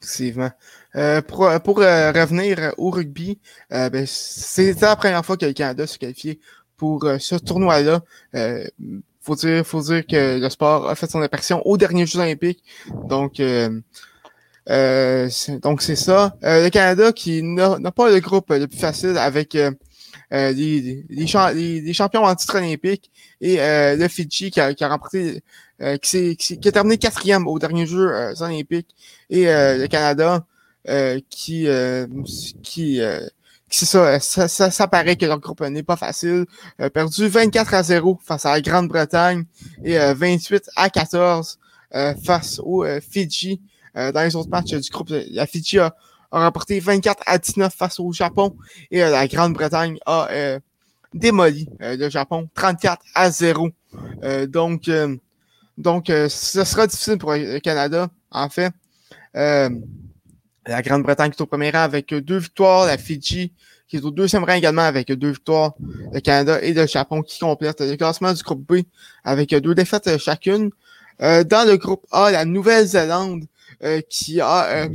Effectivement. 0.00 0.50
Euh, 0.96 1.22
pour, 1.22 1.48
pour 1.62 1.80
euh, 1.80 2.12
revenir 2.12 2.74
au 2.76 2.90
rugby, 2.90 3.38
ben, 3.70 4.04
c'est 4.06 4.80
la 4.80 4.96
première 4.96 5.24
fois 5.24 5.36
que 5.36 5.46
le 5.46 5.52
Canada 5.52 5.86
se 5.86 5.98
qualifié 5.98 6.40
pour 6.76 7.06
ce 7.18 7.36
tournoi-là. 7.36 8.02
faut 9.20 9.36
dire, 9.36 9.64
faut 9.64 9.82
dire 9.82 10.06
que 10.06 10.40
le 10.40 10.48
sport 10.50 10.88
a 10.88 10.94
fait 10.94 11.08
son 11.08 11.22
apparition 11.22 11.64
aux 11.66 11.76
derniers 11.76 12.06
Jeux 12.06 12.18
olympiques. 12.18 12.64
Donc, 13.08 13.40
donc 15.62 15.82
c'est 15.82 15.96
ça. 15.96 16.36
le 16.42 16.68
Canada 16.70 17.12
qui 17.12 17.42
n'a 17.42 17.92
pas 17.92 18.10
le 18.10 18.20
groupe 18.20 18.50
le 18.50 18.66
plus 18.66 18.78
facile 18.78 19.16
avec 19.18 19.54
euh, 19.54 19.70
les, 20.32 21.92
champions 21.92 22.24
en 22.24 22.34
titre 22.34 22.56
olympique 22.56 23.10
et 23.40 23.60
euh, 23.60 23.96
le 23.96 24.08
Fidji 24.08 24.50
qui 24.50 24.60
a, 24.60 24.74
remporté, 24.88 25.42
euh, 25.82 25.98
qui, 25.98 26.36
qui, 26.36 26.58
a 26.66 26.72
terminé 26.72 26.96
quatrième 26.96 27.46
aux 27.46 27.58
derniers 27.58 27.86
Jeux 27.86 28.32
olympiques 28.40 28.94
et 29.30 29.44
le 29.44 29.86
Canada 29.86 30.44
qui, 31.28 31.68
qui 32.62 33.00
c'est 33.68 33.86
ça, 33.86 34.20
ça, 34.20 34.70
ça, 34.70 34.88
paraît 34.88 35.16
que 35.16 35.24
leur 35.24 35.38
groupe 35.38 35.60
n'est 35.62 35.82
pas 35.82 35.96
facile. 35.96 36.46
perdu 36.92 37.28
24 37.28 37.74
à 37.74 37.82
0 37.82 38.18
face 38.22 38.44
à 38.44 38.52
la 38.52 38.60
Grande-Bretagne 38.60 39.44
et 39.84 39.96
28 39.96 40.70
à 40.76 40.90
14 40.90 41.58
face 42.24 42.60
au 42.62 42.84
Fidji. 43.00 43.60
dans 43.94 44.22
les 44.22 44.34
autres 44.36 44.50
matchs 44.50 44.74
du 44.74 44.90
groupe, 44.90 45.08
la 45.10 45.46
Fidji 45.46 45.78
a, 45.78 45.94
a 46.32 46.44
remporté 46.44 46.80
24 46.80 47.22
à 47.26 47.38
19 47.38 47.72
face 47.72 48.00
au 48.00 48.12
Japon 48.12 48.56
et 48.90 49.02
euh, 49.02 49.10
la 49.10 49.28
Grande-Bretagne 49.28 49.98
a 50.06 50.28
euh, 50.30 50.58
démoli 51.14 51.68
euh, 51.82 51.96
le 51.96 52.08
Japon 52.08 52.48
34 52.54 53.02
à 53.14 53.30
0. 53.30 53.68
donc, 54.48 54.90
donc 55.78 56.06
ce 56.06 56.64
sera 56.64 56.86
difficile 56.86 57.18
pour 57.18 57.32
le 57.34 57.58
Canada, 57.58 58.08
en 58.30 58.48
fait. 58.48 58.72
la 59.34 59.70
Grande-Bretagne 60.82 61.30
qui 61.30 61.38
est 61.38 61.42
au 61.42 61.46
premier 61.46 61.70
rang 61.70 61.82
avec 61.82 62.14
deux 62.14 62.38
victoires, 62.38 62.86
la 62.86 62.96
Fidji 62.96 63.52
qui 63.86 63.96
est 63.96 64.04
au 64.04 64.10
deuxième 64.10 64.44
rang 64.44 64.54
également 64.54 64.82
avec 64.82 65.12
deux 65.12 65.32
victoires, 65.32 65.74
le 66.12 66.20
Canada 66.20 66.62
et 66.62 66.72
le 66.72 66.86
Japon 66.86 67.20
qui 67.20 67.38
complètent 67.38 67.82
le 67.82 67.96
classement 67.96 68.32
du 68.32 68.42
groupe 68.42 68.66
B 68.66 68.80
avec 69.22 69.50
deux 69.50 69.74
défaites 69.74 70.16
chacune. 70.16 70.70
dans 71.20 71.68
le 71.68 71.76
groupe 71.76 72.06
A, 72.10 72.30
la 72.30 72.46
Nouvelle-Zélande 72.46 73.44
qui 74.08 74.40
a 74.40 74.88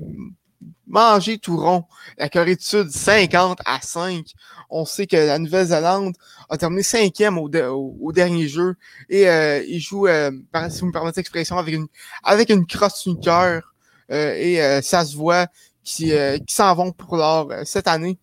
manger 0.87 1.37
tout 1.37 1.57
rond. 1.57 1.85
La 2.17 2.29
Corée 2.29 2.55
du 2.55 2.63
Sud, 2.63 2.89
50 2.89 3.59
à 3.65 3.79
5. 3.81 4.25
On 4.69 4.85
sait 4.85 5.07
que 5.07 5.15
la 5.15 5.39
Nouvelle-Zélande 5.39 6.15
a 6.49 6.57
terminé 6.57 6.83
cinquième 6.83 7.37
au, 7.37 7.49
au, 7.49 8.11
dernier 8.11 8.47
jeu 8.47 8.75
et 9.09 9.29
euh, 9.29 9.63
ils 9.67 9.79
jouent, 9.79 10.07
euh, 10.07 10.31
si 10.69 10.81
vous 10.81 10.87
me 10.87 10.91
permettez 10.91 11.21
l'expression, 11.21 11.57
avec 11.57 11.73
une 11.73 11.87
avec 12.23 12.49
une 12.49 12.65
crosse 12.65 12.95
sur 12.95 13.19
cœur 13.19 13.73
euh, 14.11 14.33
et 14.35 14.61
euh, 14.61 14.81
ça 14.81 15.05
se 15.05 15.15
voit 15.15 15.47
qui, 15.83 16.11
qui 16.45 16.53
s'en 16.53 16.75
vont 16.75 16.91
pour 16.91 17.15
l'or 17.15 17.49
cette 17.63 17.87
année. 17.87 18.19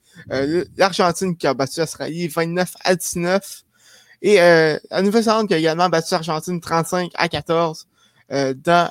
L'Argentine 0.77 1.35
qui 1.37 1.47
a 1.47 1.55
battu 1.55 1.81
l'Australie 1.81 2.29
29 2.29 2.75
à 2.85 2.95
19 2.95 3.63
et 4.21 4.37
la 4.37 5.03
Nouvelle-Zélande 5.03 5.49
qui 5.49 5.55
a 5.55 5.59
également 5.59 5.89
battu 5.89 6.13
l'Argentine 6.13 6.61
35 6.61 7.11
à 7.15 7.29
14 7.29 7.89
dans 8.31 8.91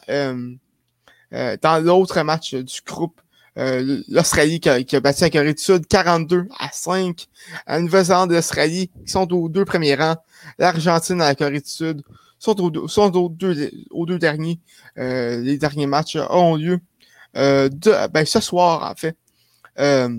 dans 1.31 1.83
l'autre 1.83 2.21
match 2.23 2.55
du 2.55 2.81
groupe 2.83 3.21
euh, 3.57 4.01
l'Australie 4.07 4.59
qui 4.59 4.69
a, 4.69 4.99
battu 4.99 5.21
la 5.23 5.29
Corée 5.29 5.53
du 5.53 5.61
Sud 5.61 5.87
42 5.87 6.47
à 6.59 6.69
5. 6.71 7.27
La 7.67 7.79
Nouvelle-Zélande 7.79 8.31
et 8.31 8.35
l'Australie 8.35 8.89
qui 9.05 9.11
sont 9.11 9.31
aux 9.31 9.49
deux 9.49 9.65
premiers 9.65 9.95
rangs. 9.95 10.17
L'Argentine 10.57 11.17
et 11.17 11.19
la 11.19 11.35
Corée 11.35 11.59
du 11.59 11.69
Sud 11.69 12.01
sont 12.43 12.59
aux, 12.61 13.29
deux, 13.29 13.71
aux 13.91 14.05
deux 14.05 14.19
derniers. 14.19 14.59
Euh, 14.97 15.39
les 15.41 15.57
derniers 15.57 15.87
matchs 15.87 16.17
ont 16.29 16.55
lieu 16.55 16.79
euh, 17.37 17.69
ben, 18.11 18.25
ce 18.25 18.39
soir, 18.39 18.89
en 18.91 18.95
fait. 18.95 19.15
Euh, 19.79 20.09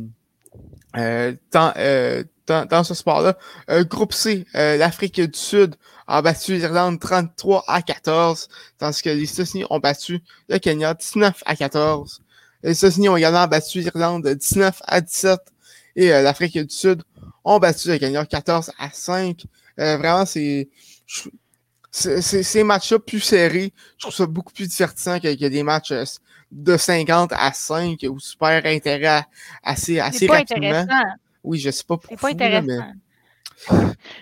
dans, 1.52 2.24
dans, 2.46 2.66
dans, 2.66 2.84
ce 2.84 2.94
sport-là. 2.94 3.36
groupe 3.84 4.12
C, 4.12 4.46
l'Afrique 4.54 5.20
du 5.20 5.38
Sud 5.38 5.74
a 6.06 6.22
battu 6.22 6.56
l'Irlande 6.56 7.00
33 7.00 7.64
à 7.66 7.82
14, 7.82 8.48
tandis 8.78 9.02
que 9.02 9.10
les 9.10 9.30
États-Unis 9.30 9.64
ont 9.70 9.78
battu 9.78 10.22
le 10.48 10.58
Kenya 10.58 10.94
19 10.94 11.42
à 11.46 11.56
14. 11.56 12.20
Les 12.64 12.72
États-Unis 12.72 13.10
ont 13.10 13.16
également 13.16 13.46
battu 13.46 13.80
l'Irlande 13.80 14.26
19 14.26 14.82
à 14.86 15.00
17 15.02 15.38
et 15.96 16.12
euh, 16.12 16.22
l'Afrique 16.22 16.58
du 16.58 16.74
Sud 16.74 17.02
ont 17.44 17.58
battu 17.58 17.88
le 17.88 17.98
Kenya 17.98 18.24
14 18.24 18.72
à 18.78 18.90
5. 18.90 19.44
Euh, 19.78 19.98
vraiment, 19.98 20.24
c'est 20.24 20.68
ces 21.90 22.64
matchs-là 22.64 22.98
plus 22.98 23.20
serrés, 23.20 23.72
je 23.98 24.02
trouve 24.02 24.14
ça 24.14 24.26
beaucoup 24.26 24.52
plus 24.52 24.66
divertissant 24.66 25.18
a 25.22 25.48
des 25.48 25.62
matchs 25.62 25.92
euh, 25.92 26.04
de 26.50 26.76
50 26.76 27.32
à 27.32 27.52
5 27.52 27.98
ou 28.08 28.18
super 28.18 28.64
intérêt 28.64 29.24
assez, 29.62 30.00
assez 30.00 30.26
pas 30.26 30.38
rapidement. 30.38 30.68
Intéressant. 30.68 31.08
Oui, 31.44 31.58
je 31.58 31.70
sais 31.70 31.84
pas 31.84 31.98
pourquoi. 31.98 32.30
C'est 32.30 32.36
pas 32.38 32.46
intéressant. 32.46 32.92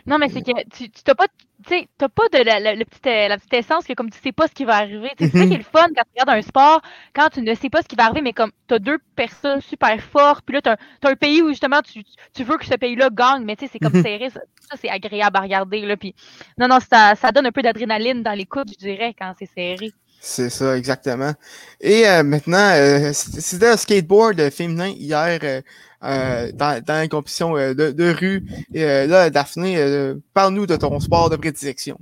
Non, 0.07 0.19
mais 0.19 0.29
c'est 0.29 0.43
que 0.43 0.51
tu 0.71 0.91
n'as 1.07 1.15
pas, 1.15 1.27
pas 1.63 2.29
de 2.33 2.45
la, 2.45 2.57
euh, 2.57 3.29
la, 3.29 3.39
petite, 3.39 3.55
essence 3.55 3.85
que 3.85 3.93
comme 3.95 4.11
tu 4.11 4.19
sais 4.21 4.33
pas 4.33 4.49
ce 4.49 4.53
qui 4.53 4.65
va 4.65 4.77
arriver. 4.77 5.11
C'est 5.19 5.29
ça 5.29 5.47
qui 5.47 5.55
est 5.55 5.59
le 5.59 5.63
fun 5.63 5.87
quand 5.89 6.03
tu 6.03 6.21
regardes 6.21 6.39
un 6.39 6.43
sport, 6.43 6.83
quand 7.15 7.29
tu 7.31 7.43
ne 7.43 7.55
sais 7.55 7.71
pas 7.71 7.83
ce 7.83 7.89
qui 7.89 7.97
va 7.97 8.05
arriver, 8.05 8.21
mais 8.23 8.33
comme 8.33 8.51
tu 8.69 8.75
as 8.75 8.79
deux 8.79 8.99
personnes 9.17 9.61
super 9.61 10.01
fortes, 10.01 10.45
puis 10.45 10.55
là, 10.55 10.63
tu 10.63 10.69
as, 10.69 11.11
un 11.11 11.17
pays 11.17 11.43
où 11.43 11.49
justement 11.49 11.81
tu, 11.83 12.03
tu 12.35 12.45
veux 12.45 12.57
que 12.59 12.67
ce 12.67 12.75
pays-là 12.75 13.11
gagne, 13.11 13.45
mais 13.45 13.57
tu 13.57 13.67
sais, 13.67 13.71
c'est 13.73 13.79
comme 13.79 13.93
serré. 14.03 14.31
Ça, 14.31 14.41
c'est 14.77 14.91
agréable 14.91 15.37
à 15.37 15.41
regarder. 15.41 15.81
Là, 15.85 15.97
puis, 15.97 16.15
non, 16.59 16.69
non, 16.69 16.79
ça, 16.81 17.15
ça 17.15 17.33
donne 17.33 17.47
un 17.47 17.53
peu 17.53 17.63
d'adrénaline 17.63 18.23
dans 18.23 18.33
l'écoute, 18.33 18.69
je 18.73 18.79
dirais, 18.79 19.15
quand 19.19 19.33
c'est 19.39 19.47
serré. 19.47 19.93
C'est 20.25 20.51
ça, 20.51 20.79
exactement. 20.79 21.33
Et 21.81 22.07
euh, 22.07 22.23
maintenant, 22.23 22.71
euh, 22.75 23.13
c'était 23.13 23.67
un 23.67 23.77
skateboard 23.77 24.51
féminin 24.51 24.87
hier 24.87 25.41
euh, 25.43 26.53
dans, 26.53 26.81
dans 26.81 26.95
la 26.95 27.09
compétition 27.09 27.55
de, 27.55 27.91
de, 27.91 28.13
rue. 28.13 28.47
Et 28.73 28.85
là, 28.85 29.31
Daphné, 29.31 30.15
parle-nous 30.33 30.67
de 30.67 30.77
ton 30.77 31.01
sport 31.01 31.29
de 31.29 31.35
prédilection. 31.35 31.99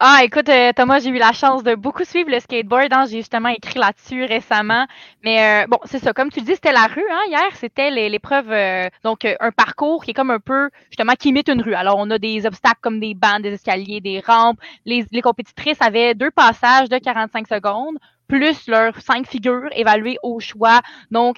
Ah, 0.00 0.20
écoute, 0.22 0.48
euh, 0.48 0.72
Thomas, 0.74 1.00
j'ai 1.00 1.10
eu 1.10 1.18
la 1.18 1.32
chance 1.32 1.62
de 1.62 1.74
beaucoup 1.74 2.04
suivre 2.04 2.30
le 2.30 2.40
skateboard. 2.40 2.92
Hein, 2.92 3.04
j'ai 3.08 3.18
justement 3.18 3.48
écrit 3.48 3.78
là-dessus 3.78 4.24
récemment. 4.24 4.86
Mais 5.22 5.64
euh, 5.64 5.66
bon, 5.68 5.78
c'est 5.84 5.98
ça. 5.98 6.12
Comme 6.12 6.30
tu 6.30 6.40
dis, 6.40 6.54
c'était 6.54 6.72
la 6.72 6.86
rue. 6.86 7.04
Hein, 7.10 7.20
hier, 7.28 7.48
c'était 7.54 7.90
l'épreuve, 7.90 8.50
euh, 8.50 8.88
donc 9.02 9.24
un 9.24 9.50
parcours 9.50 10.04
qui 10.04 10.10
est 10.12 10.14
comme 10.14 10.30
un 10.30 10.40
peu, 10.40 10.70
justement, 10.90 11.14
qui 11.14 11.30
imite 11.30 11.48
une 11.48 11.62
rue. 11.62 11.74
Alors, 11.74 11.96
on 11.98 12.10
a 12.10 12.18
des 12.18 12.46
obstacles 12.46 12.78
comme 12.80 13.00
des 13.00 13.14
bancs, 13.14 13.42
des 13.42 13.52
escaliers, 13.52 14.00
des 14.00 14.20
rampes. 14.20 14.58
Les, 14.84 15.04
les 15.10 15.22
compétitrices 15.22 15.80
avaient 15.80 16.14
deux 16.14 16.30
passages 16.30 16.88
de 16.88 16.98
45 16.98 17.48
secondes, 17.48 17.96
plus 18.28 18.66
leurs 18.68 19.00
cinq 19.00 19.26
figures 19.26 19.68
évaluées 19.72 20.18
au 20.22 20.40
choix, 20.40 20.80
donc 21.10 21.36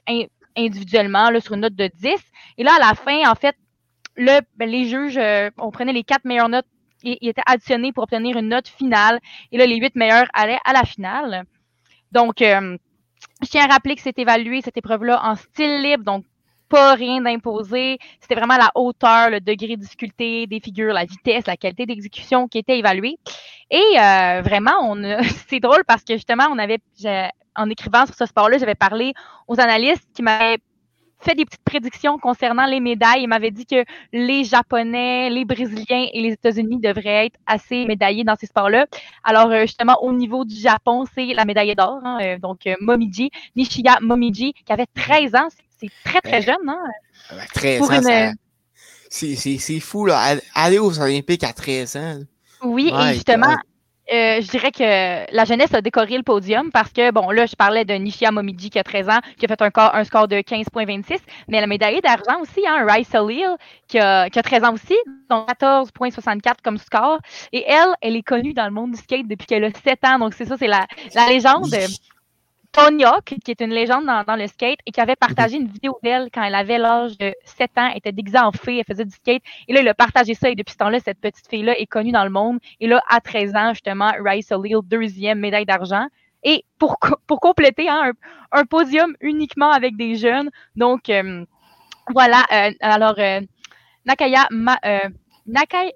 individuellement, 0.57 1.31
là, 1.31 1.41
sur 1.41 1.55
une 1.55 1.61
note 1.61 1.75
de 1.75 1.91
10. 1.95 2.11
Et 2.59 2.65
là, 2.65 2.73
à 2.81 2.89
la 2.89 2.95
fin, 2.95 3.31
en 3.31 3.35
fait, 3.35 3.57
ben, 4.17 4.43
les 4.61 4.87
juges, 4.89 5.21
on 5.59 5.71
prenait 5.71 5.93
les 5.93 6.05
quatre 6.05 6.25
meilleures 6.25 6.49
notes 6.49 6.67
il 7.03 7.29
était 7.29 7.43
additionné 7.47 7.93
pour 7.93 8.05
obtenir 8.05 8.37
une 8.37 8.49
note 8.49 8.69
finale. 8.69 9.21
Et 9.53 9.59
là, 9.59 9.67
les 9.67 9.77
huit 9.77 9.95
meilleurs 9.95 10.27
allaient 10.33 10.59
à 10.65 10.73
la 10.73 10.85
finale. 10.85 11.45
Donc, 12.13 12.43
euh, 12.43 12.77
je 13.43 13.49
tiens 13.49 13.65
à 13.65 13.73
rappeler 13.73 13.95
que 13.95 14.03
c'est 14.03 14.19
évalué, 14.19 14.61
cette 14.63 14.77
épreuve-là, 14.77 15.21
en 15.23 15.37
style 15.37 15.83
libre, 15.83 16.05
donc 16.05 16.25
pas 16.69 16.95
rien 16.95 17.21
d'imposé. 17.21 17.99
C'était 18.21 18.35
vraiment 18.35 18.57
la 18.57 18.71
hauteur, 18.75 19.31
le 19.31 19.41
degré 19.41 19.77
de 19.77 19.83
difficulté 19.83 20.47
des 20.47 20.61
figures, 20.61 20.93
la 20.93 21.05
vitesse, 21.05 21.47
la 21.47 21.57
qualité 21.57 21.87
d'exécution 21.87 22.49
qui 22.49 22.59
était 22.59 22.79
évaluée. 22.79 23.19
Et 23.71 23.83
euh, 24.01 24.43
vraiment, 24.43 24.79
on 24.83 24.97
c'est 25.49 25.61
drôle 25.61 25.85
parce 25.87 26.03
que 26.03 26.15
justement, 26.15 26.47
on 26.51 26.59
avait, 26.59 26.79
en 27.55 27.71
écrivant 27.71 28.07
sur 28.07 28.15
ce 28.15 28.27
sport-là, 28.27 28.59
j'avais 28.59 28.75
parlé 28.75 29.13
aux 29.47 29.61
analystes 29.61 30.09
qui 30.15 30.23
m'avaient 30.23 30.59
fait 31.19 31.35
des 31.35 31.45
petites 31.45 31.65
prédictions 31.65 32.19
concernant 32.19 32.67
les 32.67 32.81
médailles. 32.81 33.23
Il 33.23 33.29
m'avait 33.29 33.51
dit 33.51 33.67
que 33.67 33.85
les 34.13 34.45
Japonais, 34.45 35.31
les 35.31 35.45
Brésiliens 35.45 36.07
et 36.13 36.21
les 36.21 36.33
États-Unis 36.33 36.79
devraient 36.81 37.27
être 37.27 37.39
assez 37.47 37.85
médaillés 37.87 38.25
dans 38.25 38.37
ces 38.37 38.47
sports-là. 38.47 38.87
Alors, 39.25 39.51
euh, 39.51 39.63
justement, 39.63 39.97
au 40.03 40.13
niveau 40.13 40.45
du 40.45 40.55
Japon, 40.55 41.05
c'est 41.15 41.33
la 41.35 41.45
médaille 41.45 41.75
d'or. 41.75 42.01
Hein, 42.05 42.19
euh, 42.23 42.39
donc, 42.39 42.67
euh, 42.67 42.75
Momiji, 42.81 43.31
Nishiya 43.57 43.99
Momiji, 44.01 44.53
qui 44.53 44.73
avait 44.73 44.87
13 44.95 45.35
ans. 45.35 45.49
C'est 45.79 45.91
très, 46.05 46.21
très 46.21 46.43
jeune. 46.43 46.57
Hein, 46.69 47.37
13 47.55 47.83
ans, 47.83 48.33
c'est 49.09 49.81
fou, 49.81 50.07
là. 50.07 50.37
Aller 50.55 50.79
aux 50.79 51.01
Olympiques 51.01 51.45
à 51.45 51.53
13 51.53 51.97
ans. 51.97 52.19
Oui, 52.63 52.93
et 52.93 53.15
justement, 53.15 53.57
euh, 54.13 54.41
je 54.41 54.49
dirais 54.49 54.71
que 54.71 55.35
la 55.35 55.45
jeunesse 55.45 55.75
a 55.75 55.81
décoré 55.81 56.17
le 56.17 56.23
podium 56.23 56.71
parce 56.71 56.93
que, 56.93 57.11
bon, 57.11 57.31
là, 57.31 57.47
je 57.47 57.57
parlais 57.57 57.85
de 57.85 57.95
Nishia 57.95 58.31
Momiji 58.31 58.71
qui 58.71 58.79
a 58.79 58.85
13 58.85 59.09
ans, 59.09 59.19
qui 59.37 59.47
a 59.47 59.49
fait 59.49 59.61
un, 59.61 60.05
score 60.05 60.29
de 60.29 60.37
15,26, 60.37 61.19
mais 61.49 61.61
la 61.61 61.67
médaille 61.67 62.01
d'argent 62.01 62.41
aussi, 62.41 62.65
hein, 62.67 62.87
Rice 62.89 63.15
O'Leal, 63.15 63.57
qui 63.89 63.99
a, 63.99 64.31
qui 64.31 64.39
a 64.39 64.43
13 64.43 64.65
ans 64.65 64.75
aussi, 64.75 64.97
donc 65.29 65.49
14,64 65.49 66.57
comme 66.63 66.79
score. 66.79 67.19
Et 67.53 67.65
elle, 67.67 67.95
elle 68.01 68.17
est 68.17 68.23
connue 68.23 68.55
dans 68.55 68.67
le 68.67 68.73
monde 68.73 68.93
du 68.93 68.99
skate 68.99 69.27
depuis 69.27 69.47
qu'elle 69.47 69.65
a 69.65 69.71
7 69.71 70.05
ans, 70.05 70.19
donc 70.21 70.35
c'est 70.35 70.47
ça, 70.47 70.57
c'est 70.57 70.69
la, 70.69 70.87
la 71.15 71.29
légende. 71.29 71.75
Tony 72.77 73.07
Hawk, 73.07 73.37
qui 73.43 73.51
est 73.51 73.61
une 73.63 73.71
légende 73.71 74.05
dans, 74.05 74.37
le 74.37 74.47
skate 74.47 74.81
et 74.85 74.91
qui 74.91 75.01
avait 75.01 75.17
partagé 75.17 75.57
une 75.57 75.67
vidéo 75.67 75.99
d'elle 76.03 76.29
quand 76.33 76.43
elle 76.43 76.55
avait 76.55 76.77
l'âge 76.77 77.17
de 77.17 77.33
7 77.47 77.71
ans, 77.79 77.89
elle 77.91 77.97
était 77.97 78.13
déguisée 78.13 78.39
en 78.39 78.53
fée, 78.53 78.77
elle 78.77 78.85
faisait 78.85 79.07
du 79.07 79.15
skate. 79.15 79.43
Et 79.67 79.73
là, 79.73 79.81
il 79.81 79.89
a 79.89 79.95
partagé 79.95 80.35
ça 80.35 80.51
et 80.51 80.55
depuis 80.55 80.73
ce 80.73 80.77
temps-là, 80.77 81.01
cette 81.01 81.19
petite 81.19 81.49
fille-là 81.49 81.79
est 81.81 81.87
connue 81.87 82.13
dans 82.13 82.25
le 82.25 82.29
monde. 82.29 82.59
Et 82.81 82.87
là, 82.87 83.03
à 83.09 83.23
13 83.23 83.57
ans, 83.57 83.71
justement, 83.71 84.13
Rice 84.23 84.53
O'Leal, 84.53 84.81
deuxième 84.85 85.39
médaille 85.39 85.65
d'argent. 85.65 86.07
Et 86.45 86.67
pour, 86.79 86.99
pour 87.27 87.41
compléter, 87.41 87.89
hein, 87.89 88.13
un, 88.53 88.65
podium 88.67 89.17
uniquement 89.23 89.71
avec 89.71 89.97
des 89.97 90.17
jeunes. 90.17 90.51
Donc, 90.77 91.09
euh, 91.09 91.47
voilà. 92.13 92.45
Euh, 92.53 92.73
alors, 92.83 93.15
euh, 93.19 93.41
Nakaya, 94.05 94.49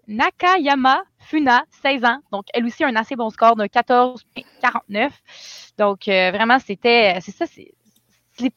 Nakayama 0.08 1.02
Funa, 1.30 1.64
16 1.82 2.04
ans. 2.04 2.18
Donc, 2.32 2.46
elle 2.52 2.64
aussi 2.66 2.82
a 2.82 2.88
un 2.88 2.96
assez 2.96 3.14
bon 3.14 3.30
score 3.30 3.54
de 3.54 3.64
14,49. 3.64 5.12
Donc, 5.78 6.08
euh, 6.08 6.32
vraiment, 6.32 6.58
c'était, 6.58 7.20
c'est 7.20 7.30
ça, 7.30 7.46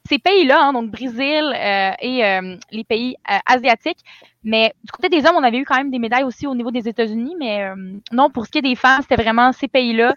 ces 0.08 0.20
pays-là, 0.20 0.64
hein, 0.64 0.74
donc 0.74 0.92
Brésil 0.92 1.44
euh, 1.44 1.92
et 2.00 2.26
euh, 2.26 2.56
les 2.72 2.84
pays 2.84 3.16
asiatiques. 3.46 4.00
Mais 4.44 4.74
du 4.84 4.92
côté 4.92 5.08
des 5.10 5.26
hommes, 5.26 5.36
on 5.38 5.44
avait 5.44 5.58
eu 5.58 5.66
quand 5.66 5.78
même 5.78 5.92
des 5.92 6.00
médailles 6.00 6.24
aussi 6.24 6.48
au 6.48 6.56
niveau 6.56 6.70
des 6.70 6.90
États-Unis, 6.90 7.36
mais 7.40 7.66
non, 8.12 8.30
pour 8.30 8.46
ce 8.46 8.52
qui 8.52 8.58
est 8.58 8.62
des 8.62 8.76
femmes, 8.76 9.02
c'était 9.02 9.22
vraiment 9.22 9.54
ces 9.54 9.70
pays-là. 9.70 10.16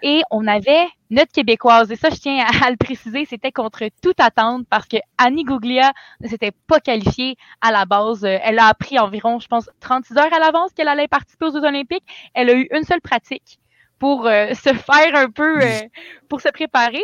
Et 0.00 0.22
on 0.30 0.46
avait 0.46 0.86
notre 1.10 1.32
québécoise, 1.32 1.90
et 1.90 1.96
ça, 1.96 2.08
je 2.10 2.16
tiens 2.16 2.44
à, 2.62 2.70
le 2.70 2.76
préciser, 2.76 3.24
c'était 3.24 3.50
contre 3.50 3.88
toute 4.00 4.20
attente 4.20 4.64
parce 4.70 4.86
que 4.86 4.98
Annie 5.18 5.42
Gouglia 5.42 5.92
ne 6.20 6.28
s'était 6.28 6.52
pas 6.68 6.78
qualifiée 6.78 7.36
à 7.60 7.72
la 7.72 7.84
base. 7.84 8.24
Elle 8.24 8.60
a 8.60 8.66
appris 8.66 8.96
environ, 9.00 9.40
je 9.40 9.48
pense, 9.48 9.68
36 9.80 10.18
heures 10.18 10.32
à 10.32 10.38
l'avance 10.38 10.72
qu'elle 10.72 10.88
allait 10.88 11.08
participer 11.08 11.46
aux 11.46 11.52
Jeux 11.52 11.64
olympiques. 11.64 12.04
Elle 12.32 12.50
a 12.50 12.54
eu 12.54 12.68
une 12.70 12.84
seule 12.84 13.00
pratique 13.00 13.58
pour 13.98 14.26
euh, 14.26 14.52
se 14.54 14.74
faire 14.74 15.14
un 15.14 15.30
peu, 15.30 15.60
euh, 15.62 15.80
pour 16.28 16.40
se 16.40 16.48
préparer. 16.48 17.02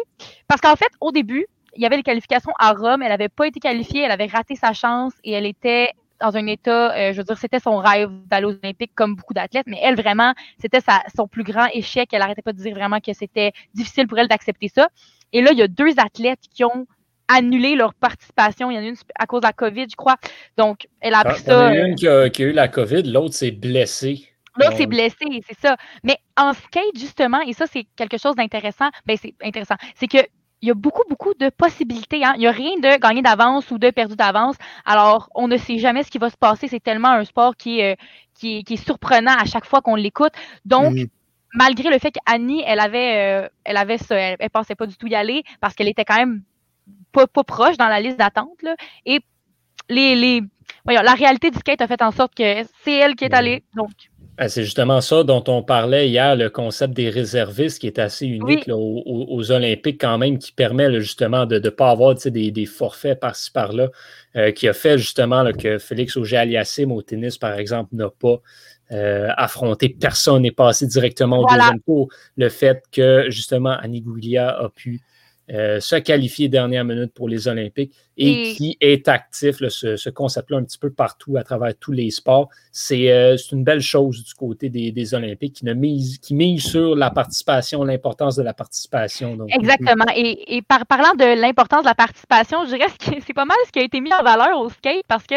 Parce 0.49 0.61
qu'en 0.61 0.77
fait, 0.77 0.91
au 1.01 1.13
début, 1.13 1.47
il 1.77 1.83
y 1.83 1.87
avait 1.87 1.97
les 1.97 2.03
qualifications 2.03 2.53
à 2.59 2.73
Rome. 2.73 3.03
Elle 3.03 3.09
n'avait 3.09 3.29
pas 3.29 3.47
été 3.47 3.61
qualifiée, 3.61 4.03
elle 4.03 4.11
avait 4.11 4.27
raté 4.27 4.57
sa 4.57 4.73
chance 4.73 5.13
et 5.25 5.33
elle 5.33 5.47
était 5.47 5.91
dans 6.21 6.37
un 6.37 6.47
état, 6.47 6.95
euh, 6.95 7.13
je 7.13 7.19
veux 7.19 7.25
dire, 7.25 7.39
c'était 7.39 7.61
son 7.61 7.79
rêve 7.79 8.11
d'aller 8.27 8.47
aux 8.47 8.59
Olympiques 8.63 8.93
comme 8.95 9.17
beaucoup 9.17 9.33
d'athlètes, 9.33 9.67
mais 9.67 9.79
elle 9.83 9.97
vraiment, 9.97 10.35
c'était 10.59 10.81
son 11.17 11.27
plus 11.27 11.45
grand 11.45 11.67
échec. 11.73 12.11
Elle 12.13 12.21
n'arrêtait 12.21 12.43
pas 12.43 12.53
de 12.53 12.59
dire 12.59 12.75
vraiment 12.75 13.01
que 13.01 13.13
c'était 13.15 13.53
difficile 13.75 14.07
pour 14.07 14.19
elle 14.19 14.29
d'accepter 14.29 14.69
ça. 14.69 14.89
Et 15.33 15.41
là, 15.41 15.53
il 15.53 15.59
y 15.59 15.63
a 15.63 15.69
deux 15.69 15.99
athlètes 15.99 16.41
qui 16.53 16.65
ont 16.65 16.87
annulé 17.29 17.75
leur 17.75 17.95
participation. 17.95 18.71
Il 18.71 18.75
y 18.75 18.79
en 18.79 18.83
a 18.83 18.87
une 18.87 18.97
à 19.19 19.27
cause 19.27 19.41
de 19.41 19.47
la 19.47 19.53
COVID, 19.53 19.87
je 19.91 19.97
crois. 19.97 20.17
Donc, 20.59 20.89
elle 21.01 21.15
a 21.15 21.21
appris 21.21 21.41
ça. 21.41 21.73
Il 21.73 21.77
y 21.77 21.81
en 21.81 21.85
a 21.85 21.87
une 21.87 21.95
qui 21.95 22.09
a, 22.09 22.29
qui 22.29 22.43
a 22.43 22.47
eu 22.47 22.53
la 22.53 22.69
COVID, 22.69 23.05
l'autre 23.05 23.35
s'est 23.35 23.53
blessée. 23.53 24.27
Là, 24.59 24.73
c'est 24.77 24.87
blessé, 24.87 25.25
c'est 25.49 25.59
ça. 25.59 25.77
Mais 26.03 26.19
en 26.37 26.53
skate, 26.53 26.97
justement, 26.97 27.41
et 27.41 27.53
ça, 27.53 27.67
c'est 27.67 27.87
quelque 27.97 28.19
chose 28.19 28.35
d'intéressant, 28.35 28.91
ben 29.07 29.17
c'est 29.21 29.33
intéressant, 29.43 29.77
c'est 29.95 30.09
que 30.09 30.19
il 30.63 30.69
y 30.69 30.71
a 30.71 30.75
beaucoup, 30.75 31.03
beaucoup 31.09 31.33
de 31.35 31.49
possibilités. 31.49 32.25
Hein. 32.25 32.33
Il 32.37 32.41
n'y 32.41 32.47
a 32.47 32.53
rien 32.53 32.77
de 32.77 32.99
gagné 32.99 33.23
d'avance 33.23 33.71
ou 33.71 33.79
de 33.79 33.91
perdu 33.91 34.17
d'avance. 34.17 34.57
Alors, 34.85 35.31
on 35.35 35.49
ne 35.49 35.57
sait 35.57 35.79
jamais 35.79 36.03
ce 36.03 36.11
qui 36.11 36.19
va 36.19 36.31
se 36.31 36.37
passer. 36.37 36.69
C'est 36.69 36.83
tellement 36.83 37.09
un 37.09 37.25
sport 37.25 37.57
qui 37.57 37.81
est, 37.81 37.93
euh, 37.93 37.97
qui, 38.35 38.59
est, 38.59 38.63
qui 38.63 38.75
est 38.75 38.85
surprenant 38.85 39.35
à 39.39 39.45
chaque 39.47 39.65
fois 39.65 39.81
qu'on 39.81 39.95
l'écoute. 39.95 40.33
Donc, 40.65 40.97
malgré 41.55 41.89
le 41.89 41.99
fait 41.99 42.13
qu'Annie, 42.13 42.63
elle 42.67 42.81
avait, 42.81 43.45
euh, 43.45 43.49
elle 43.65 43.77
avait 43.79 43.99
ce, 43.99 44.13
elle, 44.13 44.51
pensait 44.51 44.75
pas 44.75 44.87
du 44.87 44.97
tout 44.97 45.07
y 45.07 45.15
aller 45.15 45.45
parce 45.61 45.75
qu'elle 45.75 45.89
était 45.89 46.05
quand 46.05 46.19
même 46.19 46.43
pas, 47.13 47.27
pas 47.27 47.45
proche 47.45 47.79
dans 47.79 47.89
la 47.89 48.01
liste 48.01 48.19
d'attente. 48.19 48.65
Et 49.07 49.21
les, 49.89 50.15
les, 50.15 50.43
voyons, 50.85 51.01
la 51.03 51.15
réalité 51.15 51.51
du 51.51 51.59
skate 51.59 51.81
a 51.81 51.87
fait 51.87 52.03
en 52.03 52.11
sorte 52.11 52.35
que 52.35 52.65
c'est 52.85 52.95
elle 52.95 53.17
qui 53.17 53.25
est 53.25 53.35
allée. 53.35 53.65
Donc, 53.75 53.91
Ah, 54.43 54.49
c'est 54.49 54.65
justement 54.65 55.03
ça 55.03 55.23
dont 55.23 55.45
on 55.49 55.63
parlait 55.63 56.09
hier, 56.09 56.35
le 56.35 56.49
concept 56.49 56.95
des 56.95 57.11
réservistes 57.11 57.79
qui 57.79 57.87
est 57.87 57.99
assez 57.99 58.27
unique 58.27 58.71
aux, 58.73 59.53
Olympiques 59.53 60.01
quand 60.01 60.17
même, 60.17 60.39
qui 60.39 60.51
permet 60.51 60.99
justement 60.99 61.45
de 61.45 61.59
ne 61.59 61.69
pas 61.69 61.91
avoir 61.91 62.15
des, 62.15 62.51
des, 62.51 62.65
forfaits 62.65 63.21
par-ci 63.21 63.51
par-là, 63.51 63.91
euh, 64.37 64.51
qui 64.51 64.67
a 64.67 64.73
fait 64.73 64.97
justement 64.97 65.45
que 65.53 65.77
Félix 65.77 66.17
Auger-Aliassime 66.17 66.91
au 66.91 67.03
tennis, 67.03 67.37
par 67.37 67.59
exemple, 67.59 67.95
n'a 67.95 68.09
pas 68.09 68.41
euh, 68.93 69.29
affronté 69.37 69.91
personne 69.91 70.47
et 70.47 70.53
passé 70.53 70.87
directement 70.87 71.41
au 71.41 71.47
deuxième 71.47 71.81
tour. 71.81 72.09
Le 72.39 72.49
fait 72.49 72.83
que 72.91 73.27
justement 73.29 73.77
Annie 73.79 74.01
Guglia 74.01 74.49
a 74.59 74.71
pu 74.71 75.03
euh, 75.53 75.81
se 75.81 75.97
qualifier 75.97 76.49
dernière 76.49 76.85
minute 76.85 77.13
pour 77.13 77.29
les 77.29 77.49
Olympiques 77.49 77.95
et, 78.17 78.53
qui 78.55 78.77
est 78.81 79.09
actif, 79.09 79.57
ce, 79.69 80.11
concept-là, 80.11 80.59
un 80.59 80.65
petit 80.65 80.79
peu 80.79 80.91
partout 80.91 81.37
à 81.37 81.43
travers 81.43 81.75
tous 81.77 81.93
les 81.93 82.11
sports. 82.11 82.51
C'est 82.71 83.11
euh, 83.11 83.37
une 83.51 83.65
belle 83.65 83.81
chose 83.81 84.23
du 84.23 84.35
côté 84.35 84.69
des, 84.69 85.15
Olympiques 85.15 85.57
qui, 85.57 85.65
ne 85.65 85.75
mise, 85.75 86.19
qui 86.19 86.35
mise 86.35 86.63
sur 86.63 86.95
la 86.95 87.11
participation, 87.11 87.83
l'importance 87.83 88.37
de 88.37 88.43
la 88.43 88.55
participation. 88.55 89.39
Exactement. 89.49 90.05
Et, 90.15 90.63
par, 90.69 90.87
parlant 90.87 91.15
de 91.15 91.41
l'importance 91.41 91.83
de 91.83 91.89
la 91.89 91.95
participation, 91.95 92.65
je 92.67 92.77
dirais 92.77 92.87
que 92.99 93.21
c'est 93.27 93.35
pas 93.35 93.47
mal 93.47 93.57
ce 93.67 93.73
qui 93.73 93.81
a 93.81 93.83
été 93.83 94.01
mis 94.01 94.13
en 94.13 94.23
valeur 94.23 94.61
au 94.61 94.69
skate 94.69 95.05
parce 95.09 95.27
que, 95.27 95.35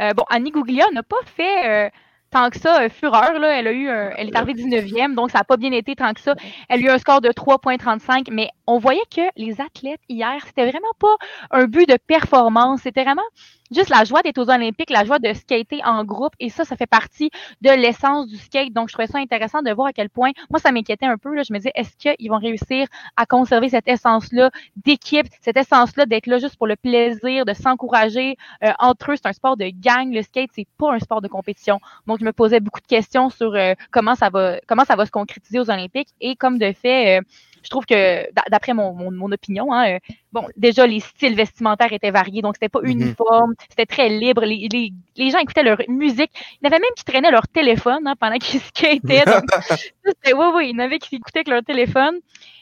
euh, 0.00 0.12
bon, 0.14 0.24
Annie 0.30 0.50
Gouglia 0.50 0.84
n'a 0.92 1.02
pas 1.02 1.16
fait 1.24 1.90
tant 2.30 2.50
que 2.50 2.58
ça, 2.58 2.88
fureur. 2.88 3.38
Là. 3.38 3.58
Elle, 3.58 3.66
a 3.66 3.72
eu 3.72 3.88
elle 3.88 4.28
est 4.28 4.36
arrivée 4.36 4.54
19e, 4.54 5.14
donc 5.14 5.30
ça 5.30 5.38
n'a 5.38 5.44
pas 5.44 5.56
bien 5.56 5.72
été 5.72 5.96
tant 5.96 6.12
que 6.12 6.20
ça. 6.20 6.34
Elle 6.68 6.80
a 6.80 6.86
eu 6.86 6.90
un 6.90 6.98
score 6.98 7.20
de 7.20 7.28
3,35, 7.28 8.28
mais 8.30 8.50
on 8.66 8.78
voyait 8.78 9.00
que 9.14 9.22
les 9.36 9.60
athlètes 9.60 10.00
hier, 10.08 10.36
c'était 10.46 10.68
vraiment 10.70 10.86
pas 10.98 11.16
un 11.50 11.64
but 11.66 11.88
de 11.88 11.96
performance. 12.06 12.80
C'était 12.82 13.04
vraiment 13.04 13.22
juste 13.70 13.90
la 13.90 14.04
joie 14.04 14.22
d'être 14.22 14.38
aux 14.38 14.50
Olympiques, 14.50 14.90
la 14.90 15.04
joie 15.04 15.18
de 15.18 15.32
skater 15.32 15.80
en 15.84 16.04
groupe. 16.04 16.32
Et 16.40 16.48
ça, 16.50 16.64
ça 16.64 16.76
fait 16.76 16.86
partie 16.86 17.30
de 17.60 17.70
l'essence 17.70 18.26
du 18.26 18.36
skate. 18.36 18.72
Donc, 18.72 18.88
je 18.88 18.94
trouvais 18.94 19.08
ça 19.08 19.18
intéressant 19.18 19.62
de 19.62 19.70
voir 19.72 19.88
à 19.88 19.92
quel 19.92 20.10
point, 20.10 20.30
moi, 20.50 20.60
ça 20.60 20.72
m'inquiétait 20.72 21.06
un 21.06 21.18
peu. 21.18 21.34
Là. 21.34 21.42
Je 21.42 21.52
me 21.52 21.58
disais, 21.58 21.72
est-ce 21.74 21.96
qu'ils 21.96 22.30
vont 22.30 22.38
réussir 22.38 22.86
à 23.16 23.26
conserver 23.26 23.68
cette 23.68 23.88
essence-là 23.88 24.50
d'équipe, 24.76 25.26
cette 25.40 25.56
essence-là 25.56 26.06
d'être 26.06 26.26
là 26.26 26.38
juste 26.38 26.56
pour 26.56 26.66
le 26.66 26.76
plaisir, 26.76 27.44
de 27.44 27.52
s'encourager 27.54 28.36
euh, 28.64 28.72
entre 28.78 29.12
eux? 29.12 29.16
C'est 29.16 29.28
un 29.28 29.32
sport 29.32 29.56
de 29.56 29.70
gang. 29.70 30.12
Le 30.12 30.22
skate, 30.22 30.50
c'est 30.54 30.68
pas 30.78 30.92
un 30.92 30.98
sport 30.98 31.20
de 31.20 31.28
compétition. 31.28 31.80
Donc, 32.06 32.20
je 32.20 32.24
me 32.24 32.32
posais 32.32 32.60
beaucoup 32.60 32.80
de 32.80 32.86
questions 32.86 33.30
sur 33.30 33.54
euh, 33.54 33.74
comment 33.90 34.14
ça 34.14 34.30
va, 34.30 34.58
comment 34.66 34.84
ça 34.84 34.96
va 34.96 35.06
se 35.06 35.10
concrétiser 35.10 35.58
aux 35.60 35.70
Olympiques. 35.70 36.08
Et 36.20 36.36
comme 36.36 36.58
de 36.58 36.72
fait, 36.72 37.18
euh, 37.18 37.22
je 37.66 37.70
trouve 37.70 37.84
que, 37.84 38.32
d'après 38.48 38.74
mon, 38.74 38.94
mon, 38.94 39.32
opinion, 39.32 39.72
hein, 39.72 39.94
euh, 39.94 39.98
bon, 40.30 40.46
déjà, 40.56 40.86
les 40.86 41.00
styles 41.00 41.34
vestimentaires 41.34 41.92
étaient 41.92 42.12
variés, 42.12 42.40
donc 42.40 42.54
c'était 42.54 42.68
pas 42.68 42.80
mhm. 42.80 42.90
uniforme, 42.90 43.54
c'était 43.68 43.86
très 43.86 44.08
libre. 44.08 44.44
Les, 44.44 44.68
les, 44.72 44.92
les, 45.16 45.30
gens 45.30 45.38
écoutaient 45.38 45.64
leur 45.64 45.78
musique. 45.88 46.30
Il 46.34 46.58
y 46.62 46.66
en 46.66 46.70
avait 46.70 46.78
même 46.78 46.94
qui 46.96 47.04
traînaient 47.04 47.32
leur 47.32 47.48
téléphone 47.48 48.06
hein, 48.06 48.14
pendant 48.20 48.36
qu'ils 48.38 48.60
skataient. 48.60 49.24
oui, 50.26 50.46
oui, 50.54 50.68
il 50.70 50.76
y 50.76 50.80
en 50.80 50.84
avait 50.84 51.00
qui 51.00 51.16
écoutaient 51.16 51.40
avec 51.40 51.48
leur 51.48 51.64
téléphone. 51.64 52.20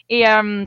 Et 0.09 0.27
euh, 0.27 0.65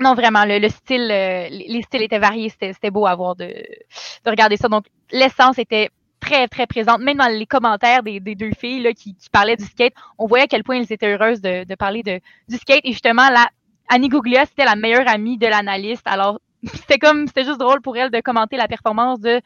non, 0.00 0.14
vraiment, 0.14 0.46
le, 0.46 0.68
style, 0.70 1.10
euh, 1.10 1.48
les 1.50 1.82
styles 1.82 2.02
étaient 2.02 2.18
variés. 2.18 2.48
C'était 2.48 2.90
beau 2.90 3.04
à 3.04 3.14
voir 3.14 3.36
de, 3.36 3.44
de 3.44 4.30
regarder 4.30 4.56
ça. 4.56 4.68
Donc, 4.68 4.86
l'essence 5.12 5.58
était 5.58 5.90
très, 6.20 6.48
très 6.48 6.66
présente. 6.66 7.00
Même 7.00 7.18
dans 7.18 7.28
les 7.28 7.46
commentaires 7.46 8.02
des, 8.02 8.20
des 8.20 8.34
deux 8.34 8.52
filles 8.52 8.82
là, 8.82 8.92
qui, 8.92 9.14
qui, 9.14 9.28
parlaient 9.30 9.56
du 9.56 9.64
skate, 9.64 9.94
on 10.18 10.26
voyait 10.26 10.44
à 10.44 10.48
quel 10.48 10.64
point 10.64 10.76
elles 10.76 10.92
étaient 10.92 11.12
heureuses 11.12 11.40
de, 11.40 11.64
de 11.64 11.74
parler 11.74 12.02
de, 12.02 12.20
du 12.48 12.56
skate. 12.56 12.80
Et 12.84 12.92
justement, 12.92 13.28
la 13.30 13.48
Annie 13.88 14.08
Gouglia, 14.08 14.44
c'était 14.46 14.64
la 14.64 14.76
meilleure 14.76 15.08
amie 15.08 15.38
de 15.38 15.46
l'analyste. 15.46 16.06
Alors, 16.06 16.40
c'était 16.74 16.98
comme, 16.98 17.26
c'était 17.26 17.44
juste 17.44 17.60
drôle 17.60 17.80
pour 17.80 17.96
elle 17.96 18.10
de 18.10 18.20
commenter 18.20 18.56
la 18.56 18.68
performance 18.68 19.20
de 19.20 19.40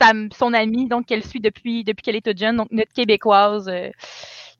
sa, 0.00 0.12
son 0.36 0.54
amie, 0.54 0.88
donc 0.88 1.06
qu'elle 1.06 1.24
suit 1.24 1.40
depuis, 1.40 1.84
depuis 1.84 2.02
qu'elle 2.02 2.16
est 2.16 2.24
toute 2.24 2.38
jeune, 2.38 2.56
donc 2.56 2.68
notre 2.70 2.92
Québécoise, 2.92 3.68
euh, 3.68 3.90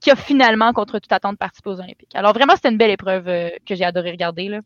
qui 0.00 0.10
a 0.10 0.16
finalement, 0.16 0.72
contre 0.72 0.98
toute 0.98 1.12
attente, 1.12 1.38
participé 1.38 1.70
aux 1.70 1.80
Olympiques. 1.80 2.14
Alors, 2.14 2.32
vraiment, 2.32 2.54
c'était 2.56 2.70
une 2.70 2.78
belle 2.78 2.90
épreuve 2.90 3.28
euh, 3.28 3.50
que 3.66 3.74
j'ai 3.74 3.84
adoré 3.84 4.10
regarder. 4.10 4.48
Là. 4.48 4.60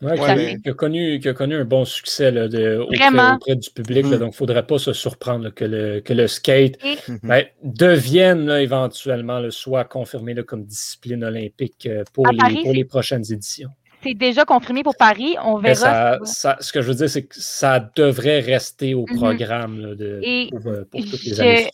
qui, 0.00 0.68
a 0.68 0.74
connu, 0.74 1.20
qui 1.20 1.28
a 1.28 1.34
connu 1.34 1.54
un 1.54 1.64
bon 1.64 1.84
succès 1.84 2.32
là, 2.32 2.48
de, 2.48 2.78
auprès, 2.78 3.54
du 3.54 3.70
public. 3.70 4.06
Donc, 4.06 4.20
il 4.20 4.26
ne 4.26 4.30
faudrait 4.32 4.66
pas 4.66 4.80
se 4.80 4.92
surprendre 4.92 5.50
que, 5.50 5.64
le, 5.64 6.00
que 6.00 6.12
le 6.12 6.26
skate 6.26 6.78
ben, 7.22 7.44
devienne 7.62 8.50
éventuellement 8.50 9.40
soit 9.50 9.84
confirmé 9.84 10.34
comme 10.42 10.64
discipline 10.64 11.22
olympique 11.22 11.86
euh, 11.86 12.02
pour, 12.12 12.26
les, 12.26 12.62
pour 12.64 12.72
les 12.72 12.84
prochaines 12.84 13.24
éditions 13.30 13.70
c'est 14.02 14.14
déjà 14.14 14.44
confirmé 14.44 14.82
pour 14.82 14.96
Paris. 14.96 15.36
On 15.44 15.58
verra. 15.58 16.18
ce 16.24 16.72
que 16.72 16.82
je 16.82 16.88
veux 16.88 16.94
dire, 16.94 17.08
c'est 17.08 17.24
que 17.24 17.34
ça 17.38 17.80
devrait 17.94 18.40
rester 18.40 18.94
au 18.94 19.06
mhm. 19.08 19.16
programme 19.16 19.94
de, 19.94 20.50
pour, 20.50 20.66
euh, 20.66 20.84
toutes 20.92 21.24
les 21.24 21.40
années. 21.40 21.70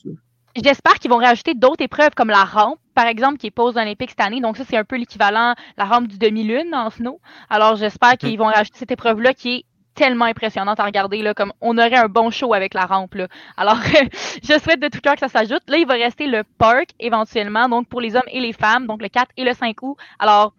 J'espère 0.57 0.95
qu'ils 0.95 1.11
vont 1.11 1.19
rajouter 1.19 1.55
d'autres 1.55 1.85
épreuves 1.85 2.11
comme 2.17 2.31
la 2.31 2.45
rampe, 2.45 2.79
par 2.95 3.07
exemple, 3.07 3.39
qui 3.39 3.47
est 3.47 3.53
pose 3.53 3.77
olympique 3.77 4.11
cette 4.11 4.21
année. 4.21 4.41
Donc, 4.41 4.57
ça, 4.57 4.65
c'est 4.69 4.77
un 4.77 4.85
peu 4.85 4.97
l'équivalent, 4.97 5.55
la 5.77 5.85
rampe 5.85 6.09
du 6.09 6.19
demi-lune 6.19 6.75
en 6.75 6.91
snow. 6.91 7.21
Alors, 7.49 7.77
j'espère 7.77 8.13
mhm. 8.13 8.17
qu'ils 8.17 8.39
vont 8.39 8.47
rajouter 8.47 8.79
cette 8.79 8.91
épreuve-là 8.91 9.35
qui 9.35 9.57
est 9.57 9.65
tellement 9.99 10.27
impressionnante 10.27 10.79
à 10.79 10.85
regarder, 10.85 11.23
là, 11.23 11.35
comme 11.35 11.53
on 11.61 11.77
aurait 11.77 11.97
un 11.97 12.07
bon 12.07 12.31
show 12.31 12.55
avec 12.55 12.73
la 12.73 12.87
rampe. 12.87 13.15
Là. 13.15 13.27
Alors, 13.57 13.79
je 14.43 14.59
souhaite 14.59 14.81
de 14.81 14.89
tout 14.89 15.01
cœur 15.01 15.15
que 15.15 15.21
ça 15.21 15.29
s'ajoute. 15.29 15.63
Là, 15.69 15.77
il 15.77 15.87
va 15.87 15.95
rester 15.95 16.27
le 16.29 16.45
parc 16.59 16.91
éventuellement, 17.01 17.69
donc 17.69 17.89
pour 17.89 18.01
les 18.01 18.15
hommes 18.15 18.29
et 18.29 18.41
les 18.41 18.53
femmes, 18.53 18.87
donc 18.87 19.03
le 19.03 19.09
4 19.09 19.29
et 19.37 19.45
le 19.45 19.53
5 19.53 19.77
août. 19.83 19.97
Alors, 20.21 20.55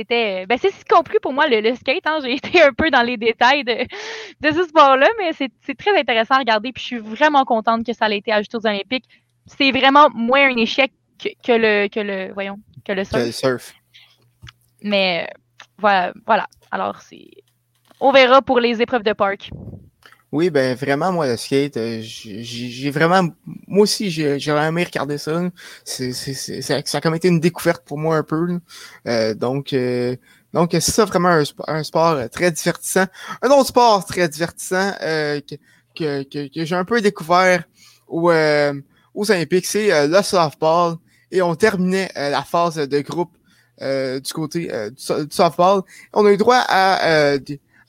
c'était. 0.00 0.46
Ben, 0.46 0.58
c'est 0.60 0.72
compris 0.88 1.18
pour 1.22 1.32
moi 1.32 1.46
le, 1.48 1.74
skate. 1.74 2.06
Hein. 2.06 2.18
J'ai 2.22 2.34
été 2.36 2.62
un 2.62 2.72
peu 2.72 2.90
dans 2.90 3.02
les 3.02 3.16
détails 3.16 3.64
de, 3.64 3.86
de 4.40 4.54
ce 4.54 4.64
sport-là, 4.64 5.08
mais 5.18 5.32
c'est 5.32 5.74
très 5.76 5.98
intéressant 5.98 6.34
à 6.36 6.38
regarder. 6.38 6.72
Puis 6.72 6.82
je 6.82 6.86
suis 6.86 6.98
vraiment 6.98 7.44
contente 7.44 7.84
que 7.84 7.92
ça 7.92 8.08
ait 8.08 8.18
été 8.18 8.32
ajouté 8.32 8.56
aux 8.56 8.66
Olympiques. 8.66 9.06
C'est 9.46 9.70
vraiment 9.70 10.08
moins 10.10 10.50
un 10.50 10.56
échec 10.56 10.92
que, 11.18 11.52
le 11.52 11.88
que 11.88 12.00
le 12.00 12.32
voyons 12.32 12.58
que 12.84 12.92
le 12.92 13.04
surf. 13.04 13.74
Mais 14.82 15.28
voilà, 15.78 16.12
voilà. 16.26 16.46
Alors 16.70 17.00
c'est. 17.02 17.28
On 18.00 18.12
verra 18.12 18.40
pour 18.40 18.60
les 18.60 18.80
épreuves 18.80 19.02
de 19.02 19.12
parc. 19.12 19.50
Oui, 20.32 20.50
ben 20.50 20.76
vraiment, 20.76 21.10
moi, 21.10 21.26
le 21.26 21.36
skate, 21.36 21.76
euh, 21.76 21.98
j'ai 22.02 22.90
vraiment. 22.92 23.30
Moi 23.66 23.82
aussi, 23.82 24.10
j'ai 24.10 24.38
aimé 24.48 24.84
regarder 24.84 25.18
ça. 25.18 25.50
C'est, 25.84 26.12
ça 26.12 26.76
a 26.76 27.00
comme 27.00 27.16
été 27.16 27.26
une 27.26 27.40
découverte 27.40 27.84
pour 27.84 27.98
moi 27.98 28.16
un 28.18 28.22
peu. 28.22 28.60
Euh, 29.08 29.34
donc, 29.34 29.72
euh, 29.72 30.14
donc 30.52 30.70
c'est 30.72 30.92
ça 30.92 31.04
vraiment 31.04 31.42
un, 31.66 31.82
sport 31.82 32.30
très 32.30 32.52
divertissant. 32.52 33.06
Un 33.42 33.48
autre 33.48 33.68
sport 33.68 34.04
très 34.06 34.28
divertissant 34.28 34.92
que, 35.00 35.56
que, 35.96 36.22
que, 36.22 36.64
j'ai 36.64 36.76
un 36.76 36.84
peu 36.84 37.00
découvert 37.00 37.64
aux, 38.06 38.30
aux 38.30 39.30
Olympiques, 39.32 39.66
c'est 39.66 40.06
le 40.06 40.22
softball. 40.22 40.94
Et 41.32 41.42
on 41.42 41.56
terminait 41.56 42.10
la 42.14 42.42
phase 42.44 42.76
de 42.76 43.00
groupe 43.00 43.36
du 43.80 44.32
côté 44.32 44.68
du, 44.90 45.26
softball. 45.30 45.82
On 46.12 46.24
a 46.24 46.32
eu 46.32 46.36
droit 46.36 46.64
à 46.68 47.36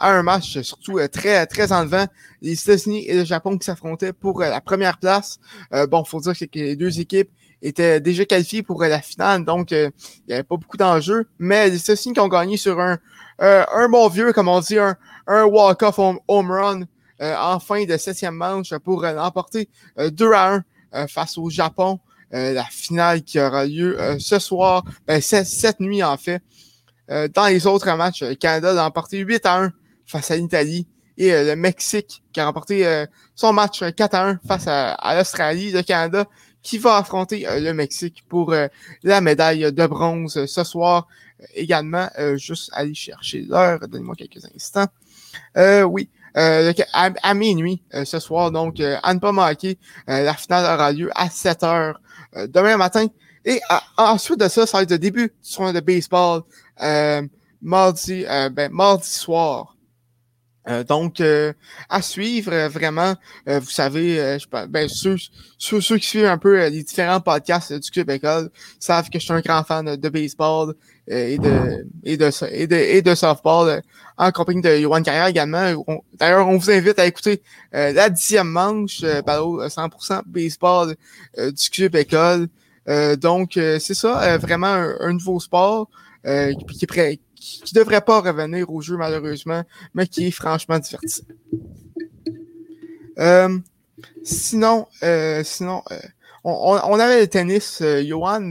un 0.09 0.23
match 0.23 0.59
surtout 0.61 0.97
euh, 0.97 1.07
très, 1.07 1.45
très 1.45 1.71
enlevant. 1.71 2.05
Les 2.41 2.53
États-Unis 2.53 3.05
et 3.07 3.15
le 3.15 3.23
Japon 3.23 3.57
qui 3.57 3.65
s'affrontaient 3.65 4.13
pour 4.13 4.41
euh, 4.41 4.49
la 4.49 4.61
première 4.61 4.97
place. 4.97 5.39
Euh, 5.73 5.87
bon, 5.87 6.03
faut 6.03 6.19
dire 6.19 6.33
que 6.33 6.47
les 6.53 6.75
deux 6.75 6.99
équipes 6.99 7.29
étaient 7.61 7.99
déjà 7.99 8.25
qualifiées 8.25 8.63
pour 8.63 8.81
la 8.83 9.01
finale, 9.01 9.45
donc 9.45 9.69
il 9.69 9.91
n'y 10.27 10.33
avait 10.33 10.43
pas 10.43 10.57
beaucoup 10.57 10.77
d'enjeux. 10.77 11.27
Mais 11.37 11.69
les 11.69 11.77
États-Unis 11.77 12.15
qui 12.15 12.19
ont 12.19 12.27
gagné 12.27 12.57
sur 12.57 12.79
un, 12.79 12.97
un 13.37 13.87
bon 13.87 14.07
vieux, 14.07 14.33
comme 14.33 14.47
on 14.47 14.59
dit, 14.61 14.79
un, 14.79 14.95
un 15.27 15.43
walk-off 15.43 15.99
home, 15.99 16.19
run 16.27 16.81
en 17.19 17.59
fin 17.59 17.85
de 17.85 17.97
septième 17.97 18.33
manche 18.33 18.75
pour 18.79 19.03
l'emporter 19.03 19.69
2 19.95 20.33
à 20.33 20.63
1 20.93 21.07
face 21.07 21.37
au 21.37 21.51
Japon. 21.51 21.99
la 22.31 22.63
finale 22.63 23.21
qui 23.21 23.39
aura 23.39 23.67
lieu 23.67 23.95
ce 24.17 24.39
soir, 24.39 24.83
ben, 25.05 25.21
cette, 25.21 25.79
nuit 25.79 26.01
en 26.01 26.17
fait. 26.17 26.41
dans 27.07 27.45
les 27.45 27.67
autres 27.67 27.95
matchs, 27.95 28.23
le 28.23 28.33
Canada 28.33 28.73
l'a 28.73 28.87
emporté 28.87 29.19
8 29.19 29.45
à 29.45 29.59
1 29.65 29.73
face 30.11 30.29
à 30.29 30.35
l'Italie 30.35 30.85
et 31.17 31.33
euh, 31.33 31.43
le 31.43 31.55
Mexique 31.55 32.23
qui 32.33 32.39
a 32.39 32.45
remporté 32.45 32.85
euh, 32.85 33.05
son 33.35 33.53
match 33.53 33.83
4 33.95 34.15
à 34.15 34.27
1 34.29 34.39
face 34.47 34.67
à, 34.67 35.15
l'Australie, 35.15 35.71
le 35.71 35.81
Canada 35.81 36.25
qui 36.61 36.77
va 36.77 36.97
affronter 36.97 37.47
euh, 37.47 37.59
le 37.59 37.73
Mexique 37.73 38.23
pour 38.29 38.53
la 39.03 39.21
médaille 39.21 39.71
de 39.71 39.87
bronze 39.87 40.45
ce 40.45 40.63
soir 40.63 41.07
également. 41.55 42.07
juste 42.35 42.69
aller 42.73 42.93
chercher 42.93 43.41
l'heure, 43.41 43.79
donnez-moi 43.87 44.15
quelques 44.15 44.45
instants. 44.55 44.87
oui, 45.87 46.09
à, 46.35 47.33
minuit 47.33 47.81
ce 48.03 48.19
soir, 48.19 48.51
donc 48.51 48.79
à 48.79 49.13
ne 49.13 49.19
pas 49.19 49.31
manquer, 49.31 49.79
la 50.05 50.35
finale 50.35 50.65
aura 50.65 50.91
lieu 50.91 51.09
à 51.15 51.31
7 51.31 51.63
heures 51.63 51.99
demain 52.47 52.77
matin. 52.77 53.07
Et 53.43 53.59
ensuite 53.97 54.39
de 54.39 54.47
ça, 54.47 54.67
ça 54.67 54.77
va 54.77 54.83
être 54.83 54.91
le 54.91 54.99
début 54.99 55.29
du 55.29 55.33
soin 55.41 55.73
de 55.73 55.79
baseball 55.79 56.43
mardi, 57.59 58.23
ben, 58.51 58.71
mardi 58.71 59.09
soir. 59.09 59.70
Euh, 60.69 60.83
donc, 60.83 61.21
euh, 61.21 61.53
à 61.89 62.01
suivre, 62.01 62.53
euh, 62.53 62.69
vraiment, 62.69 63.15
vous 63.47 63.69
savez, 63.69 64.37
je, 64.39 64.45
ben, 64.67 64.87
ceux, 64.87 65.15
ceux, 65.57 65.81
ceux, 65.81 65.97
qui 65.97 66.07
suivent 66.07 66.25
un 66.25 66.37
peu 66.37 66.67
les 66.67 66.83
différents 66.83 67.19
podcasts 67.19 67.73
du 67.73 67.89
Club 67.89 68.09
École 68.11 68.49
savent 68.79 69.09
que 69.09 69.17
je 69.19 69.23
suis 69.23 69.33
un 69.33 69.41
grand 69.41 69.63
fan 69.63 69.95
de 69.95 70.09
baseball 70.09 70.75
et, 71.07 71.37
de, 71.37 71.85
et, 72.03 72.15
de, 72.15 72.29
et, 72.51 72.67
de, 72.67 72.75
et 72.75 73.01
de 73.01 73.15
softball 73.15 73.81
en 74.17 74.31
compagnie 74.31 74.61
de 74.61 74.77
Yohan 74.77 75.01
Carrière 75.01 75.27
également. 75.27 75.83
D'ailleurs, 76.13 76.47
on 76.47 76.57
vous 76.57 76.69
invite 76.69 76.99
à 76.99 77.07
écouter 77.07 77.41
la 77.71 78.09
dixième 78.09 78.49
manche, 78.49 79.01
100% 79.01 80.21
baseball 80.27 80.95
du 81.37 81.69
Club 81.71 81.95
École. 81.95 82.47
donc, 83.17 83.53
c'est 83.53 83.95
ça, 83.95 84.37
vraiment 84.37 84.67
un, 84.99 85.13
nouveau 85.13 85.39
sport 85.39 85.89
qui, 86.23 86.77
qui, 86.77 86.85
devrait 87.73 88.01
pas 88.01 88.21
revenir 88.21 88.69
au 88.71 88.81
jeu, 88.81 88.97
malheureusement, 88.97 89.63
mais 89.93 90.07
qui 90.07 90.27
est 90.27 90.31
franchement 90.31 90.79
divertissant. 90.79 91.23
sinon, 94.23 94.87
sinon 95.43 95.83
on, 96.43 96.99
avait 96.99 97.21
le 97.21 97.27
tennis, 97.27 97.83
Johan, 98.03 98.49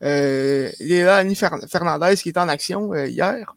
Léla 0.00 1.24
Fernandez 1.68 2.16
qui 2.16 2.28
est 2.28 2.38
en 2.38 2.48
action 2.48 2.94
hier. 2.94 3.54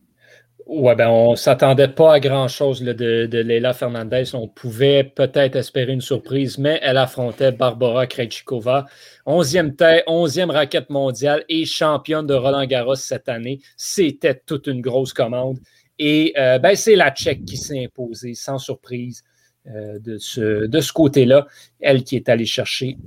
Ouais, 0.66 0.96
ben 0.96 1.10
on 1.10 1.36
s'attendait 1.36 1.90
pas 1.90 2.14
à 2.14 2.20
grand-chose 2.20 2.82
de, 2.82 2.92
de 3.28 3.38
Leila 3.38 3.74
Fernandez. 3.74 4.34
On 4.34 4.48
pouvait 4.48 5.04
peut-être 5.04 5.56
espérer 5.58 5.94
une 5.94 6.02
surprise, 6.02 6.58
mais 6.58 6.80
elle 6.82 6.98
affrontait 6.98 7.52
Barbara 7.52 8.08
Krejcikova, 8.08 8.88
11e 9.28 9.76
tête, 9.76 10.04
11e 10.08 10.50
raquette 10.50 10.90
mondiale 10.90 11.46
et 11.50 11.66
championne 11.66 12.26
de 12.26 12.34
Roland 12.34 12.66
Garros 12.66 12.96
cette 12.96 13.30
année. 13.30 13.60
C'était 13.78 14.42
toute 14.44 14.66
une 14.66 14.82
grosse 14.82 15.14
commande. 15.14 15.60
Et 16.00 16.34
euh, 16.36 16.58
ben, 16.58 16.76
c'est 16.76 16.96
la 16.96 17.12
Tchèque 17.12 17.46
qui 17.46 17.58
s'est 17.58 17.84
imposée 17.86 18.34
sans 18.34 18.58
surprise 18.58 19.24
euh, 19.68 20.00
de 20.00 20.18
ce, 20.18 20.66
de 20.66 20.82
ce 20.82 20.92
côté-là. 20.92 21.46
Elle 21.80 22.04
qui 22.04 22.16
est 22.16 22.28
allée 22.28 22.48
chercher 22.48 22.98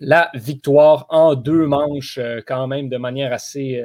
la 0.00 0.28
victoire 0.34 1.06
en 1.08 1.36
deux 1.36 1.66
manches, 1.66 2.18
euh, 2.18 2.40
quand 2.44 2.66
même 2.66 2.88
de 2.88 2.96
manière 2.96 3.32
assez 3.32 3.80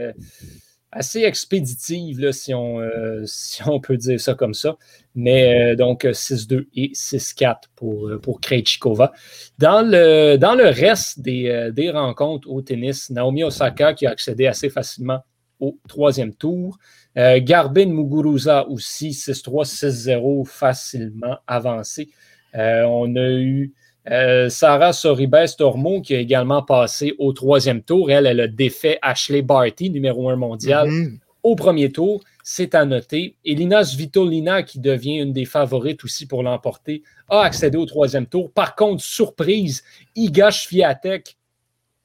assez 0.96 1.24
expéditive, 1.24 2.20
là, 2.20 2.32
si, 2.32 2.54
on, 2.54 2.80
euh, 2.80 3.24
si 3.26 3.68
on 3.68 3.80
peut 3.80 3.98
dire 3.98 4.20
ça 4.20 4.34
comme 4.34 4.54
ça. 4.54 4.78
Mais 5.16 5.72
euh, 5.72 5.76
donc 5.76 6.06
6-2 6.06 6.68
et 6.76 6.92
6-4 6.94 7.56
pour, 7.76 8.08
euh, 8.08 8.20
pour 8.20 8.40
Krejcikova. 8.40 9.12
Dans 9.58 9.82
le, 9.82 10.70
reste 10.70 11.20
des, 11.20 11.72
des, 11.74 11.90
rencontres 11.90 12.50
au 12.50 12.62
tennis, 12.62 13.10
Naomi 13.10 13.44
Osaka 13.44 13.94
qui 13.94 14.06
a 14.08 14.12
accédé 14.12 14.48
assez 14.48 14.70
facilement 14.70 15.20
au 15.60 15.78
troisième 15.88 16.34
tour. 16.34 16.78
Garbin 17.16 17.86
Muguruza 17.86 18.68
aussi, 18.68 19.12
6-3, 19.12 19.66
6-0, 19.66 20.46
facilement 20.48 21.38
avancé. 21.46 22.10
on 22.56 23.16
a 23.16 23.30
eu 23.30 23.72
euh, 24.12 24.50
Sarah 24.50 24.94
Soribes 24.94 25.56
Tormo, 25.58 26.02
qui 26.02 26.16
a 26.16 26.20
également 26.20 26.62
passé 26.62 27.14
au 27.20 27.32
troisième 27.34 27.82
tour, 27.82 28.12
elle, 28.12 28.26
elle 28.26 28.42
a 28.42 28.48
défait 28.48 29.00
Ashley 29.02 29.42
Barty, 29.42 29.90
numéro 29.90 30.30
un 30.30 30.36
mondial, 30.36 30.90
mhm. 30.90 31.20
au 31.44 31.56
premier 31.56 31.92
tour. 31.92 32.22
C'est 32.44 32.76
à 32.76 32.84
noter. 32.84 33.38
Elina 33.46 33.86
Svitolina, 33.86 34.64
qui 34.64 34.80
devient 34.80 35.20
une 35.20 35.32
des 35.32 35.46
favorites 35.46 36.04
aussi 36.04 36.26
pour 36.26 36.44
l'emporter, 36.44 37.04
a 37.30 37.42
accédé 37.42 37.78
au 37.78 37.86
troisième 37.86 38.26
tour. 38.26 38.52
Par 38.52 38.76
contre, 38.76 39.02
surprise, 39.02 39.84
Iga 40.16 40.52
Swiatek, 40.52 41.38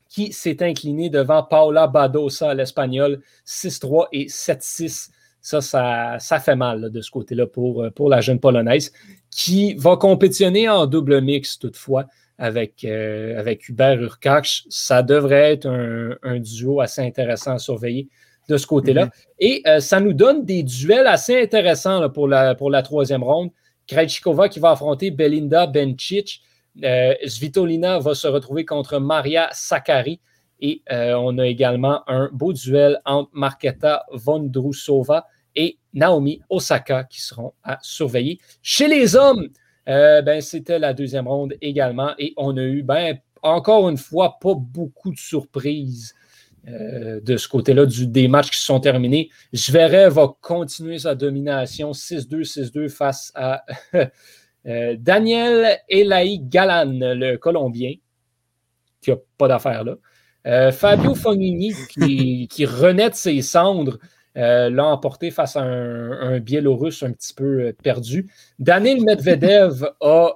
qui 0.08 0.32
s'est 0.32 0.62
incliné 0.62 1.10
devant 1.10 1.42
Paula 1.42 1.88
Badosa, 1.88 2.54
l'Espagnol, 2.54 3.20
6-3 3.44 4.06
et 4.12 4.26
7-6. 4.26 5.10
Ça, 5.40 5.60
ça, 6.18 6.40
fait 6.40 6.56
mal 6.56 6.90
de 6.90 7.00
ce 7.00 7.10
côté-là 7.10 7.46
pour, 7.46 7.82
euh, 7.82 7.90
pour 7.90 8.08
la 8.08 8.20
jeune 8.20 8.38
Polonaise 8.38 8.92
qui 9.30 9.74
va 9.74 9.96
compétitionner 9.96 10.68
en 10.68 10.86
double 10.86 11.20
mix 11.20 11.58
toutefois 11.58 12.06
avec, 12.38 12.84
euh, 12.84 13.38
avec 13.38 13.68
Hubert 13.68 14.00
Urkach. 14.00 14.64
Ça 14.68 15.02
devrait 15.02 15.52
être 15.52 15.66
un, 15.66 16.38
duo 16.38 16.80
assez 16.80 17.02
intéressant 17.02 17.54
à 17.54 17.58
surveiller 17.58 18.08
de 18.48 18.56
ce 18.56 18.66
côté-là. 18.66 19.06
Mhm. 19.06 19.10
Et 19.40 19.62
euh, 19.66 19.80
ça 19.80 20.00
nous 20.00 20.12
donne 20.12 20.44
des 20.44 20.62
duels 20.62 21.06
assez 21.06 21.40
intéressants 21.40 22.08
pour, 22.10 22.28
la, 22.28 22.54
pour 22.54 22.70
la 22.70 22.82
troisième 22.82 23.22
ronde. 23.22 23.50
Krejcikova 23.86 24.48
qui 24.48 24.60
va 24.60 24.70
affronter 24.70 25.10
Belinda 25.10 25.66
Bencic. 25.66 26.42
Euh, 26.84 27.14
Svitolina 27.26 27.98
va 27.98 28.14
se 28.14 28.28
retrouver 28.28 28.64
contre 28.64 28.98
Maria 28.98 29.48
Sakkari. 29.52 30.20
Et 30.60 30.82
on 30.90 31.38
a 31.38 31.46
également 31.46 32.02
un 32.08 32.30
beau 32.32 32.52
duel 32.52 33.00
entre 33.04 33.30
Marketa 33.32 34.04
Vondrousova 34.10 35.24
et 35.58 35.76
Naomi 35.92 36.40
Osaka 36.48 37.04
qui 37.04 37.20
seront 37.20 37.52
à 37.64 37.78
surveiller. 37.82 38.38
Chez 38.62 38.86
les 38.86 39.16
hommes, 39.16 39.48
euh, 39.88 40.22
ben, 40.22 40.40
c'était 40.40 40.78
la 40.78 40.94
deuxième 40.94 41.26
ronde 41.26 41.54
également 41.60 42.14
et 42.18 42.32
on 42.36 42.56
a 42.56 42.62
eu, 42.62 42.82
ben, 42.82 43.18
encore 43.42 43.88
une 43.88 43.96
fois, 43.96 44.38
pas 44.40 44.54
beaucoup 44.54 45.10
de 45.10 45.18
surprises 45.18 46.14
euh, 46.68 47.20
de 47.20 47.36
ce 47.36 47.48
côté-là 47.48 47.86
des 47.86 48.28
matchs 48.28 48.50
qui 48.50 48.58
se 48.58 48.66
sont 48.66 48.78
terminés. 48.78 49.30
Jverev 49.52 50.12
va 50.12 50.32
continuer 50.40 50.98
sa 50.98 51.16
domination 51.16 51.90
6-2, 51.90 52.44
6-2 52.44 52.88
face 52.88 53.32
à 53.34 53.64
euh, 54.66 54.96
Daniel 54.96 55.80
Elaï 55.88 56.38
Galan, 56.38 56.92
le 57.00 57.36
Colombien, 57.36 57.94
qui 59.00 59.10
n'a 59.10 59.16
pas 59.36 59.48
d'affaire 59.48 59.82
là. 59.84 59.96
Fabio 60.72 61.14
Fognini, 61.14 61.74
qui, 61.90 62.48
qui 62.50 62.64
renaît 62.64 63.10
de 63.10 63.14
ses 63.14 63.42
cendres 63.42 63.98
euh, 64.38 64.70
l'a 64.70 64.86
emporté 64.86 65.30
face 65.30 65.56
à 65.56 65.62
un, 65.62 66.38
Biélorusse 66.38 67.02
un 67.02 67.12
petit 67.12 67.34
peu 67.34 67.60
euh, 67.60 67.72
perdu. 67.82 68.30
Daniel 68.58 69.02
Medvedev 69.02 69.90
a 70.00 70.30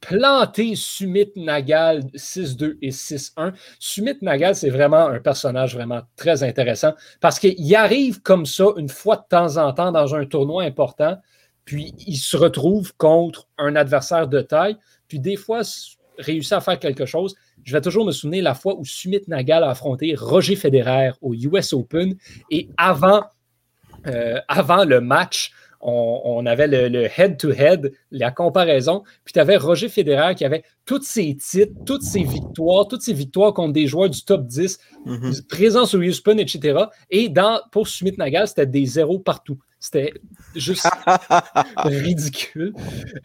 planté 0.00 0.74
Sumit 0.76 1.32
Nagal 1.36 2.00
6-2 2.14 2.76
et 2.82 2.90
6-1. 2.90 3.52
Sumit 3.78 4.16
Nagal, 4.22 4.54
c'est 4.54 4.70
vraiment 4.70 5.06
un 5.06 5.18
personnage 5.18 5.74
vraiment 5.74 6.02
très 6.16 6.42
intéressant 6.42 6.92
parce 7.20 7.38
qu'il 7.38 7.74
arrive 7.74 8.20
comme 8.20 8.46
ça 8.46 8.66
une 8.76 8.88
fois 8.88 9.16
de 9.16 9.24
temps 9.28 9.56
en 9.56 9.72
temps 9.72 9.92
dans 9.92 10.14
un 10.14 10.26
tournoi 10.26 10.64
important, 10.64 11.16
puis 11.64 11.94
il 12.06 12.16
se 12.16 12.36
retrouve 12.36 12.94
contre 12.96 13.48
un 13.58 13.76
adversaire 13.76 14.28
de 14.28 14.40
taille, 14.40 14.76
puis 15.08 15.20
des 15.20 15.36
fois 15.36 15.62
réussit 16.20 16.52
à 16.52 16.60
faire 16.60 16.78
quelque 16.78 17.06
chose. 17.06 17.34
Je 17.64 17.72
vais 17.72 17.80
toujours 17.80 18.04
me 18.04 18.12
souvenir 18.12 18.44
la 18.44 18.54
fois 18.54 18.78
où 18.78 18.84
Sumit 18.84 19.22
Nagal 19.28 19.64
a 19.64 19.70
affronté 19.70 20.14
Roger 20.16 20.56
Federer 20.56 21.10
au 21.20 21.34
US 21.34 21.72
Open 21.72 22.14
et 22.50 22.68
avant, 22.76 23.24
euh, 24.06 24.40
avant 24.48 24.84
le 24.84 25.00
match, 25.00 25.52
on, 25.80 26.44
avait 26.46 26.66
le 26.66 27.04
head-to-head, 27.04 27.92
la 28.10 28.30
comparaison. 28.30 29.02
Puis 29.24 29.32
tu 29.32 29.40
avais 29.40 29.56
Roger 29.56 29.88
Federer 29.88 30.34
qui 30.34 30.44
avait 30.44 30.62
tous 30.84 31.02
ses 31.02 31.36
titres, 31.36 31.72
toutes 31.86 32.02
ses 32.02 32.22
victoires, 32.22 32.86
toutes 32.86 33.02
ses 33.02 33.12
victoires 33.12 33.54
contre 33.54 33.72
des 33.72 33.86
joueurs 33.86 34.10
du 34.10 34.22
top 34.22 34.46
10, 34.46 34.78
mm-hmm. 35.06 35.46
présents 35.46 35.86
sur 35.86 36.00
US 36.00 36.20
Open, 36.20 36.38
etc. 36.38 36.84
Et 37.10 37.28
dans, 37.28 37.60
pour 37.72 37.88
Sumit 37.88 38.14
Nagal, 38.18 38.48
c'était 38.48 38.66
des 38.66 38.84
zéros 38.84 39.18
partout. 39.18 39.58
C'était 39.78 40.12
juste 40.54 40.86
ridicule. 41.76 42.74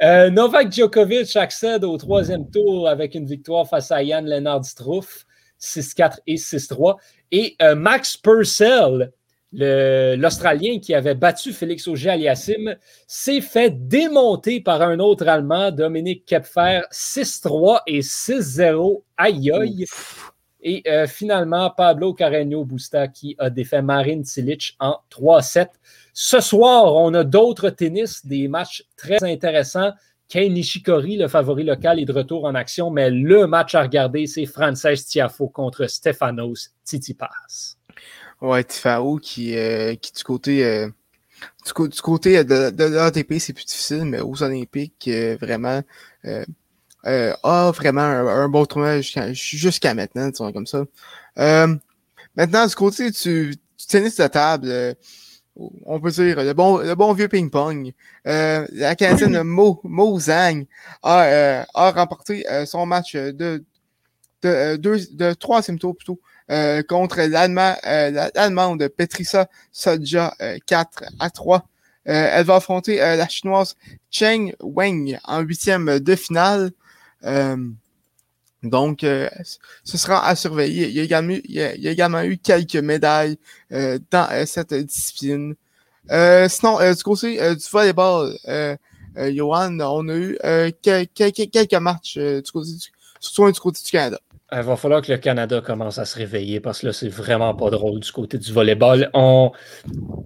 Euh, 0.02 0.30
Novak 0.30 0.72
Djokovic 0.72 1.36
accède 1.36 1.84
au 1.84 1.98
troisième 1.98 2.50
tour 2.50 2.88
avec 2.88 3.14
une 3.14 3.26
victoire 3.26 3.68
face 3.68 3.92
à 3.92 4.02
Yann 4.02 4.26
Lennard 4.26 4.64
Struff, 4.64 5.26
6-4 5.60 6.20
et 6.28 6.36
6-3. 6.36 6.96
Et 7.32 7.58
euh, 7.62 7.76
Max 7.76 8.16
Purcell, 8.16 9.12
l'Australien 9.56 10.80
qui 10.80 10.94
avait 10.94 11.16
battu 11.16 11.54
Félix 11.54 11.88
Auger-Aliassime, 11.88 12.76
s'est 13.08 13.42
fait 13.42 13.70
démonter 13.88 14.62
par 14.62 14.82
un 14.82 15.00
autre 15.00 15.28
Allemand, 15.28 15.72
Dominique 15.72 16.26
Kepfer, 16.26 16.82
6-3 16.92 17.82
et 17.88 18.02
6-0. 18.02 19.02
Aïe 19.18 19.52
aïe. 19.52 19.86
Et 20.68 20.82
euh, 20.88 21.06
finalement, 21.06 21.70
Pablo 21.70 22.14
Carreño 22.14 22.66
Busta 22.66 23.08
qui 23.08 23.36
a 23.38 23.52
défait 23.52 23.84
Marine 23.84 24.26
Cilic 24.26 24.76
en 24.80 24.98
3-7. 25.12 25.68
Ce 26.12 26.40
soir, 26.40 26.96
on 26.96 27.14
a 27.14 27.24
d'autres 27.24 27.70
tennis, 27.70 28.26
des 28.26 28.48
matchs 28.48 28.84
très 28.98 29.24
intéressants. 29.24 29.92
Kei 30.28 30.50
Nishikori, 30.50 31.18
le 31.18 31.28
favori 31.28 31.64
local, 31.64 32.00
est 32.00 32.06
de 32.06 32.12
retour 32.12 32.46
en 32.46 32.56
action, 32.56 32.90
mais 32.90 33.12
le 33.12 33.46
match 33.46 33.76
à 33.76 33.84
regarder, 33.84 34.26
c'est 34.26 34.48
Frances 34.48 35.06
Tiafo 35.06 35.50
contre 35.50 35.86
Stefanos 35.86 36.72
Tsitsipas. 36.84 37.75
Ouais, 38.46 38.64
Tifao 38.64 39.18
qui, 39.18 39.58
euh, 39.58 39.96
qui 39.96 40.14
du 40.14 40.24
côté 40.24 40.64
euh, 40.64 40.88
du, 41.66 42.02
côté 42.02 42.44
de, 42.44 42.70
de 42.70 42.84
l'ATP, 42.84 43.40
c'est 43.40 43.54
plus 43.54 43.66
difficile, 43.66 44.06
mais 44.06 44.22
aux 44.22 44.44
Olympiques, 44.44 45.08
euh, 45.08 45.36
vraiment 45.42 45.82
a 47.04 47.72
vraiment 47.72 48.02
un, 48.02 48.50
bon 48.50 48.66
tournoi 48.66 49.02
jusqu'à 49.02 49.94
maintenant, 49.94 50.30
disons 50.30 50.52
comme 50.52 50.68
ça. 50.68 50.86
maintenant, 52.36 52.68
du 52.68 52.76
côté 52.76 53.10
du, 53.10 53.50
du 53.52 53.88
tennis 53.88 54.18
de 54.18 54.28
table, 54.28 54.96
on 55.56 56.00
peut 56.00 56.12
dire, 56.12 56.44
le 56.44 56.54
bon, 56.54 56.78
le 56.78 56.96
bon 56.96 57.14
vieux 57.14 57.28
ping-pong. 57.28 57.94
Euh, 58.28 58.68
la 58.72 58.96
Canadienne 58.96 59.42
Mo, 59.44 59.80
Mo 59.84 60.20
Zhang 60.20 60.66
a, 61.02 61.24
euh, 61.24 61.64
a 61.74 61.92
remporté 61.92 62.46
euh, 62.50 62.66
son 62.66 62.86
match 62.86 63.16
de, 63.16 63.64
de, 64.42 64.76
de, 64.76 65.00
de 65.14 65.34
troisième 65.34 65.80
tour 65.80 65.96
plutôt 65.96 66.20
contre 66.88 67.22
l'Allemande 67.22 68.88
Petrissa 68.90 69.48
Sodja 69.72 70.36
4 70.66 71.04
à 71.20 71.30
3. 71.30 71.68
elle 72.06 72.46
va 72.46 72.56
affronter 72.56 72.98
la 72.98 73.28
Chinoise 73.28 73.76
Cheng 74.12 74.54
Weng 74.62 75.18
en 75.24 75.42
huitième 75.42 76.00
de 76.00 76.16
finale. 76.16 76.72
Donc, 78.66 79.04
euh, 79.04 79.30
ce 79.84 79.98
sera 79.98 80.26
à 80.26 80.36
surveiller. 80.36 80.88
Il 80.88 80.96
y 80.96 81.00
a 81.00 81.04
également, 81.04 81.38
il 81.44 81.52
y 81.52 81.62
a, 81.62 81.74
également 81.92 82.24
eu 82.24 82.38
quelques 82.38 82.76
médailles 82.76 83.38
euh, 83.72 84.00
dans 84.12 84.28
euh, 84.32 84.46
cette 84.46 84.74
discipline. 84.74 85.56
sinon, 86.50 86.80
du 86.92 87.04
côté 87.04 87.38
du 87.56 87.64
volleyball, 87.72 88.36
Johan, 89.18 89.80
on 89.80 90.10
a 90.10 90.16
eu 90.16 90.38
quelques, 90.82 91.52
quelques 91.52 91.74
matchs 91.74 92.18
du 92.18 92.52
côté 92.52 92.72
du, 92.72 92.92
surtout 93.20 93.52
du 93.52 93.60
côté 93.60 93.80
du 93.84 93.92
Canada. 93.92 94.20
Il 94.58 94.62
va 94.62 94.78
falloir 94.78 95.02
que 95.02 95.12
le 95.12 95.18
Canada 95.18 95.60
commence 95.60 95.98
à 95.98 96.06
se 96.06 96.18
réveiller 96.18 96.62
parce 96.62 96.80
que 96.80 96.88
là, 96.88 96.94
c'est 96.94 97.10
vraiment 97.10 97.54
pas 97.54 97.70
drôle 97.70 98.00
du 98.00 98.12
côté 98.12 98.38
du 98.38 98.54
volleyball. 98.54 99.10
On, 99.14 99.52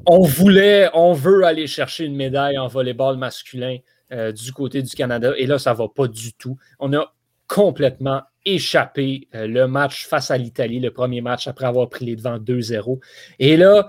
on 0.05 0.21
voulait, 0.21 0.88
on 0.93 1.13
veut 1.13 1.43
aller 1.45 1.65
chercher 1.65 2.05
une 2.05 2.15
médaille 2.15 2.57
en 2.59 2.67
volleyball 2.67 3.17
masculin 3.17 3.77
euh, 4.11 4.32
du 4.32 4.53
côté 4.53 4.84
du 4.84 4.95
Canada 4.95 5.34
et 5.36 5.47
là, 5.47 5.57
ça 5.57 5.73
va 5.73 5.88
pas 5.88 6.07
du 6.07 6.34
tout. 6.34 6.57
On 6.80 6.93
a 6.93 7.11
complètement 7.47 8.21
échappé 8.45 9.27
euh, 9.34 9.47
le 9.47 9.67
match 9.67 10.05
face 10.05 10.30
à 10.30 10.38
l'Italie, 10.38 10.80
le 10.80 10.91
premier 10.91 11.21
match 11.21 11.47
après 11.47 11.65
avoir 11.65 11.89
pris 11.89 12.05
les 12.05 12.15
devants 12.15 12.38
2-0. 12.38 12.99
Et 13.39 13.57
là, 13.57 13.88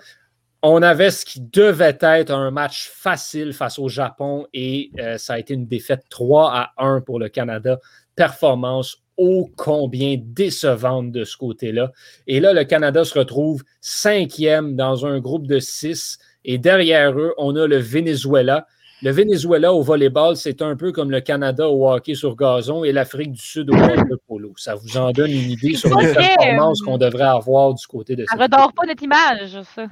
on 0.62 0.80
avait 0.82 1.10
ce 1.10 1.26
qui 1.26 1.40
devait 1.40 1.98
être 2.00 2.30
un 2.30 2.50
match 2.50 2.90
facile 2.90 3.52
face 3.52 3.78
au 3.78 3.88
Japon 3.88 4.46
et 4.54 4.90
euh, 4.98 5.18
ça 5.18 5.34
a 5.34 5.38
été 5.38 5.52
une 5.52 5.66
défaite 5.66 6.04
3 6.08 6.50
à 6.52 6.72
1 6.78 7.02
pour 7.02 7.18
le 7.18 7.28
Canada. 7.28 7.78
Performance 8.16 9.02
ô 9.20 9.50
combien 9.56 10.16
décevante 10.18 11.12
de 11.12 11.24
ce 11.24 11.36
côté-là. 11.36 11.92
Et 12.26 12.40
là, 12.40 12.54
le 12.54 12.64
Canada 12.64 13.04
se 13.04 13.18
retrouve 13.18 13.62
cinquième 13.80 14.76
dans 14.76 15.04
un 15.04 15.20
groupe 15.20 15.46
de 15.46 15.58
six. 15.58 16.18
Et 16.44 16.56
derrière 16.56 17.18
eux, 17.18 17.34
on 17.36 17.54
a 17.54 17.66
le 17.66 17.76
Venezuela. 17.76 18.66
Le 19.02 19.10
Venezuela 19.10 19.72
au 19.74 19.82
volleyball, 19.82 20.36
c'est 20.36 20.62
un 20.62 20.74
peu 20.74 20.90
comme 20.92 21.10
le 21.10 21.20
Canada 21.20 21.68
au 21.68 21.90
hockey 21.90 22.14
sur 22.14 22.34
gazon 22.34 22.82
et 22.84 22.92
l'Afrique 22.92 23.32
du 23.32 23.40
Sud 23.40 23.70
au 23.70 23.74
de 23.74 24.20
polo. 24.26 24.52
Ça 24.56 24.74
vous 24.74 24.96
en 24.96 25.10
donne 25.10 25.30
une 25.30 25.50
idée 25.50 25.74
sur 25.74 25.98
les 25.98 26.12
performances 26.12 26.80
qu'on 26.80 26.98
devrait 26.98 27.24
avoir 27.24 27.74
du 27.74 27.86
côté 27.86 28.16
de 28.16 28.24
ça. 28.24 28.32
Ça 28.32 28.36
ne 28.38 28.42
redore 28.42 28.72
pas 28.72 28.86
notre 28.86 29.02
image, 29.02 29.62
ça. 29.74 29.86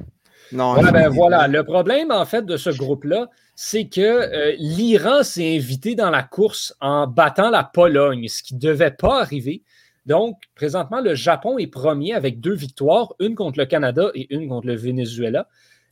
Non. 0.53 0.81
ben 0.81 1.09
voilà. 1.09 1.49
Le 1.49 1.65
problème, 1.65 2.11
en 2.11 2.25
fait, 2.25 2.45
de 2.45 2.57
ce 2.57 2.71
groupe-là, 2.71 3.29
c'est 3.55 3.87
que 3.87 4.01
euh, 4.01 4.55
l'Iran 4.59 5.23
s'est 5.23 5.57
invité 5.57 5.95
dans 5.95 6.11
la 6.11 6.23
course 6.23 6.75
en 6.81 7.07
battant 7.07 7.51
la 7.51 7.65
Pologne, 7.65 8.29
ce 8.29 8.43
qui 8.43 8.55
ne 8.55 8.61
devait 8.61 8.93
pas 8.93 9.21
arriver. 9.21 9.63
Donc, 10.07 10.37
présentement, 10.55 11.01
le 11.01 11.15
Japon 11.15 11.59
est 11.59 11.67
premier 11.67 12.15
avec 12.15 12.41
deux 12.41 12.55
victoires, 12.55 13.15
une 13.21 13.35
contre 13.35 13.59
le 13.59 13.67
Canada 13.67 14.11
et 14.15 14.33
une 14.35 14.49
contre 14.49 14.67
le 14.67 14.77
Venezuela. 14.77 15.49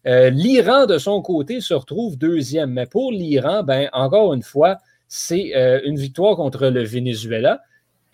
Euh, 0.06 0.30
L'Iran, 0.30 0.86
de 0.86 0.98
son 0.98 1.20
côté, 1.20 1.60
se 1.60 1.74
retrouve 1.74 2.16
deuxième. 2.16 2.70
Mais 2.70 2.86
pour 2.86 3.12
l'Iran, 3.12 3.62
ben, 3.62 3.88
encore 3.92 4.32
une 4.32 4.42
fois, 4.42 4.78
c'est 5.08 5.54
euh, 5.56 5.80
une 5.84 5.96
victoire 5.96 6.36
contre 6.36 6.68
le 6.68 6.82
Venezuela. 6.82 7.60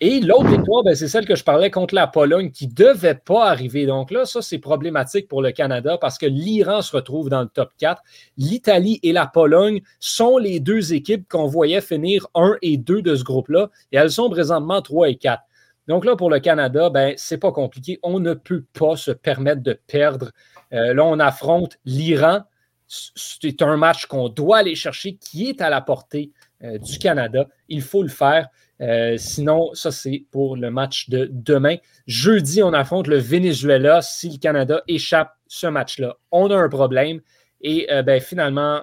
Et 0.05 0.19
l'autre 0.19 0.49
victoire, 0.49 0.83
ben, 0.83 0.95
c'est 0.95 1.07
celle 1.07 1.25
que 1.25 1.37
je 1.37 1.45
parlais 1.45 1.71
contre 1.71 1.95
la 1.95 2.07
Pologne 2.07 2.51
qui 2.51 2.67
ne 2.67 2.73
devait 2.73 3.15
pas 3.15 3.45
arriver. 3.49 3.85
Donc 3.85 4.11
là, 4.11 4.25
ça, 4.25 4.41
c'est 4.41 4.57
problématique 4.57 5.29
pour 5.29 5.41
le 5.41 5.53
Canada 5.53 5.97
parce 5.97 6.17
que 6.17 6.25
l'Iran 6.25 6.81
se 6.81 6.93
retrouve 6.93 7.29
dans 7.29 7.41
le 7.41 7.47
top 7.47 7.71
4. 7.77 8.01
L'Italie 8.35 8.99
et 9.01 9.13
la 9.13 9.27
Pologne 9.27 9.79
sont 10.01 10.37
les 10.37 10.59
deux 10.59 10.93
équipes 10.93 11.25
qu'on 11.29 11.47
voyait 11.47 11.79
finir 11.79 12.27
1 12.35 12.57
et 12.61 12.75
2 12.75 13.01
de 13.01 13.15
ce 13.15 13.23
groupe-là 13.23 13.69
et 13.93 13.95
elles 13.95 14.11
sont 14.11 14.29
présentement 14.29 14.81
3 14.81 15.07
et 15.07 15.15
4. 15.15 15.41
Donc 15.87 16.03
là, 16.03 16.17
pour 16.17 16.29
le 16.29 16.41
Canada, 16.41 16.89
ben, 16.89 17.13
c'est 17.15 17.37
pas 17.37 17.53
compliqué. 17.53 17.97
On 18.03 18.19
ne 18.19 18.33
peut 18.33 18.65
pas 18.77 18.97
se 18.97 19.11
permettre 19.11 19.63
de 19.63 19.79
perdre. 19.87 20.31
Euh, 20.73 20.93
là, 20.93 21.05
on 21.05 21.17
affronte 21.17 21.77
l'Iran. 21.85 22.41
C'est 22.87 23.61
un 23.61 23.77
match 23.77 24.07
qu'on 24.07 24.27
doit 24.27 24.57
aller 24.57 24.75
chercher 24.75 25.15
qui 25.15 25.47
est 25.47 25.61
à 25.61 25.69
la 25.69 25.79
portée 25.79 26.33
euh, 26.61 26.77
du 26.77 26.99
Canada. 26.99 27.47
Il 27.69 27.81
faut 27.81 28.03
le 28.03 28.09
faire. 28.09 28.49
Euh, 28.83 29.15
sinon, 29.17 29.73
ça, 29.73 29.91
c'est 29.91 30.25
pour 30.31 30.57
le 30.57 30.69
match 30.69 31.09
de 31.09 31.29
demain. 31.31 31.77
Jeudi, 32.05 32.61
on 32.61 32.73
affronte 32.73 33.07
le 33.07 33.17
Venezuela. 33.17 34.01
Si 34.01 34.29
le 34.29 34.37
Canada 34.37 34.83
échappe 34.87 35.31
ce 35.47 35.67
match-là, 35.67 36.17
on 36.31 36.51
a 36.51 36.57
un 36.57 36.69
problème. 36.69 37.21
Et 37.61 37.87
euh, 37.91 38.03
ben, 38.03 38.19
finalement, 38.19 38.81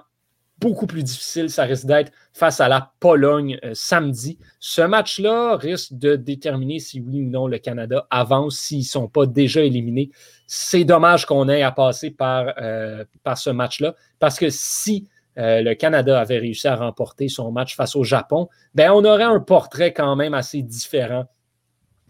beaucoup 0.58 0.86
plus 0.86 1.02
difficile, 1.02 1.50
ça 1.50 1.64
risque 1.64 1.84
d'être 1.86 2.12
face 2.32 2.60
à 2.60 2.68
la 2.68 2.92
Pologne 2.98 3.58
euh, 3.62 3.72
samedi. 3.74 4.38
Ce 4.58 4.80
match-là 4.80 5.56
risque 5.56 5.92
de 5.92 6.16
déterminer 6.16 6.78
si 6.78 7.00
oui 7.00 7.22
ou 7.22 7.28
non 7.28 7.46
le 7.46 7.58
Canada 7.58 8.06
avance, 8.10 8.56
s'ils 8.56 8.78
ne 8.78 8.84
sont 8.84 9.08
pas 9.08 9.26
déjà 9.26 9.60
éliminés. 9.62 10.10
C'est 10.46 10.84
dommage 10.84 11.26
qu'on 11.26 11.48
ait 11.50 11.62
à 11.62 11.72
passer 11.72 12.10
par, 12.10 12.54
par 13.22 13.38
ce 13.38 13.50
match-là, 13.50 13.94
parce 14.18 14.38
que 14.38 14.50
si 14.50 15.08
euh, 15.40 15.62
le 15.62 15.74
Canada 15.74 16.20
avait 16.20 16.38
réussi 16.38 16.68
à 16.68 16.76
remporter 16.76 17.28
son 17.28 17.50
match 17.50 17.74
face 17.74 17.96
au 17.96 18.04
Japon, 18.04 18.48
ben, 18.74 18.92
on 18.92 19.04
aurait 19.04 19.24
un 19.24 19.40
portrait 19.40 19.92
quand 19.92 20.14
même 20.14 20.34
assez 20.34 20.62
différent 20.62 21.24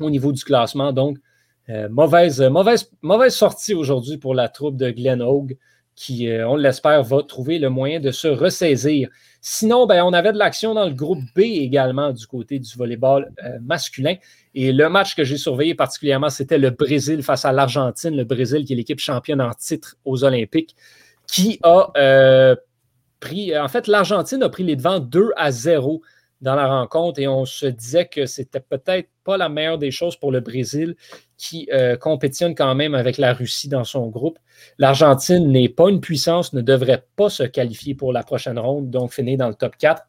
au 0.01 0.11
niveau 0.11 0.33
du 0.33 0.43
classement. 0.43 0.93
Donc, 0.93 1.19
euh, 1.69 1.89
mauvaise, 1.89 2.41
mauvaise, 3.03 3.35
sortie 3.35 3.75
aujourd'hui 3.75 4.19
pour 4.19 4.35
la 4.35 4.49
troupe 4.49 4.77
de 4.77 4.91
Glenn 4.91 5.23
Hogue, 5.23 5.57
qui, 5.95 6.29
euh, 6.29 6.49
on 6.49 6.57
l'espère, 6.57 7.05
va 7.05 7.23
trouver 7.23 7.61
le 7.61 7.69
moyen 7.71 8.01
de 8.01 8.11
se 8.11 8.27
ressaisir. 8.27 9.09
Sinon, 9.41 9.87
ben, 9.87 10.03
on 10.03 10.13
avait 10.13 10.33
de 10.33 10.39
l'action 10.39 10.75
dans 10.75 10.87
le 10.87 10.95
groupe 10.95 11.23
B 11.37 11.41
également 11.41 12.11
du 12.11 12.27
côté 12.27 12.59
du 12.59 12.77
volleyball 12.77 13.33
masculin. 13.63 14.17
Et 14.55 14.73
le 14.73 14.89
match 14.89 15.15
que 15.15 15.23
j'ai 15.23 15.37
surveillé 15.37 15.75
particulièrement, 15.75 16.31
c'était 16.31 16.59
le 16.59 16.71
Brésil 16.71 17.23
face 17.23 17.45
à 17.45 17.53
l'Argentine. 17.53 18.17
Le 18.17 18.25
Brésil, 18.25 18.65
qui 18.65 18.73
est 18.73 18.77
l'équipe 18.77 18.99
championne 18.99 19.41
en 19.41 19.53
titre 19.55 19.97
aux 20.05 20.25
Olympiques, 20.25 20.75
qui 21.27 21.61
a 21.63 22.57
en 23.25 23.69
fait, 23.69 23.87
l'Argentine 23.87 24.43
a 24.43 24.49
pris 24.49 24.65
les 24.65 24.77
devants 24.77 25.01
2 25.01 25.31
à 25.37 25.51
0 25.51 26.03
dans 26.41 26.55
la 26.55 26.67
rencontre 26.67 27.21
et 27.21 27.29
on 27.29 27.45
se 27.45 27.67
disait 27.67 28.07
que 28.07 28.27
c'était 28.27 28.61
peut-être 28.61 29.09
pas 29.25 29.37
la 29.37 29.49
meilleure 29.49 29.79
des 29.79 29.91
choses 29.91 30.17
pour 30.17 30.33
le 30.33 30.41
Brésil 30.41 30.97
qui 31.37 31.69
euh, 31.73 31.97
compétitionne 31.97 32.55
quand 32.55 32.75
même 32.75 32.95
avec 32.95 33.19
la 33.19 33.33
Russie 33.33 33.69
dans 33.69 33.85
son 33.85 34.09
groupe. 34.09 34.39
L'Argentine 34.79 35.51
n'est 35.51 35.69
pas 35.69 35.91
une 35.91 36.01
puissance, 36.01 36.53
ne 36.53 36.63
devrait 36.63 37.05
pas 37.17 37.29
se 37.29 37.43
qualifier 37.43 37.95
pour 37.95 38.13
la 38.13 38.23
prochaine 38.23 38.59
ronde, 38.59 38.91
donc 38.91 39.13
finir 39.13 39.39
dans 39.39 39.49
le 39.49 39.55
top 39.55 39.77
4. 39.77 40.03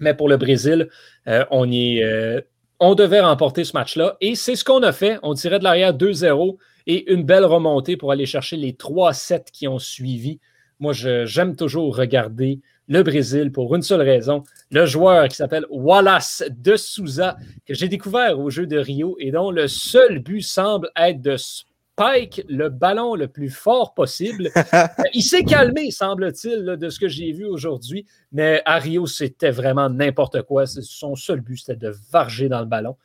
Mais 0.00 0.14
pour 0.14 0.28
le 0.28 0.36
Brésil, 0.36 0.88
euh, 1.26 1.44
on, 1.50 1.70
euh, 1.72 2.40
on 2.78 2.94
devait 2.94 3.20
remporter 3.20 3.64
ce 3.64 3.72
match-là 3.72 4.16
et 4.20 4.34
c'est 4.34 4.54
ce 4.54 4.64
qu'on 4.64 4.82
a 4.82 4.92
fait. 4.92 5.18
On 5.22 5.34
tirait 5.34 5.58
de 5.58 5.64
l'arrière 5.64 5.94
2-0 5.94 6.58
et 6.86 7.10
une 7.12 7.24
belle 7.24 7.44
remontée 7.44 7.96
pour 7.96 8.12
aller 8.12 8.26
chercher 8.26 8.56
les 8.56 8.74
3 8.74 9.12
sets 9.14 9.44
qui 9.52 9.66
ont 9.66 9.78
suivi 9.78 10.40
moi, 10.80 10.92
j'aime 10.92 11.56
toujours 11.56 11.96
regarder 11.96 12.60
le 12.88 13.02
Brésil 13.02 13.52
pour 13.52 13.74
une 13.74 13.82
seule 13.82 14.02
raison. 14.02 14.42
Le 14.70 14.86
joueur 14.86 15.28
qui 15.28 15.36
s'appelle 15.36 15.66
Wallace 15.70 16.42
de 16.50 16.76
Souza, 16.76 17.36
que 17.66 17.74
j'ai 17.74 17.88
découvert 17.88 18.38
au 18.38 18.50
jeu 18.50 18.66
de 18.66 18.78
Rio 18.78 19.16
et 19.18 19.30
dont 19.30 19.50
le 19.50 19.68
seul 19.68 20.20
but 20.20 20.42
semble 20.42 20.90
être 20.96 21.20
de 21.20 21.36
spike 21.36 22.44
le 22.48 22.68
ballon 22.68 23.14
le 23.14 23.28
plus 23.28 23.50
fort 23.50 23.92
possible. 23.92 24.50
Il 25.14 25.22
s'est 25.22 25.44
calmé, 25.44 25.90
semble-t-il, 25.90 26.76
de 26.78 26.88
ce 26.88 26.98
que 26.98 27.08
j'ai 27.08 27.32
vu 27.32 27.44
aujourd'hui, 27.44 28.06
mais 28.32 28.62
à 28.64 28.78
Rio, 28.78 29.06
c'était 29.06 29.50
vraiment 29.50 29.90
n'importe 29.90 30.42
quoi. 30.42 30.66
Son 30.66 31.16
seul 31.16 31.40
but, 31.40 31.58
c'était 31.58 31.76
de 31.76 31.92
varger 32.10 32.48
dans 32.48 32.60
le 32.60 32.66
ballon. 32.66 32.96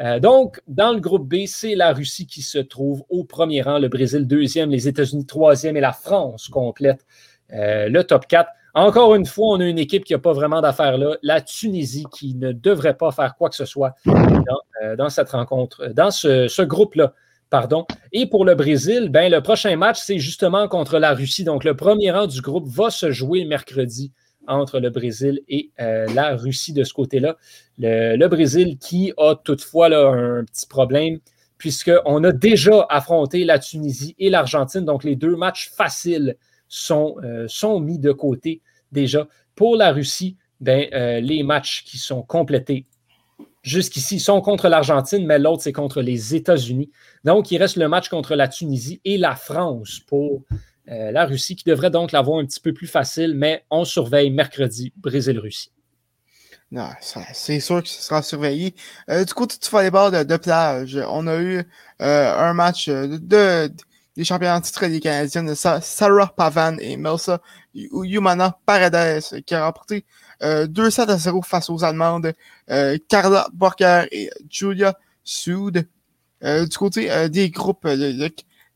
Euh, 0.00 0.18
donc, 0.20 0.60
dans 0.66 0.92
le 0.92 1.00
groupe 1.00 1.28
B, 1.28 1.46
c'est 1.46 1.74
la 1.74 1.92
Russie 1.92 2.26
qui 2.26 2.42
se 2.42 2.58
trouve 2.58 3.04
au 3.08 3.24
premier 3.24 3.62
rang, 3.62 3.78
le 3.78 3.88
Brésil 3.88 4.26
deuxième, 4.26 4.70
les 4.70 4.88
États-Unis 4.88 5.26
troisième 5.26 5.76
et 5.76 5.80
la 5.80 5.92
France 5.92 6.48
complète 6.48 7.04
euh, 7.52 7.88
le 7.88 8.02
top 8.04 8.26
4. 8.26 8.48
Encore 8.74 9.14
une 9.14 9.26
fois, 9.26 9.48
on 9.48 9.60
a 9.60 9.66
une 9.66 9.78
équipe 9.78 10.04
qui 10.04 10.14
n'a 10.14 10.18
pas 10.18 10.32
vraiment 10.32 10.62
d'affaires 10.62 10.96
là. 10.96 11.16
La 11.22 11.42
Tunisie 11.42 12.06
qui 12.10 12.34
ne 12.34 12.52
devrait 12.52 12.96
pas 12.96 13.12
faire 13.12 13.36
quoi 13.36 13.50
que 13.50 13.54
ce 13.56 13.66
soit 13.66 13.94
dans, 14.06 14.60
euh, 14.82 15.08
cette 15.10 15.28
rencontre, 15.28 15.88
dans 15.88 16.10
ce, 16.10 16.62
groupe-là. 16.62 17.12
Pardon. 17.50 17.84
Et 18.12 18.24
pour 18.24 18.46
le 18.46 18.54
Brésil, 18.54 19.10
ben, 19.10 19.30
le 19.30 19.42
prochain 19.42 19.76
match, 19.76 19.98
c'est 20.00 20.18
justement 20.18 20.68
contre 20.68 20.98
la 20.98 21.12
Russie. 21.12 21.44
Donc, 21.44 21.64
le 21.64 21.76
premier 21.76 22.10
rang 22.10 22.26
du 22.26 22.40
groupe 22.40 22.66
va 22.66 22.88
se 22.88 23.10
jouer 23.10 23.44
mercredi 23.44 24.10
entre 24.46 24.80
le 24.80 24.90
Brésil 24.90 25.40
et 25.48 25.70
euh, 25.80 26.06
la 26.14 26.36
Russie 26.36 26.72
de 26.72 26.84
ce 26.84 26.92
côté-là. 26.92 27.36
Le, 27.78 28.26
Brésil 28.28 28.78
qui 28.78 29.12
a 29.16 29.34
toutefois 29.34 29.86
un 29.86 30.44
petit 30.44 30.66
problème, 30.66 31.18
puisqu'on 31.58 32.24
a 32.24 32.32
déjà 32.32 32.86
affronté 32.88 33.44
la 33.44 33.58
Tunisie 33.58 34.14
et 34.18 34.30
l'Argentine, 34.30 34.84
donc 34.84 35.04
les 35.04 35.16
deux 35.16 35.36
matchs 35.36 35.70
faciles 35.70 36.36
sont, 36.68 37.16
euh, 37.22 37.44
sont 37.48 37.80
mis 37.80 37.98
de 37.98 38.12
côté 38.12 38.62
déjà. 38.90 39.28
Pour 39.54 39.76
la 39.76 39.92
Russie, 39.92 40.36
ben, 40.60 40.88
euh, 40.92 41.20
les 41.20 41.42
matchs 41.42 41.84
qui 41.84 41.98
sont 41.98 42.22
complétés 42.22 42.86
jusqu'ici 43.62 44.18
sont 44.18 44.40
contre 44.40 44.68
l'Argentine, 44.68 45.24
mais 45.24 45.38
l'autre, 45.38 45.62
c'est 45.62 45.72
contre 45.72 46.02
les 46.02 46.34
États-Unis. 46.34 46.90
Donc, 47.24 47.50
il 47.50 47.58
reste 47.58 47.76
le 47.76 47.88
match 47.88 48.08
contre 48.08 48.34
la 48.34 48.48
Tunisie 48.48 49.00
et 49.04 49.18
la 49.18 49.36
France 49.36 50.00
pour 50.06 50.42
euh, 50.90 51.12
la 51.12 51.26
Russie, 51.26 51.54
qui 51.54 51.64
devrait 51.64 51.90
donc 51.90 52.10
l'avoir 52.10 52.40
un 52.40 52.44
petit 52.44 52.60
peu 52.60 52.72
plus 52.72 52.88
facile, 52.88 53.34
mais 53.34 53.64
on 53.70 53.84
surveille 53.84 54.30
mercredi 54.30 54.92
Brésil-Russie. 54.96 55.70
Non, 56.72 56.88
c'est 57.34 57.60
sûr 57.60 57.82
que 57.82 57.88
ce 57.88 58.02
sera 58.02 58.22
surveillé. 58.22 58.74
Euh, 59.10 59.24
du 59.24 59.34
côté 59.34 59.56
du 59.62 59.68
volleyball 59.68 60.10
de, 60.10 60.22
de 60.24 60.36
plage, 60.38 60.98
on 61.08 61.26
a 61.26 61.36
eu 61.36 61.62
euh, 62.00 62.38
un 62.38 62.54
match 62.54 62.88
de, 62.88 63.70
des 64.16 64.24
championnats 64.24 64.60
titres 64.60 64.86
des 64.86 64.98
Canadiens 64.98 65.44
de 65.44 65.54
Sarah 65.54 66.32
Pavan 66.34 66.78
et 66.80 66.96
Melsa 66.96 67.40
Yumana 67.74 68.58
Paredes 68.64 69.42
qui 69.44 69.54
a 69.54 69.66
remporté 69.66 70.04
2-7 70.40 71.08
à 71.08 71.18
0 71.18 71.42
face 71.42 71.70
aux 71.70 71.84
Allemandes 71.84 72.32
Carla 73.08 73.48
Borker 73.52 74.06
et 74.10 74.30
Julia 74.50 74.98
Soud. 75.22 75.86
du 76.42 76.78
côté 76.78 77.28
des 77.28 77.50
groupes, 77.50 77.86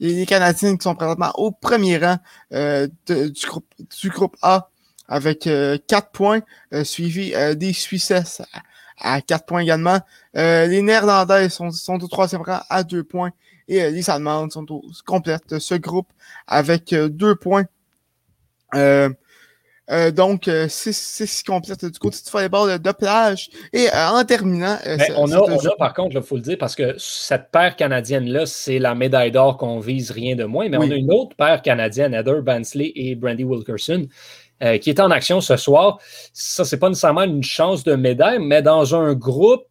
les, 0.00 0.26
Canadiens 0.26 0.76
qui 0.76 0.82
sont 0.82 0.94
présentement 0.94 1.32
au 1.34 1.50
premier 1.50 1.98
rang 1.98 2.18
euh, 2.52 2.88
du, 3.06 3.46
groupe, 3.46 3.66
du 4.00 4.10
groupe 4.10 4.36
A 4.42 4.68
avec 5.08 5.46
euh, 5.46 5.78
4 5.86 6.10
points, 6.10 6.40
euh, 6.72 6.84
suivi 6.84 7.34
euh, 7.34 7.54
des 7.54 7.72
Suisses 7.72 8.42
à 9.00 9.20
4 9.20 9.46
points 9.46 9.60
également. 9.60 10.00
les 10.34 10.82
Néerlandais 10.82 11.48
sont, 11.48 11.70
sont 11.70 12.02
au 12.02 12.08
troisième 12.08 12.42
rang 12.42 12.60
à 12.68 12.82
2 12.82 13.04
points. 13.04 13.30
Et 13.68 13.90
les 13.90 14.10
Allemandes 14.10 14.52
sont 14.52 14.70
au, 14.70 14.82
complètent 15.04 15.58
ce 15.58 15.74
groupe 15.74 16.08
avec 16.46 16.94
2 16.94 17.34
points. 17.34 17.64
Euh, 19.90 20.06
euh, 20.06 20.10
donc, 20.10 20.48
euh, 20.48 20.66
c'est 20.68 20.92
ce 20.92 21.44
complète 21.44 21.84
du 21.84 21.98
côté 21.98 22.18
du 22.24 22.30
volleyball 22.30 22.80
de 22.80 22.92
plage. 22.92 23.50
Et 23.72 23.88
euh, 23.88 24.08
en 24.08 24.24
terminant. 24.24 24.78
Ben, 24.84 25.00
on, 25.16 25.30
a, 25.32 25.38
on 25.38 25.58
a, 25.58 25.76
par 25.76 25.94
contre, 25.94 26.16
il 26.16 26.22
faut 26.22 26.36
le 26.36 26.42
dire, 26.42 26.58
parce 26.58 26.74
que 26.74 26.94
cette 26.98 27.50
paire 27.50 27.76
canadienne-là, 27.76 28.46
c'est 28.46 28.78
la 28.78 28.94
médaille 28.94 29.30
d'or 29.30 29.56
qu'on 29.56 29.80
vise 29.80 30.10
rien 30.10 30.36
de 30.36 30.44
moins. 30.44 30.68
Mais 30.68 30.76
on 30.76 30.90
a 30.90 30.94
une 30.94 31.12
autre 31.12 31.36
paire 31.36 31.62
canadienne, 31.62 32.14
Heather 32.14 32.42
Bansley 32.42 32.92
et 32.94 33.14
Brandy 33.14 33.44
Wilkerson, 33.44 34.06
qui 34.80 34.90
est 34.90 35.00
en 35.00 35.10
action 35.10 35.40
ce 35.40 35.56
soir. 35.56 35.98
Ça, 36.32 36.64
c'est 36.64 36.78
pas 36.78 36.88
nécessairement 36.88 37.22
une 37.22 37.42
chance 37.42 37.84
de 37.84 37.94
médaille, 37.94 38.38
mais 38.40 38.62
dans 38.62 38.94
un 38.94 39.14
groupe 39.14 39.64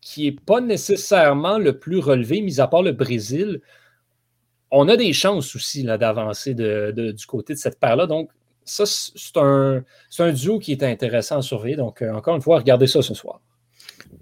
qui 0.00 0.24
n'est 0.24 0.36
pas 0.46 0.60
nécessairement 0.60 1.58
le 1.58 1.78
plus 1.78 1.98
relevé, 1.98 2.42
mis 2.42 2.60
à 2.60 2.66
part 2.66 2.82
le 2.82 2.92
Brésil. 2.92 3.60
On 4.70 4.88
a 4.88 4.96
des 4.96 5.12
chances 5.12 5.54
aussi 5.54 5.84
d'avancer 5.84 6.54
de, 6.54 7.12
du 7.12 7.26
côté 7.26 7.54
de 7.54 7.58
cette 7.58 7.78
paire-là. 7.78 8.06
Donc, 8.06 8.30
ça, 8.64 8.84
c'est 8.86 9.36
un, 9.36 9.84
un, 10.18 10.32
duo 10.32 10.58
qui 10.58 10.72
est 10.72 10.82
intéressant 10.82 11.38
à 11.38 11.42
surveiller. 11.42 11.76
Donc, 11.76 12.02
euh, 12.02 12.12
encore 12.12 12.34
une 12.34 12.42
fois, 12.42 12.58
regardez 12.58 12.86
ça 12.86 13.02
ce 13.02 13.14
soir. 13.14 13.40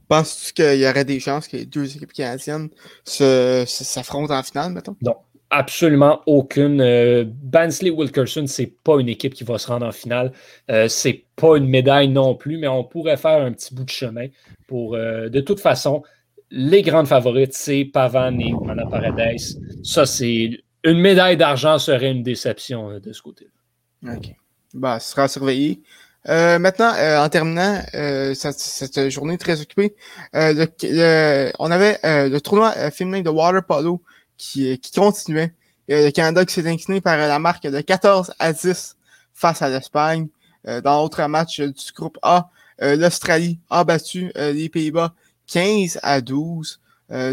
Penses-tu 0.08 0.52
qu'il 0.52 0.80
y 0.80 0.86
aurait 0.86 1.04
des 1.04 1.20
chances 1.20 1.48
que 1.48 1.56
les 1.56 1.66
deux 1.66 1.96
équipes 1.96 2.12
canadiennes 2.12 2.68
s'affrontent 3.04 4.34
en 4.34 4.42
finale, 4.42 4.72
mettons? 4.72 4.96
Non, 5.00 5.16
absolument 5.50 6.20
aucune. 6.26 6.80
Euh, 6.80 7.24
Bansley 7.26 7.90
Wilkerson, 7.90 8.46
c'est 8.46 8.74
pas 8.82 8.98
une 8.98 9.08
équipe 9.08 9.34
qui 9.34 9.44
va 9.44 9.58
se 9.58 9.68
rendre 9.68 9.86
en 9.86 9.92
finale. 9.92 10.32
Euh, 10.70 10.88
c'est 10.88 11.24
pas 11.36 11.56
une 11.56 11.68
médaille 11.68 12.08
non 12.08 12.34
plus, 12.34 12.58
mais 12.58 12.68
on 12.68 12.84
pourrait 12.84 13.16
faire 13.16 13.42
un 13.42 13.52
petit 13.52 13.74
bout 13.74 13.84
de 13.84 13.90
chemin 13.90 14.26
pour. 14.66 14.96
de 14.96 15.40
toute 15.40 15.60
façon, 15.60 16.02
les 16.50 16.82
grandes 16.82 17.06
favorites, 17.06 17.54
c'est 17.54 17.84
Pavan 17.84 18.38
et 18.38 18.52
Anna 18.68 18.86
Paradise. 18.86 19.60
Ça, 19.82 20.04
c'est. 20.04 20.50
Une 20.84 20.98
médaille 20.98 21.36
d'argent 21.36 21.78
serait 21.78 22.10
une 22.10 22.24
déception 22.24 22.98
de 22.98 23.12
ce 23.12 23.22
côté-là. 23.22 23.61
OK. 24.06 24.34
Bah, 24.74 25.00
ce 25.00 25.10
sera 25.10 25.28
surveillé. 25.28 25.82
Euh, 26.28 26.58
maintenant, 26.58 26.92
euh, 26.94 27.18
en 27.18 27.28
terminant 27.28 27.82
euh, 27.94 28.32
cette, 28.34 29.10
journée 29.10 29.38
très 29.38 29.60
occupée, 29.60 29.94
on 30.32 31.70
avait 31.70 31.98
le 32.04 32.38
tournoi 32.38 32.72
féminin 32.90 33.22
de 33.22 33.30
water 33.30 33.64
polo 33.64 34.02
qui, 34.36 34.78
qui 34.78 34.92
continuait. 34.92 35.54
le 35.88 36.10
Canada 36.10 36.44
qui 36.44 36.54
s'est 36.54 36.68
incliné 36.68 37.00
par 37.00 37.16
la 37.16 37.38
marque 37.38 37.64
de 37.64 37.80
14 37.80 38.34
à 38.38 38.52
10 38.52 38.96
face 39.34 39.62
à 39.62 39.68
l'Espagne. 39.68 40.28
dans 40.64 41.02
l'autre 41.02 41.24
match 41.26 41.60
du 41.60 41.92
groupe 41.94 42.18
A, 42.22 42.50
l'Australie 42.80 43.58
a 43.68 43.84
battu 43.84 44.32
les 44.36 44.68
Pays-Bas 44.68 45.14
15 45.48 45.98
à 46.02 46.20
12. 46.20 46.80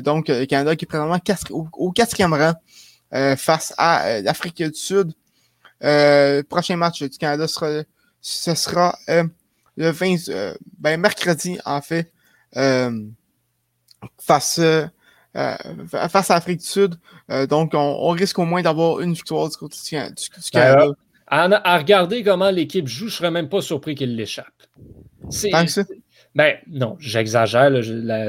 donc, 0.04 0.30
le 0.30 0.46
Canada 0.46 0.76
qui 0.76 0.86
est 0.86 0.88
présentement 0.88 1.20
au, 1.52 1.68
au, 1.74 1.92
quatrième 1.92 2.34
rang 2.34 2.54
face 3.38 3.74
à 3.78 4.22
l'Afrique 4.22 4.64
du 4.64 4.74
Sud. 4.74 5.14
Euh, 5.84 6.44
prochain 6.44 6.76
match 6.76 7.02
du 7.02 7.18
Canada 7.18 7.48
sera, 7.48 7.84
ce 8.22 8.56
sera 8.56 8.98
euh, 9.10 9.24
le 9.78 9.92
20, 9.92 10.30
euh, 10.30 10.54
ben, 10.78 11.00
mercredi, 11.00 11.58
en 11.66 11.82
fait, 11.82 12.12
euh, 12.58 12.92
face, 14.20 14.60
face 15.34 16.32
à 16.32 16.34
l'Afrique 16.34 16.60
du 16.60 16.66
Sud. 16.66 16.96
donc, 17.50 17.72
on, 17.74 18.10
risque 18.10 18.40
au 18.40 18.46
moins 18.46 18.62
d'avoir 18.62 19.00
une 19.00 19.14
victoire 19.14 19.50
du 19.50 19.58
côté 19.58 19.78
du, 19.92 19.98
du 19.98 20.52
Canada. 20.52 20.88
À, 21.28 21.78
regarder 21.78 22.24
comment 22.24 22.50
l'équipe 22.50 22.88
joue, 22.88 23.02
je 23.02 23.06
ne 23.06 23.18
serais 23.18 23.32
même 23.32 23.50
pas 23.50 23.62
surpris 23.62 23.96
qu'il 23.96 24.16
l'échappe. 24.16 24.48
C'est, 25.30 25.52
ben 26.36 26.56
non, 26.68 26.96
j'exagère. 27.00 27.72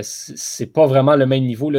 C'est 0.02 0.66
pas 0.66 0.86
vraiment 0.86 1.16
le 1.16 1.26
même 1.26 1.44
niveau. 1.44 1.70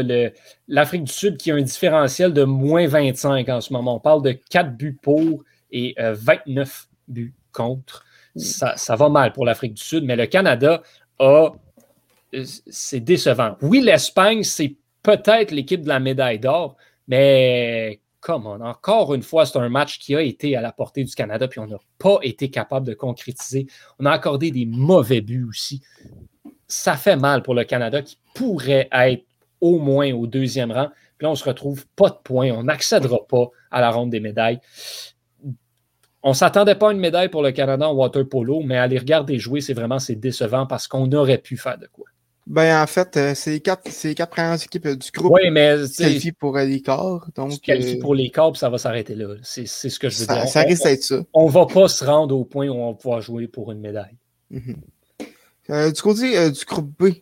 L'Afrique 0.67 1.03
du 1.03 1.11
Sud 1.11 1.37
qui 1.37 1.51
a 1.51 1.55
un 1.55 1.61
différentiel 1.61 2.33
de 2.33 2.43
moins 2.43 2.87
25 2.87 3.49
en 3.49 3.61
ce 3.61 3.73
moment. 3.73 3.95
On 3.95 3.99
parle 3.99 4.21
de 4.23 4.31
4 4.31 4.75
buts 4.75 4.97
pour 5.01 5.43
et 5.71 5.95
29 5.97 6.69
euh, 6.69 6.95
buts 7.07 7.35
contre. 7.51 8.03
Ça, 8.35 8.95
va 8.95 9.09
mal 9.09 9.33
pour 9.33 9.45
l'Afrique 9.45 9.73
du 9.73 9.83
Sud, 9.83 10.03
mais 10.05 10.15
le 10.15 10.25
Canada 10.25 10.81
a. 11.19 11.51
Euh, 12.33 12.45
c'est 12.69 13.01
décevant. 13.01 13.57
Oui, 13.61 13.81
l'Espagne, 13.81 14.43
c'est 14.43 14.77
peut-être 15.03 15.51
l'équipe 15.51 15.81
de 15.81 15.89
la 15.89 15.99
médaille 15.99 16.39
d'or, 16.39 16.77
mais 17.07 17.99
comme 18.21 18.45
encore 18.45 19.13
une 19.13 19.23
fois, 19.23 19.45
c'est 19.45 19.57
un 19.57 19.67
match 19.67 19.99
qui 19.99 20.15
a 20.15 20.21
été 20.21 20.55
à 20.55 20.61
la 20.61 20.71
portée 20.71 21.03
du 21.03 21.13
Canada, 21.13 21.47
puis 21.47 21.59
on 21.59 21.67
n'a 21.67 21.79
pas 21.97 22.19
été 22.21 22.49
capable 22.49 22.87
de 22.87 22.93
concrétiser. 22.93 23.67
On 23.99 24.05
a 24.05 24.11
accordé 24.11 24.51
des 24.51 24.65
mauvais 24.65 25.21
buts 25.21 25.45
aussi. 25.49 25.81
Ça 26.67 26.95
fait 26.95 27.17
mal 27.17 27.43
pour 27.43 27.55
le 27.55 27.65
Canada 27.65 28.01
qui 28.01 28.17
pourrait 28.33 28.87
être 28.91 29.25
au 29.59 29.79
moins 29.79 30.13
au 30.13 30.27
deuxième 30.27 30.71
rang. 30.71 30.89
Puis 31.17 31.25
là, 31.25 31.31
on 31.31 31.35
se 31.35 31.43
retrouve 31.43 31.85
pas 31.95 32.09
de 32.09 32.17
points. 32.23 32.51
On 32.51 32.63
n'accédera 32.63 33.19
pas 33.27 33.49
à 33.71 33.81
la 33.81 33.91
ronde 33.91 34.09
des 34.09 34.19
médailles 34.19 34.59
on 36.23 36.29
ne 36.29 36.35
s'attendait 36.35 36.75
pas 36.75 36.89
à 36.89 36.93
une 36.93 36.99
médaille 36.99 37.29
pour 37.29 37.41
le 37.41 37.51
Canada 37.51 37.89
en 37.89 37.93
water 37.93 38.27
polo, 38.27 38.61
mais 38.63 38.77
à 38.77 38.87
les 38.87 38.99
regarder 38.99 39.39
jouer, 39.39 39.61
c'est 39.61 39.73
vraiment 39.73 39.99
c'est 39.99 40.15
décevant 40.15 40.65
parce 40.67 40.87
qu'on 40.87 41.11
aurait 41.11 41.39
pu 41.39 41.57
faire 41.57 41.77
de 41.77 41.87
quoi. 41.91 42.05
Ben, 42.47 42.81
en 42.81 42.87
fait, 42.87 43.17
euh, 43.17 43.33
c'est 43.35 43.51
les 43.51 43.59
quatre, 43.59 43.83
quatre 44.13 44.29
premières 44.29 44.61
équipes 44.61 44.87
euh, 44.87 44.95
du 44.95 45.11
groupe 45.11 45.33
oui, 45.33 45.51
mais 45.51 45.75
qualifient 45.95 46.31
pour 46.31 46.57
euh, 46.57 46.65
les 46.65 46.81
quarts. 46.81 47.27
Donc, 47.35 47.61
qualifient 47.61 47.99
pour 47.99 48.15
les 48.15 48.29
quarts, 48.29 48.57
ça 48.57 48.69
va 48.69 48.77
s'arrêter 48.77 49.15
là. 49.15 49.35
C'est 49.43 49.67
ce 49.67 49.99
que 49.99 50.09
je 50.09 50.19
veux 50.19 50.25
dire. 50.25 50.47
Ça 50.47 50.61
risque 50.61 50.83
d'être 50.83 51.03
ça. 51.03 51.21
On 51.33 51.45
ne 51.45 51.51
va 51.51 51.65
pas 51.65 51.87
se 51.87 52.03
rendre 52.03 52.35
au 52.35 52.43
point 52.43 52.67
où 52.67 52.73
on 52.73 52.91
va 52.91 52.97
pouvoir 52.97 53.21
jouer 53.21 53.47
pour 53.47 53.71
une 53.71 53.79
médaille. 53.79 54.17
Mhm. 54.49 54.75
du 55.93 56.01
côté 56.01 56.51
du 56.51 56.65
groupe 56.65 56.91
B, 56.99 57.13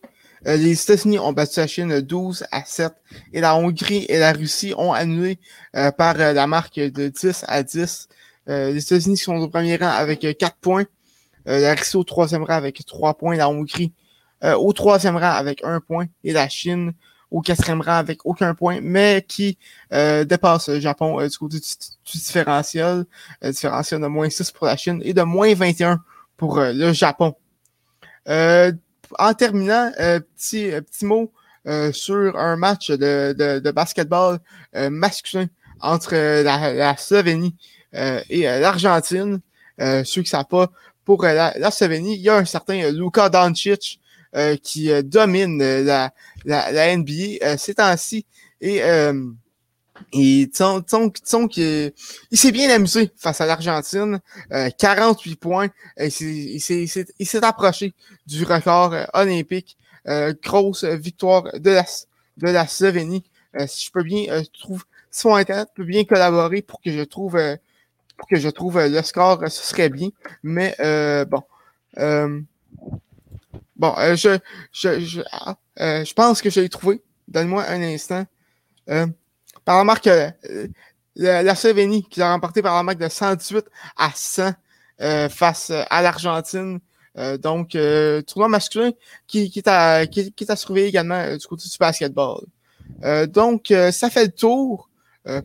les 0.46 0.82
États-Unis 0.82 1.20
ont 1.20 1.32
battu 1.32 1.60
la 1.60 1.68
Chine 1.68 2.02
12 2.02 2.46
à 2.52 2.64
7 2.66 2.92
et 3.34 3.42
la 3.42 3.56
Hongrie 3.56 4.06
et 4.10 4.18
la 4.18 4.32
Russie 4.32 4.74
ont 4.78 4.94
annulé 4.94 5.38
par 5.98 6.18
la 6.18 6.48
marque 6.48 6.80
de 6.80 7.08
10 7.08 7.46
à 7.48 7.62
10 7.62 8.08
euh, 8.10 8.16
les 8.50 8.82
États-Unis 8.82 9.18
sont 9.18 9.36
au 9.36 9.48
premier 9.48 9.76
rang 9.76 9.90
avec 9.90 10.22
4 10.22 10.44
euh, 10.44 10.48
points. 10.60 10.86
Euh, 11.48 11.60
la 11.60 11.76
Russie 11.76 11.98
au 11.98 12.04
troisième 12.04 12.44
rang 12.44 12.56
avec 12.56 12.84
3 12.86 13.14
points. 13.16 13.36
La 13.36 13.50
Hongrie 13.50 13.94
au 14.42 14.72
troisième 14.74 15.18
rang 15.18 15.32
avec 15.32 15.64
1 15.64 15.82
point. 15.82 16.08
Et 16.24 16.34
la 16.34 16.50
Chine 16.50 16.94
au 17.30 17.42
quatrième 17.42 17.82
rang 17.82 17.98
avec 17.98 18.26
aucun 18.26 18.56
point, 18.56 18.80
mais 18.82 19.24
qui 19.28 19.60
dépasse 19.92 20.70
le 20.70 20.80
Japon 20.80 21.22
du 21.22 21.38
côté 21.38 21.60
du, 21.60 21.66
différentiel. 22.12 23.06
différentiel 23.44 24.02
de 24.02 24.08
moins 24.08 24.30
6 24.30 24.52
pour 24.52 24.66
la 24.66 24.78
Chine 24.78 25.02
et 25.04 25.14
de 25.14 25.22
moins 25.22 25.54
21 25.54 26.02
pour 26.38 26.60
le 26.60 26.94
Japon. 26.94 27.36
en 28.26 29.34
terminant, 29.38 29.92
petit, 29.98 30.72
petit 30.72 31.06
mot 31.06 31.32
sur 31.92 32.36
un 32.36 32.56
match 32.56 32.90
de, 32.90 33.60
de, 33.60 33.72
basketball 33.72 34.40
masculin 34.74 35.48
entre 35.82 36.16
la, 36.16 36.74
la 36.74 36.98
Slovénie 36.98 37.56
euh, 37.96 38.22
et 38.30 38.48
euh, 38.48 38.60
l'Argentine, 38.60 39.42
euh, 39.82 40.04
ceux 40.04 40.22
qui 40.22 40.28
ne 40.28 40.38
savent 40.38 40.46
pas, 40.46 40.72
pour 41.06 41.24
la, 41.24 41.54
la, 41.58 41.72
Slovénie, 41.72 42.16
il 42.16 42.22
y 42.22 42.30
a 42.30 42.38
un 42.38 42.46
certain 42.46 42.92
Luka 42.92 43.30
Doncic 43.30 44.00
qui 44.62 44.92
domine 45.04 45.58
la, 45.58 46.14
la, 46.46 46.72
la 46.72 46.96
NBA 46.96 47.58
ces 47.58 47.74
temps-ci. 47.74 48.28
Et 48.62 48.80
et 50.14 50.50
qu'il 51.50 51.94
il 52.32 52.38
s'est 52.38 52.52
bien 52.52 52.70
amusé 52.70 53.12
face 53.18 53.42
à 53.42 53.48
l'Argentine. 53.48 54.20
48 54.78 55.36
points. 55.38 55.70
il 55.98 56.62
s'est 56.62 57.44
approché 57.44 57.96
du 58.28 58.44
record 58.44 58.94
olympique. 59.14 59.78
grosse 60.44 60.84
victoire 60.84 61.46
de 61.58 61.72
la, 61.72 61.86
de 62.38 62.50
la 62.50 62.68
Slovénie. 62.68 63.24
si 63.66 63.88
je 63.88 63.92
peux 63.92 64.04
bien, 64.04 64.44
je 64.44 64.68
mon 65.26 65.36
Internet 65.36 65.70
peut 65.76 65.84
bien 65.84 66.04
collaborer 66.04 66.62
pour 66.62 66.82
que 66.82 66.92
je 66.92 67.02
trouve 67.02 67.38
pour 68.20 68.28
que 68.28 68.36
je 68.36 68.50
trouve 68.50 68.78
euh, 68.78 68.90
le 68.90 69.02
score, 69.02 69.42
ce 69.50 69.64
serait 69.64 69.90
bien. 69.90 70.10
Mais 70.44 70.76
euh, 70.80 71.26
bon. 71.26 71.42
Euh, 71.98 72.42
bon, 73.76 73.96
je, 74.16 74.38
je, 74.72 75.00
je, 75.00 75.22
ah, 75.32 75.56
je, 75.78 76.14
pense 76.14 76.42
que 76.42 76.50
je 76.50 76.60
l'ai 76.60 76.70
trouvé. 76.70 77.02
Donne-moi 77.28 77.66
un 77.68 77.82
instant. 77.82 78.26
par 78.86 79.78
la 79.78 79.84
marque, 79.84 80.10
la, 81.16 81.44
la 81.44 81.56
Slovénie 81.56 82.04
qui 82.04 82.22
a 82.22 82.32
remporté 82.32 82.62
par 82.62 82.76
la 82.76 82.84
marque 82.84 83.00
de 83.00 83.10
118 83.10 83.66
à 83.98 84.12
100 84.14 84.52
face 85.30 85.72
à 85.72 86.02
l'Argentine. 86.02 86.80
donc, 87.40 87.78
tournoi 88.28 88.50
masculin 88.50 88.92
qui, 89.28 89.50
qui, 89.50 89.60
est 89.60 90.10
qui, 90.10 90.32
qui 90.34 90.44
est 90.44 90.88
également 90.88 91.36
du 91.36 91.48
côté 91.48 91.68
du 91.70 91.78
basketball. 91.78 92.42
donc, 93.28 93.74
ça 93.92 94.10
fait 94.10 94.26
le 94.26 94.32
tour 94.32 94.89
euh, 94.89 94.89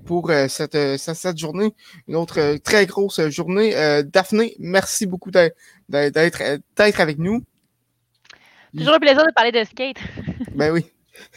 pour 0.04 0.30
euh, 0.30 0.48
cette, 0.48 0.74
euh, 0.74 0.96
cette, 0.96 1.38
journée. 1.38 1.74
Une 2.08 2.16
autre 2.16 2.56
très 2.58 2.86
grosse 2.86 3.20
journée. 3.28 3.74
Daphné, 4.04 4.54
merci 4.58 5.06
beaucoup 5.06 5.30
d'être 5.30 5.54
avec 7.00 7.18
nous. 7.18 7.42
Toujours 8.76 8.94
un 8.94 8.98
plaisir 8.98 9.24
de 9.24 9.32
parler 9.32 9.52
de 9.52 9.64
skate. 9.64 9.96
ben 10.54 10.72
oui. 10.72 10.86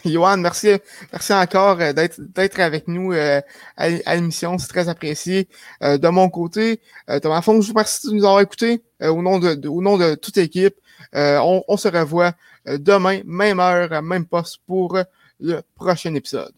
Johan, 0.05 0.37
merci, 0.37 0.69
merci 1.11 1.33
encore 1.33 1.77
d'être 1.77 2.59
avec 2.59 2.87
nous 2.87 3.11
à, 3.11 4.15
l'émission. 4.15 4.57
C'est 4.57 4.69
très 4.69 4.89
apprécié. 4.89 5.47
de 5.81 6.07
mon 6.07 6.29
côté, 6.29 6.81
Thomas 7.21 7.43
Fong, 7.43 7.61
je 7.61 7.67
vous 7.67 7.73
remercie 7.73 8.07
de 8.07 8.13
nous 8.13 8.25
avoir 8.25 8.41
écoutés 8.41 8.81
au, 9.01 9.21
nom 9.21 9.37
de, 9.37 9.67
au 9.67 9.83
nom 9.83 9.99
de 9.99 10.15
toute 10.15 10.35
l'équipe. 10.35 10.73
On, 11.13 11.63
on, 11.67 11.77
se 11.77 11.87
revoit 11.89 12.33
demain, 12.65 13.21
même 13.25 13.59
heure, 13.59 14.01
même 14.01 14.25
poste 14.25 14.61
pour 14.65 14.97
le 15.39 15.61
prochain 15.75 16.15
épisode. 16.15 16.53